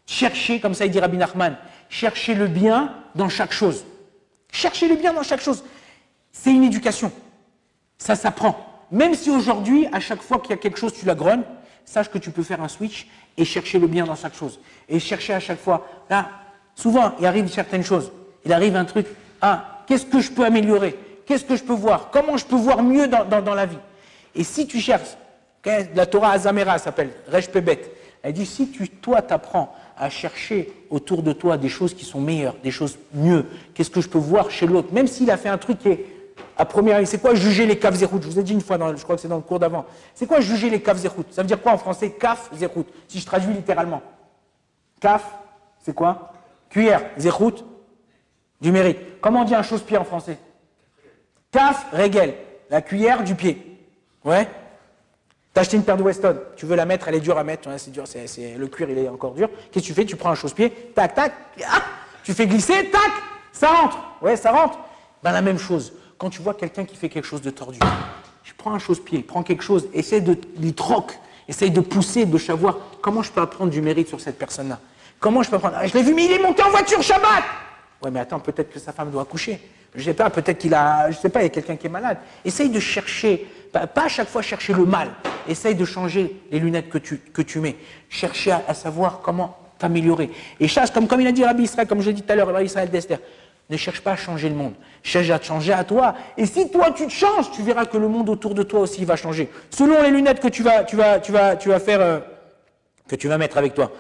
chercher, 0.08 0.60
comme 0.60 0.74
ça 0.74 0.88
il 0.88 0.92
dit 0.92 1.00
Rabbi 1.00 1.18
Nachman, 1.18 1.56
chercher 1.88 2.34
le 2.34 2.48
bien 2.48 2.96
dans 3.14 3.30
chaque 3.30 3.52
chose. 3.52 3.86
Chercher 4.52 4.88
le 4.88 4.96
bien 4.96 5.14
dans 5.14 5.22
chaque 5.22 5.42
chose. 5.42 5.64
C'est 6.32 6.52
une 6.52 6.64
éducation. 6.64 7.12
Ça 8.00 8.16
s'apprend. 8.16 8.88
Même 8.90 9.14
si 9.14 9.30
aujourd'hui, 9.30 9.88
à 9.92 10.00
chaque 10.00 10.24
fois 10.24 10.40
qu'il 10.40 10.50
y 10.50 10.54
a 10.54 10.58
quelque 10.58 10.80
chose, 10.80 10.94
tu 10.94 11.06
la 11.06 11.14
grognes, 11.14 11.44
sache 11.86 12.10
que 12.10 12.18
tu 12.18 12.32
peux 12.32 12.42
faire 12.42 12.64
un 12.64 12.70
switch 12.70 13.08
et 13.38 13.46
chercher 13.46 13.78
le 13.78 13.86
bien 13.86 14.06
dans 14.06 14.16
chaque 14.16 14.36
chose. 14.36 14.60
Et 14.90 15.00
chercher 15.00 15.36
à 15.36 15.40
chaque 15.40 15.60
fois. 15.60 15.86
Là, 16.10 16.28
souvent, 16.74 17.14
il 17.20 17.26
arrive 17.28 17.48
certaines 17.50 17.84
choses. 17.84 18.12
Il 18.46 18.54
arrive 18.54 18.76
un 18.76 18.86
truc, 18.86 19.06
ah, 19.42 19.84
qu'est-ce 19.88 20.06
que 20.06 20.20
je 20.20 20.32
peux 20.32 20.46
améliorer? 20.46 20.96
Qu'est-ce 21.26 21.44
que 21.44 21.56
je 21.56 21.64
peux 21.64 21.74
voir? 21.74 22.10
Comment 22.12 22.38
je 22.38 22.46
peux 22.46 22.56
voir 22.56 22.82
mieux 22.82 23.08
dans, 23.08 23.54
la 23.54 23.66
vie? 23.66 23.78
Et 24.36 24.44
si 24.44 24.68
tu 24.68 24.80
cherches, 24.80 25.18
la 25.96 26.06
Torah 26.06 26.32
Azamera 26.32 26.78
s'appelle, 26.78 27.10
Resh 27.28 27.50
Pebet, 27.50 27.92
elle 28.24 28.34
dit 28.34 28.46
si 28.46 28.70
tu, 28.70 28.88
toi, 28.88 29.22
t'apprends 29.22 29.76
à 29.98 30.10
chercher 30.10 30.72
autour 30.90 31.24
de 31.24 31.34
toi 31.34 31.58
des 31.58 31.70
choses 31.70 31.94
qui 31.94 32.06
sont 32.06 32.22
meilleures, 32.22 32.56
des 32.64 32.72
choses 32.72 32.98
mieux, 33.14 33.46
qu'est-ce 33.74 33.90
que 33.90 34.02
je 34.02 34.10
peux 34.10 34.18
voir 34.18 34.52
chez 34.52 34.68
l'autre, 34.68 34.94
même 34.94 35.08
s'il 35.08 35.30
a 35.32 35.38
fait 35.38 35.50
un 35.50 35.58
truc 35.58 35.80
qui 35.80 35.90
est 35.90 36.06
à 36.58 36.66
première 36.66 37.06
c'est 37.08 37.22
quoi 37.22 37.36
juger 37.36 37.66
les 37.66 37.78
kaf 37.78 37.96
zérout 37.96 38.20
Je 38.22 38.28
vous 38.28 38.40
ai 38.40 38.44
dit 38.44 38.54
une 38.54 38.62
fois, 38.62 38.78
je 38.96 39.04
crois 39.04 39.16
que 39.16 39.22
c'est 39.22 39.28
dans 39.28 39.36
le 39.36 39.44
cours 39.44 39.60
d'avant. 39.60 39.86
C'est 40.16 40.26
quoi 40.26 40.40
juger 40.40 40.70
les 40.70 40.82
kaf 40.82 40.98
zérout 40.98 41.26
Ça 41.30 41.42
veut 41.42 41.48
dire 41.48 41.62
quoi 41.62 41.72
en 41.72 41.78
français 41.78 42.12
Kaf 42.12 42.50
zérout, 42.54 42.86
si 43.08 43.20
je 43.20 43.26
traduis 43.26 43.54
littéralement. 43.54 44.02
Kaf, 45.00 45.24
c'est 45.84 45.94
quoi? 45.94 46.34
Cuillère, 46.70 47.02
zérout, 47.18 47.64
du 48.62 48.72
mérite. 48.72 48.98
Comment 49.22 49.42
on 49.42 49.46
dit 49.46 49.56
un 49.56 49.64
chausse-pied 49.64 49.98
en 49.98 50.04
français 50.04 50.38
Caf, 51.52 51.88
régel, 51.92 52.36
la 52.70 52.82
cuillère 52.82 53.24
du 53.24 53.36
pied. 53.36 53.80
Ouais 54.24 54.48
T'as 55.54 55.62
acheté 55.62 55.78
une 55.78 55.84
paire 55.84 55.98
de 55.98 56.04
Weston, 56.04 56.38
tu 56.56 56.68
veux 56.68 56.76
la 56.76 56.86
mettre, 56.86 57.08
elle 57.08 57.16
est 57.16 57.20
dure 57.20 57.38
à 57.40 57.44
mettre, 57.44 57.68
c'est 57.78 57.90
dur, 57.90 58.04
le 58.06 58.68
cuir 58.68 58.92
il 58.92 58.98
est 59.00 59.10
encore 59.10 59.34
dur. 59.34 59.50
Qu'est-ce 59.72 59.86
que 59.86 59.88
tu 59.88 59.94
fais 59.96 60.06
Tu 60.06 60.16
prends 60.16 60.30
un 60.30 60.36
chausse-pied, 60.36 60.70
tac, 60.94 61.16
tac, 61.16 61.34
ah, 61.68 61.82
tu 62.24 62.34
fais 62.36 62.46
glisser, 62.46 62.92
tac, 62.92 63.12
ça 63.52 63.70
rentre. 63.70 63.98
Ouais, 64.22 64.36
ça 64.36 64.52
rentre. 64.52 64.78
Ben 65.24 65.32
la 65.32 65.42
même 65.42 65.58
chose, 65.58 65.94
quand 66.20 66.30
tu 66.30 66.44
vois 66.44 66.54
quelqu'un 66.54 66.86
qui 66.86 66.96
fait 66.96 67.10
quelque 67.10 67.26
chose 67.26 67.42
de 67.42 67.50
tordu, 67.50 67.80
je 68.44 68.54
prends 68.56 68.72
un 68.72 68.78
chausse-pied, 68.78 69.24
prends 69.24 69.42
quelque 69.42 69.64
chose, 69.64 69.88
essaie 69.94 70.22
de 70.22 70.38
lui 70.60 70.74
troque, 70.74 71.18
essaie 71.48 71.72
de 71.72 71.82
pousser, 71.82 72.28
de 72.28 72.38
savoir 72.38 72.78
comment 73.02 73.24
je 73.24 73.32
peux 73.32 73.42
apprendre 73.42 73.72
du 73.72 73.82
mérite 73.82 74.10
sur 74.10 74.22
cette 74.22 74.38
personne-là? 74.38 74.80
Comment 75.20 75.42
je 75.42 75.50
peux 75.50 75.56
apprendre? 75.56 75.78
Je 75.86 75.94
l'ai 75.96 76.04
vu, 76.04 76.14
mais 76.14 76.26
il 76.26 76.34
est 76.34 76.44
monté 76.44 76.62
en 76.62 76.70
voiture 76.70 77.02
Shabbat 77.02 77.44
Ouais, 78.02 78.12
mais 78.12 78.20
attends, 78.20 78.40
peut-être 78.40 78.72
que 78.72 78.80
sa 78.80 78.92
femme 78.92 79.12
doit 79.12 79.24
accoucher. 79.24 79.60
Je 79.96 80.04
sais 80.04 80.14
pas, 80.14 80.30
peut-être 80.30 80.60
qu'il 80.60 80.74
a, 80.74 81.10
je 81.10 81.18
sais 81.18 81.30
pas, 81.30 81.40
il 81.42 81.44
y 81.44 81.48
a 81.48 81.50
quelqu'un 81.50 81.76
qui 81.76 81.88
est 81.88 81.90
malade. 81.90 82.18
Essaye 82.46 82.70
de 82.70 82.80
chercher, 82.80 83.48
pas, 83.72 83.90
à 83.96 84.08
chaque 84.08 84.28
fois 84.28 84.42
chercher 84.42 84.74
le 84.74 84.86
mal. 84.86 85.10
essaye 85.48 85.76
de 85.76 85.86
changer 85.86 86.42
les 86.52 86.60
lunettes 86.60 86.90
que 86.90 87.00
tu, 87.00 87.18
que 87.18 87.42
tu 87.42 87.60
mets. 87.60 87.76
Chercher 88.10 88.52
à, 88.52 88.74
savoir 88.74 89.22
comment 89.22 89.58
t'améliorer. 89.80 90.30
Et 90.60 90.68
chasse, 90.68 90.92
comme, 90.92 91.08
comme 91.08 91.22
il 91.22 91.28
a 91.28 91.32
dit 91.32 91.44
Rabbi 91.44 91.64
Israël, 91.64 91.88
comme 91.88 92.02
je 92.02 92.08
l'ai 92.08 92.14
dit 92.14 92.22
tout 92.22 92.32
à 92.32 92.36
l'heure, 92.36 92.48
Rabbi 92.48 92.66
Israël 92.66 92.90
d'Esther, 92.90 93.20
ne 93.70 93.78
cherche 93.78 94.02
pas 94.02 94.12
à 94.12 94.16
changer 94.16 94.50
le 94.50 94.56
monde. 94.56 94.74
Cherche 95.04 95.30
à 95.30 95.40
te 95.40 95.46
changer 95.46 95.74
à 95.74 95.84
toi. 95.84 96.16
Et 96.38 96.46
si 96.46 96.70
toi 96.70 96.92
tu 96.92 97.06
te 97.08 97.12
changes, 97.12 97.52
tu 97.52 97.64
verras 97.64 97.86
que 97.86 97.98
le 97.98 98.08
monde 98.08 98.30
autour 98.30 98.54
de 98.54 98.64
toi 98.64 98.82
aussi 98.82 99.04
va 99.04 99.16
changer. 99.16 99.50
Selon 99.70 100.02
les 100.04 100.12
lunettes 100.12 100.40
que 100.40 100.48
tu 100.48 100.64
vas, 100.64 100.84
tu 100.84 100.96
vas, 100.96 101.20
tu 101.20 101.32
vas, 101.32 101.56
tu 101.56 101.70
vas 101.70 101.80
faire, 101.80 102.02
euh, 102.02 102.20
que 103.08 103.16
tu 103.16 103.28
vas 103.28 103.38
mettre 103.38 103.58
avec 103.58 103.74
toi. 103.74 103.92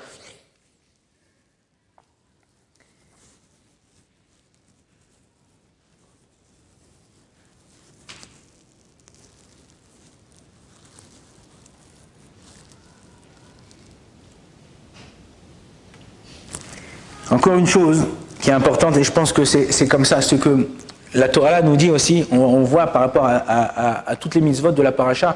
Encore 17.30 17.56
une 17.56 17.68
chose 17.68 18.06
qui 18.40 18.52
est 18.52 18.54
importante, 18.54 18.96
et 18.96 19.04
je 19.04 19.12
pense 19.12 19.34
que 19.34 19.44
c'est 19.44 19.88
comme 19.88 20.06
ça, 20.06 20.22
ce 20.22 20.36
que 20.36 20.70
la 21.14 21.28
Torah 21.28 21.62
nous 21.62 21.76
dit 21.76 21.90
aussi, 21.90 22.26
on, 22.32 22.64
voit 22.64 22.88
par 22.88 23.02
rapport 23.02 23.26
à, 23.26 24.16
toutes 24.16 24.36
les 24.36 24.42
mitzvot 24.42 24.72
de 24.72 24.82
la 24.82 24.94
paracha, 24.94 25.36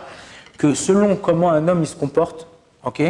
que 0.57 0.73
selon 0.73 1.17
comment 1.17 1.51
un 1.51 1.67
homme 1.67 1.81
il 1.81 1.87
se 1.87 1.95
comporte, 1.95 2.47
ok, 2.83 3.01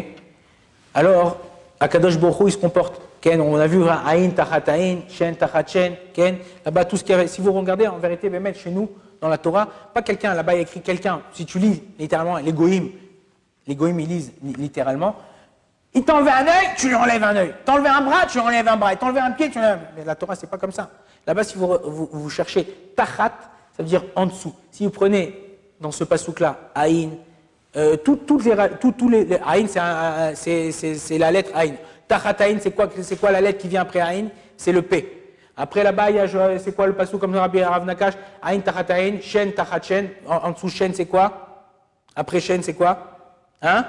alors 0.95 1.37
Akadosh 1.79 2.17
Borou 2.17 2.47
il 2.47 2.51
se 2.51 2.57
comporte. 2.57 3.01
Ken, 3.21 3.39
on 3.39 3.55
a 3.55 3.67
vu 3.67 3.83
Aïn 3.87 4.31
Tachat 4.31 4.63
Aïn, 4.71 5.01
Shen 5.07 5.35
Tachat 5.35 5.67
Shen, 5.67 5.93
Ken, 6.11 6.37
là-bas 6.65 6.85
tout 6.85 6.97
ce 6.97 7.03
qui 7.03 7.11
est, 7.11 7.27
si 7.27 7.39
vous 7.39 7.53
regardez 7.53 7.85
en 7.85 7.99
vérité, 7.99 8.31
mettre 8.31 8.59
chez 8.59 8.71
nous, 8.71 8.89
dans 9.21 9.29
la 9.29 9.37
Torah, 9.37 9.67
pas 9.93 10.01
quelqu'un, 10.01 10.33
là-bas 10.33 10.53
il 10.53 10.55
y 10.55 10.59
a 10.59 10.61
écrit 10.63 10.81
quelqu'un, 10.81 11.21
si 11.33 11.45
tu 11.45 11.59
lis 11.59 11.83
littéralement 11.99 12.37
les 12.37 12.51
Goïm, 12.51 12.89
les 13.67 13.75
Goïm 13.75 13.99
ils 13.99 14.07
lisent 14.07 14.31
littéralement, 14.57 15.15
il 15.93 16.05
t'enlève 16.05 16.27
un 16.29 16.47
œil, 16.47 16.69
tu 16.77 16.87
lui 16.87 16.95
enlèves 16.95 17.23
un 17.23 17.35
œil. 17.35 17.53
T'enlèves 17.65 17.91
un 17.91 18.01
bras, 18.01 18.25
tu 18.25 18.37
lui 18.37 18.45
enlèves 18.45 18.67
un 18.67 18.77
bras. 18.77 18.93
Il 18.93 18.97
t'enlève 18.97 19.23
un 19.23 19.31
pied, 19.31 19.49
tu 19.49 19.59
lui 19.59 19.65
enlèves. 19.65 19.79
Mais 19.97 20.05
la 20.05 20.15
Torah, 20.15 20.35
c'est 20.35 20.49
pas 20.49 20.57
comme 20.57 20.71
ça. 20.71 20.89
Là-bas, 21.27 21.43
si 21.43 21.57
vous, 21.57 21.77
vous, 21.83 22.29
cherchez 22.29 22.63
tachat, 22.95 23.33
ça 23.75 23.83
veut 23.83 23.85
dire 23.85 24.03
en 24.15 24.25
dessous. 24.25 24.55
Si 24.71 24.85
vous 24.85 24.89
prenez 24.89 25.57
dans 25.81 25.91
ce 25.91 26.03
pasouk-là, 26.03 26.57
aïn, 26.75 27.11
euh, 27.75 27.97
toutes 27.97 28.45
les, 28.45 29.25
les, 29.25 29.39
aïn, 29.45 29.67
c'est 29.67 31.17
la 31.17 31.31
lettre 31.31 31.51
aïn. 31.53 31.73
Tachat 32.07 32.35
aïn, 32.39 32.57
c'est 32.61 32.71
quoi, 32.71 32.87
quoi 33.19 33.31
la 33.31 33.41
lettre 33.41 33.59
qui 33.59 33.67
vient 33.67 33.81
après 33.81 33.99
aïn? 33.99 34.29
C'est 34.55 34.71
le 34.71 34.81
P. 34.83 35.17
Après 35.57 35.83
là-bas, 35.83 36.07
c'est 36.59 36.73
quoi 36.73 36.87
le 36.87 36.93
pasouk 36.93 37.19
comme 37.19 37.35
Rabbi 37.35 37.61
Rav 37.61 37.85
Nakash? 37.85 38.13
Aïn, 38.41 38.61
tachat 38.61 38.93
aïn, 38.93 39.19
shen, 39.21 39.51
tachat 39.51 39.81
shen. 39.81 40.09
En, 40.25 40.37
en 40.37 40.51
dessous, 40.51 40.69
shen, 40.69 40.93
c'est 40.93 41.05
quoi? 41.05 41.65
Après 42.15 42.39
shen, 42.39 42.63
c'est 42.63 42.73
quoi? 42.73 42.97
Hein? 43.61 43.85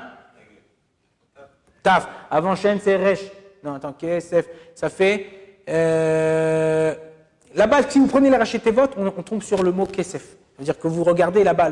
Taf. 1.83 2.09
Avant 2.31 2.55
chaîne, 2.57 2.79
c'est 2.83 2.97
Resh. 2.97 3.21
Non, 3.65 3.75
attends, 3.75 3.93
KSF. 3.93 4.47
Ça 4.75 4.89
fait. 4.89 5.27
Euh, 5.69 6.95
là-bas, 7.55 7.89
si 7.89 7.99
vous 7.99 8.07
prenez 8.07 8.31
la 8.31 8.39
Rachetevot, 8.39 8.89
on, 8.97 9.07
on 9.07 9.23
tombe 9.23 9.43
sur 9.43 9.63
le 9.63 9.73
mot 9.73 9.87
Kesef. 9.87 10.37
C'est-à-dire 10.57 10.79
que 10.79 10.89
vous 10.89 11.05
regardez 11.05 11.45
là-bas, 11.45 11.71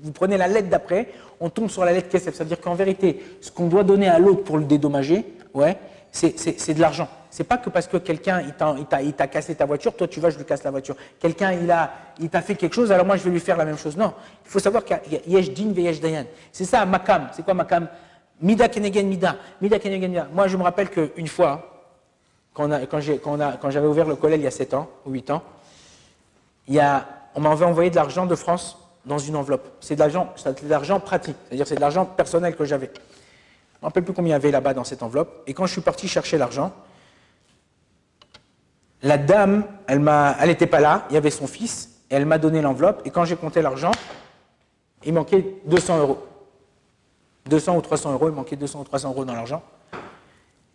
vous 0.00 0.12
prenez 0.12 0.36
la 0.36 0.48
lettre 0.48 0.68
d'après, 0.68 1.08
on 1.40 1.50
tombe 1.50 1.68
sur 1.68 1.84
la 1.84 1.92
lettre 1.92 2.08
Kesef. 2.08 2.34
C'est-à-dire 2.34 2.60
qu'en 2.60 2.74
vérité, 2.74 3.22
ce 3.40 3.50
qu'on 3.50 3.66
doit 3.66 3.84
donner 3.84 4.08
à 4.08 4.18
l'autre 4.18 4.44
pour 4.44 4.58
le 4.58 4.64
dédommager, 4.64 5.24
ouais, 5.54 5.76
c'est 6.10 6.74
de 6.74 6.80
l'argent. 6.80 7.08
C'est 7.30 7.44
pas 7.44 7.58
que 7.58 7.68
parce 7.68 7.86
que 7.86 7.98
quelqu'un 7.98 8.42
il 8.42 9.14
t'a 9.14 9.26
cassé 9.26 9.54
ta 9.54 9.66
voiture, 9.66 9.94
toi 9.94 10.08
tu 10.08 10.20
vas, 10.20 10.30
je 10.30 10.38
lui 10.38 10.44
casse 10.44 10.64
la 10.64 10.70
voiture. 10.70 10.96
Quelqu'un 11.18 11.52
il 11.52 11.74
il 12.20 12.30
t'a 12.30 12.40
fait 12.40 12.54
quelque 12.54 12.74
chose, 12.74 12.90
alors 12.90 13.04
moi 13.04 13.16
je 13.16 13.24
vais 13.24 13.30
lui 13.30 13.40
faire 13.40 13.56
la 13.56 13.66
même 13.66 13.76
chose. 13.76 13.96
Non, 13.96 14.14
il 14.44 14.50
faut 14.50 14.58
savoir 14.58 14.84
qu'il 14.84 14.96
y 15.10 15.36
a 15.36 15.38
yesh 15.38 15.50
din 15.50 15.70
yesh 15.72 16.00
dayan. 16.00 16.24
C'est 16.50 16.64
ça 16.64 16.86
makam. 16.86 17.28
C'est 17.34 17.44
quoi 17.44 17.54
makam? 17.54 17.88
Mida 18.40 18.68
Kenegen 18.68 19.08
Mida. 19.08 19.36
Mida 19.60 19.78
Kenegen 19.78 20.10
Mida. 20.10 20.28
Moi, 20.32 20.48
je 20.48 20.56
me 20.56 20.62
rappelle 20.62 20.90
qu'une 20.90 21.28
fois, 21.28 21.86
quand, 22.54 22.68
j'avais 23.00 23.86
ouvert 23.86 24.06
le 24.06 24.16
collège 24.16 24.40
il 24.40 24.44
y 24.44 24.46
a 24.46 24.50
7 24.50 24.74
ans 24.74 24.88
ou 25.06 25.10
8 25.10 25.30
ans, 25.30 25.42
on 27.34 27.40
m'avait 27.40 27.64
envoyé 27.64 27.90
de 27.90 27.96
l'argent 27.96 28.26
de 28.26 28.34
France 28.34 28.78
dans 29.04 29.18
une 29.18 29.36
enveloppe. 29.36 29.68
C'est 29.80 29.94
de 29.94 30.00
l'argent, 30.00 30.32
de 30.44 30.68
l'argent 30.68 31.00
pratique, 31.00 31.36
c'est-à-dire 31.46 31.66
c'est 31.66 31.76
de 31.76 31.80
l'argent 31.80 32.04
personnel 32.04 32.56
que 32.56 32.64
j'avais. 32.64 32.86
Je 32.86 33.00
ne 33.00 33.82
me 33.82 33.86
rappelle 33.86 34.04
plus 34.04 34.12
combien 34.12 34.30
il 34.30 34.32
y 34.32 34.36
avait 34.36 34.50
là-bas 34.50 34.74
dans 34.74 34.84
cette 34.84 35.02
enveloppe. 35.02 35.42
Et 35.46 35.54
quand 35.54 35.66
je 35.66 35.72
suis 35.72 35.80
parti 35.80 36.08
chercher 36.08 36.36
l'argent, 36.36 36.72
la 39.02 39.18
dame, 39.18 39.64
elle 39.86 40.02
n'était 40.48 40.66
pas 40.66 40.80
là, 40.80 41.06
il 41.10 41.14
y 41.14 41.16
avait 41.16 41.30
son 41.30 41.46
fils, 41.46 42.00
et 42.10 42.16
elle 42.16 42.26
m'a 42.26 42.38
donné 42.38 42.60
l'enveloppe. 42.60 43.02
Et 43.04 43.10
quand 43.10 43.24
j'ai 43.24 43.36
compté 43.36 43.62
l'argent, 43.62 43.92
il 45.04 45.14
manquait 45.14 45.44
200 45.66 45.98
euros. 45.98 46.18
200 47.48 47.76
ou 47.76 47.80
300 47.80 48.12
euros, 48.12 48.28
il 48.28 48.34
manquait 48.34 48.56
200 48.56 48.80
ou 48.80 48.84
300 48.84 49.10
euros 49.10 49.24
dans 49.24 49.34
l'argent. 49.34 49.62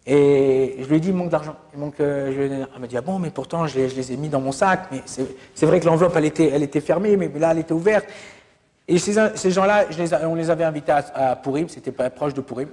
Et 0.06 0.76
je 0.80 0.86
lui 0.86 0.98
ai 0.98 1.00
dit, 1.00 1.10
il 1.10 1.14
manque 1.14 1.30
d'argent. 1.30 1.56
Euh, 2.00 2.68
elle 2.76 2.82
m'a 2.82 2.88
dit, 2.88 2.98
ah 2.98 3.02
bon, 3.02 3.20
mais 3.20 3.30
pourtant, 3.30 3.68
je 3.68 3.80
les, 3.80 4.12
ai 4.12 4.18
mis 4.18 4.28
dans 4.28 4.42
mon 4.42 4.52
sac. 4.52 4.88
Mais 4.92 5.02
c'est 5.06 5.66
vrai 5.66 5.80
que 5.80 5.86
l'enveloppe, 5.86 6.14
elle 6.18 6.26
était, 6.26 6.50
elle 6.50 6.64
était 6.64 6.82
fermée, 6.82 7.16
mais 7.16 7.32
là, 7.40 7.52
elle 7.52 7.60
était 7.60 7.74
ouverte. 7.74 8.06
Et 8.88 8.98
ces, 8.98 9.14
gens-là, 9.52 9.86
on 10.24 10.36
les 10.36 10.50
avait 10.50 10.66
invités 10.66 10.92
à, 10.92 11.06
à 11.14 11.36
Pourim, 11.38 11.70
c'était 11.70 11.94
pas 11.94 12.10
proche 12.10 12.34
de 12.34 12.42
Pourim. 12.42 12.68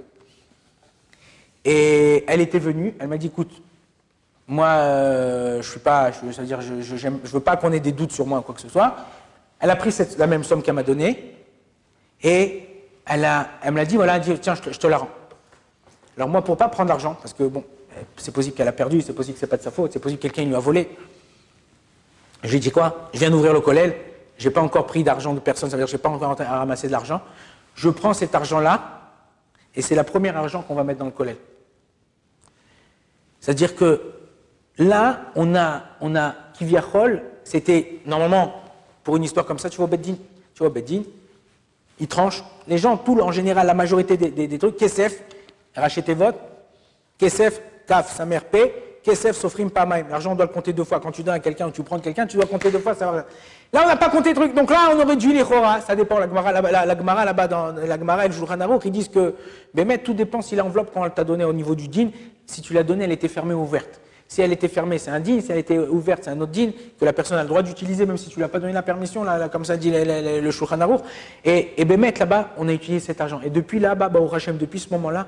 Et 1.65 2.25
elle 2.27 2.41
était 2.41 2.59
venue, 2.59 2.95
elle 2.99 3.09
m'a 3.09 3.19
dit, 3.19 3.29
écoute, 3.29 3.63
moi, 4.49 4.67
euh, 4.67 5.63
je 5.63 5.71
suis 5.71 5.79
pas, 5.79 6.11
je, 6.11 6.43
dire 6.43 6.61
je, 6.61 7.09
veux 7.09 7.41
pas 7.41 7.57
qu'on 7.57 7.73
ait 7.73 7.79
des 7.79 7.93
doutes 7.93 8.11
sur 8.11 8.27
moi 8.27 8.41
ou 8.41 8.43
quoi 8.43 8.55
que 8.55 8.61
ce 8.61 8.69
soit. 8.69 8.97
Elle 9.61 9.71
a 9.71 9.77
pris 9.77 9.97
la 10.19 10.27
même 10.27 10.43
somme 10.43 10.63
qu'elle 10.63 10.75
m'a 10.75 10.83
donnée, 10.83 11.37
et 12.23 12.67
elle, 13.11 13.73
me 13.73 13.77
l'a 13.77 13.85
dit, 13.85 13.97
voilà, 13.97 14.17
elle 14.17 14.23
dit, 14.23 14.39
tiens, 14.39 14.55
je 14.55 14.79
te, 14.79 14.87
la 14.87 14.99
rends. 14.99 15.09
Alors 16.17 16.29
moi, 16.29 16.43
pour 16.43 16.57
pas 16.57 16.69
prendre 16.69 16.89
l'argent, 16.89 17.17
parce 17.21 17.35
que 17.35 17.43
bon, 17.45 17.65
c'est 18.17 18.33
possible 18.33 18.55
qu'elle 18.55 18.69
a 18.69 18.73
perdu, 18.73 19.01
c'est 19.01 19.13
possible 19.13 19.35
que 19.35 19.41
c'est 19.41 19.49
pas 19.49 19.57
de 19.57 19.63
sa 19.63 19.71
faute, 19.71 19.93
c'est 19.93 19.99
possible 19.99 20.21
que 20.21 20.29
quelqu'un 20.29 20.45
lui 20.45 20.55
a 20.55 20.61
volé. 20.61 20.97
Je 22.43 22.49
lui 22.49 22.57
ai 22.59 22.61
dit 22.61 22.71
quoi? 22.71 23.11
Je 23.13 23.19
viens 23.19 23.31
d'ouvrir 23.31 23.53
le 23.53 23.61
collège, 23.61 23.95
j'ai 24.39 24.51
pas 24.51 24.61
encore 24.61 24.87
pris 24.87 25.03
d'argent 25.03 25.35
de 25.35 25.41
personne, 25.41 25.69
ça 25.69 25.77
veut 25.77 25.81
dire 25.83 25.87
que 25.87 25.91
j'ai 25.93 25.99
pas 25.99 26.09
encore 26.09 26.37
ramassé 26.39 26.87
de 26.87 26.93
l'argent. 26.93 27.21
Je 27.75 27.89
prends 27.89 28.15
cet 28.15 28.35
argent-là, 28.35 29.01
et 29.75 29.83
c'est 29.83 29.95
la 29.95 30.05
première 30.05 30.37
argent 30.37 30.63
qu'on 30.63 30.75
va 30.75 30.85
mettre 30.85 31.01
dans 31.01 31.07
le 31.07 31.11
collège. 31.11 31.37
C'est-à-dire 33.41 33.75
que 33.75 34.01
là, 34.79 35.33
on 35.35 35.57
a, 35.57 35.83
on 36.01 36.15
a 36.15 36.35
Kiviachol, 36.55 37.23
c'était 37.43 38.01
normalement, 38.07 38.63
pour 39.03 39.17
une 39.17 39.25
histoire 39.25 39.47
comme 39.47 39.59
ça, 39.59 39.69
tu 39.69 39.79
vois 39.79 39.87
Beddin, 39.87 40.15
tu 40.55 40.59
vois 40.63 40.71
Beddin, 40.71 41.03
ils 42.01 42.09
tranchent. 42.09 42.43
Les 42.67 42.79
gens, 42.79 42.97
tout 42.97 43.19
en 43.21 43.33
général, 43.33 43.67
la 43.67 43.75
majorité 43.75 44.17
des, 44.17 44.59
trucs, 44.59 44.77
Kesef, 44.77 45.23
rachetez 45.75 46.15
votre, 46.15 46.39
Kesef, 47.19 47.61
Kaf, 47.87 48.15
sa 48.15 48.25
mère 48.25 48.45
paie, 48.45 48.73
Kesef, 49.03 49.37
Sofrim, 49.37 49.71
Pamaim. 49.71 50.05
L'argent, 50.11 50.33
on 50.33 50.35
doit 50.35 50.47
le 50.47 50.53
compter 50.53 50.73
deux 50.73 50.85
fois. 50.85 51.01
Quand 51.01 51.11
tu 51.11 51.23
donnes 51.23 51.35
à 51.35 51.41
quelqu'un 51.41 51.69
ou 51.69 51.71
tu 51.71 51.83
prends 51.83 51.99
quelqu'un, 51.99 52.27
tu 52.27 52.37
dois 52.37 52.47
compter 52.47 52.71
deux 52.71 52.79
fois. 52.79 52.95
Ça 52.95 53.11
va. 53.11 53.25
Là, 53.73 53.83
on 53.85 53.87
n'a 53.87 53.97
pas 53.97 54.11
compté 54.11 54.35
truc. 54.35 54.55
Donc 54.55 54.71
là, 54.71 54.91
on 54.93 55.01
aurait 55.01 55.17
dû 55.17 55.33
les 55.33 55.43
Chora. 55.43 55.81
Ça 55.81 55.97
dépend. 55.97 56.19
La 56.19 56.29
Gemara, 56.29 57.25
là-bas, 57.25 57.49
dans 57.49 57.73
la 57.73 57.99
Gemara 57.99 58.27
et 58.27 58.29
le 58.29 58.35
Shulchan 58.35 58.79
qui 58.79 58.91
disent 58.91 59.09
que, 59.09 59.35
mais 59.75 59.99
tout 59.99 60.13
dépend 60.13 60.43
si 60.43 60.55
l'enveloppe, 60.55 60.91
elle 60.97 61.11
t'a 61.13 61.25
donné 61.25 61.45
au 61.45 61.53
niveau 61.53 61.75
du 61.75 61.89
din, 61.89 62.11
si 62.47 62.61
tu 62.61 62.75
l'as 62.75 62.83
donnée, 62.83 63.05
elle 63.05 63.13
était 63.13 63.29
fermée 63.29 63.55
ou 63.55 63.63
ouverte. 63.63 64.01
Si 64.31 64.41
elle 64.41 64.53
était 64.53 64.69
fermée, 64.69 64.99
c'est 64.99 65.11
un 65.11 65.19
din. 65.19 65.41
Si 65.41 65.51
elle 65.51 65.59
était 65.59 65.77
ouverte, 65.77 66.21
c'est 66.23 66.31
un 66.31 66.41
autre 66.41 66.53
din 66.53 66.71
que 67.01 67.05
la 67.05 67.13
personne 67.13 67.37
a 67.37 67.43
le 67.43 67.49
droit 67.49 67.65
d'utiliser, 67.65 68.07
même 68.07 68.17
si 68.17 68.29
tu 68.29 68.37
lui 68.37 68.45
as 68.45 68.49
pas 68.49 68.61
donné 68.61 68.73
la 68.73 68.83
permission, 68.83 69.27
comme 69.51 69.65
ça 69.65 69.77
dit 69.77 69.91
le, 69.91 70.41
le, 70.41 70.51
Shulchan 70.53 70.79
Et, 71.45 71.73
et 71.77 71.85
ben, 71.85 72.01
là-bas, 72.01 72.51
on 72.57 72.69
a 72.69 72.73
utilisé 72.73 73.05
cet 73.05 73.21
argent. 73.21 73.41
Et 73.45 73.51
depuis 73.51 73.81
là-bas, 73.81 74.09
bah, 74.09 74.21
au 74.21 74.33
Hachem, 74.33 74.57
depuis 74.57 74.79
ce 74.79 74.89
moment-là, 74.91 75.27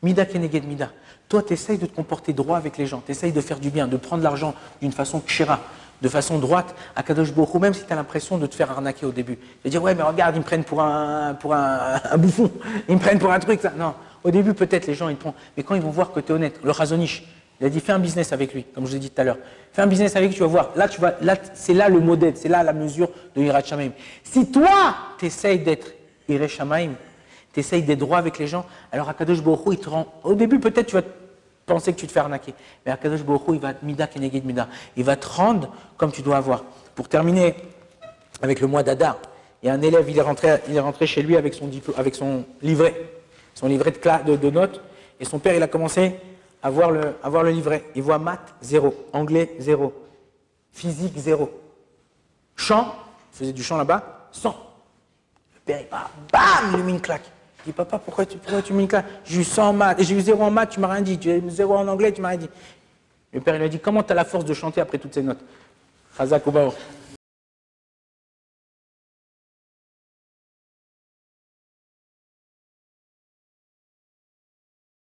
Mida 0.00 0.24
Keneged 0.26 0.64
Mida. 0.64 0.90
Toi, 1.28 1.42
tu 1.42 1.54
essayes 1.54 1.76
de 1.76 1.86
te 1.86 1.96
comporter 1.96 2.32
droit 2.32 2.56
avec 2.56 2.78
les 2.78 2.86
gens, 2.86 3.02
tu 3.04 3.10
essayes 3.10 3.32
de 3.32 3.40
faire 3.40 3.58
du 3.58 3.70
bien, 3.70 3.88
de 3.88 3.96
prendre 3.96 4.22
l'argent 4.22 4.54
d'une 4.80 4.92
façon 4.92 5.18
kshira, 5.18 5.58
de 6.00 6.08
façon 6.08 6.38
droite, 6.38 6.72
à 6.94 7.02
Kadosh 7.02 7.32
Boko, 7.32 7.58
même 7.58 7.74
si 7.74 7.84
tu 7.84 7.92
as 7.92 7.96
l'impression 7.96 8.38
de 8.38 8.46
te 8.46 8.54
faire 8.54 8.70
arnaquer 8.70 9.06
au 9.06 9.12
début. 9.12 9.40
De 9.64 9.70
dire, 9.70 9.82
ouais, 9.82 9.96
mais 9.96 10.04
regarde, 10.04 10.36
ils 10.36 10.38
me 10.38 10.44
prennent 10.44 10.62
pour 10.62 10.80
un, 10.84 11.36
bouffon, 12.16 12.52
ils 12.88 12.94
me 12.94 13.00
prennent 13.00 13.18
pour 13.18 13.32
un 13.32 13.40
truc. 13.40 13.60
Ça. 13.60 13.72
Non, 13.76 13.94
au 14.22 14.30
début, 14.30 14.54
peut-être 14.54 14.86
les 14.86 14.94
gens, 14.94 15.08
ils 15.08 15.16
te 15.16 15.22
prennent. 15.22 15.34
Mais 15.56 15.64
quand 15.64 15.74
ils 15.74 15.82
vont 15.82 15.90
voir 15.90 16.12
que 16.12 16.20
tu 16.20 16.28
es 16.28 16.32
honnête, 16.32 16.60
le 16.62 16.70
Razonich, 16.70 17.24
il 17.60 17.66
a 17.66 17.70
dit 17.70 17.80
fais 17.80 17.92
un 17.92 17.98
business 17.98 18.32
avec 18.32 18.52
lui, 18.52 18.64
comme 18.74 18.86
je 18.86 18.92
l'ai 18.92 18.98
dit 18.98 19.10
tout 19.10 19.20
à 19.20 19.24
l'heure. 19.24 19.38
Fais 19.72 19.82
un 19.82 19.86
business 19.86 20.14
avec 20.16 20.30
lui, 20.30 20.36
tu 20.36 20.42
vas 20.42 20.48
voir. 20.48 20.70
Là, 20.76 20.88
tu 20.88 21.00
vas, 21.00 21.16
c'est 21.54 21.72
là 21.72 21.88
le 21.88 22.00
modèle, 22.00 22.36
c'est 22.36 22.48
là 22.48 22.62
la 22.62 22.72
mesure 22.72 23.08
de 23.34 23.42
Hirat 23.42 23.62
Si 24.22 24.50
toi, 24.50 24.94
tu 25.18 25.26
essayes 25.26 25.60
d'être 25.60 25.92
Hirat 26.28 26.48
tu 27.52 27.60
essayes 27.60 27.82
d'être 27.82 28.00
droit 28.00 28.18
avec 28.18 28.38
les 28.38 28.46
gens, 28.46 28.66
alors 28.92 29.08
Akadosh 29.08 29.42
Baruch 29.42 29.62
il 29.70 29.78
te 29.78 29.88
rend. 29.88 30.06
Au 30.24 30.34
début, 30.34 30.60
peut-être 30.60 30.88
tu 30.88 30.94
vas 30.94 31.02
penser 31.64 31.92
que 31.94 31.98
tu 31.98 32.06
te 32.06 32.12
fais 32.12 32.20
arnaquer, 32.20 32.52
mais 32.84 32.92
Akadosh 32.92 33.22
Baruch 33.22 33.42
il 33.48 33.58
va 33.58 33.72
mida 33.82 34.06
keneged 34.06 34.44
mida. 34.44 34.68
Il 34.94 35.04
va 35.04 35.16
te 35.16 35.26
rendre 35.26 35.72
comme 35.96 36.12
tu 36.12 36.20
dois 36.20 36.36
avoir. 36.36 36.64
Pour 36.94 37.08
terminer 37.08 37.54
avec 38.42 38.60
le 38.60 38.66
mois 38.66 38.82
d'Adar, 38.82 39.18
il 39.62 39.66
y 39.66 39.68
a 39.70 39.72
un 39.72 39.80
élève, 39.80 40.04
il 40.08 40.18
est 40.18 40.80
rentré, 40.80 41.06
chez 41.06 41.22
lui 41.22 41.36
avec 41.36 41.54
son, 41.54 41.70
avec 41.96 42.14
son 42.14 42.44
livret, 42.60 42.94
son 43.54 43.68
livret 43.68 43.92
de, 44.26 44.36
de 44.36 44.50
notes, 44.50 44.82
et 45.18 45.24
son 45.24 45.38
père, 45.38 45.54
il 45.54 45.62
a 45.62 45.66
commencé 45.66 46.16
avoir 46.62 46.90
le, 46.90 47.14
avoir 47.22 47.42
le 47.42 47.50
livret. 47.50 47.84
Il 47.94 48.02
voit 48.02 48.18
maths, 48.18 48.54
zéro. 48.60 48.94
Anglais, 49.12 49.54
zéro. 49.58 49.92
Physique, 50.72 51.16
zéro. 51.16 51.50
Chant, 52.54 52.94
il 53.32 53.38
faisait 53.38 53.52
du 53.52 53.62
chant 53.62 53.76
là-bas, 53.76 54.28
100. 54.32 54.54
Le 55.54 55.60
père, 55.60 55.80
il 55.80 55.88
va, 55.88 56.10
bam, 56.32 56.70
il 56.72 56.76
lui 56.76 56.82
met 56.84 56.92
une 56.92 57.00
claque. 57.00 57.24
Il 57.64 57.70
dit, 57.70 57.72
papa, 57.72 57.98
pourquoi 57.98 58.24
tu, 58.24 58.38
pourquoi 58.38 58.62
tu 58.62 58.72
mets 58.72 58.82
une 58.82 58.88
claque? 58.88 59.06
J'ai 59.24 59.40
eu 59.40 59.44
100 59.44 59.68
en 59.68 59.72
maths, 59.72 60.02
j'ai 60.02 60.14
eu 60.14 60.20
0 60.20 60.42
en 60.42 60.50
maths, 60.50 60.70
tu 60.70 60.80
m'as 60.80 60.88
rien 60.88 61.02
dit. 61.02 61.18
J'ai 61.20 61.38
eu 61.38 61.50
0 61.50 61.76
en 61.76 61.88
anglais, 61.88 62.12
tu 62.12 62.20
m'as 62.20 62.28
rien 62.28 62.38
dit. 62.38 62.50
Le 63.32 63.40
père, 63.40 63.54
il 63.54 63.58
lui 63.58 63.66
a 63.66 63.68
dit, 63.68 63.78
comment 63.78 64.02
tu 64.02 64.12
as 64.12 64.14
la 64.14 64.24
force 64.24 64.44
de 64.44 64.54
chanter 64.54 64.80
après 64.80 64.98
toutes 64.98 65.14
ces 65.14 65.22
notes? 65.22 65.40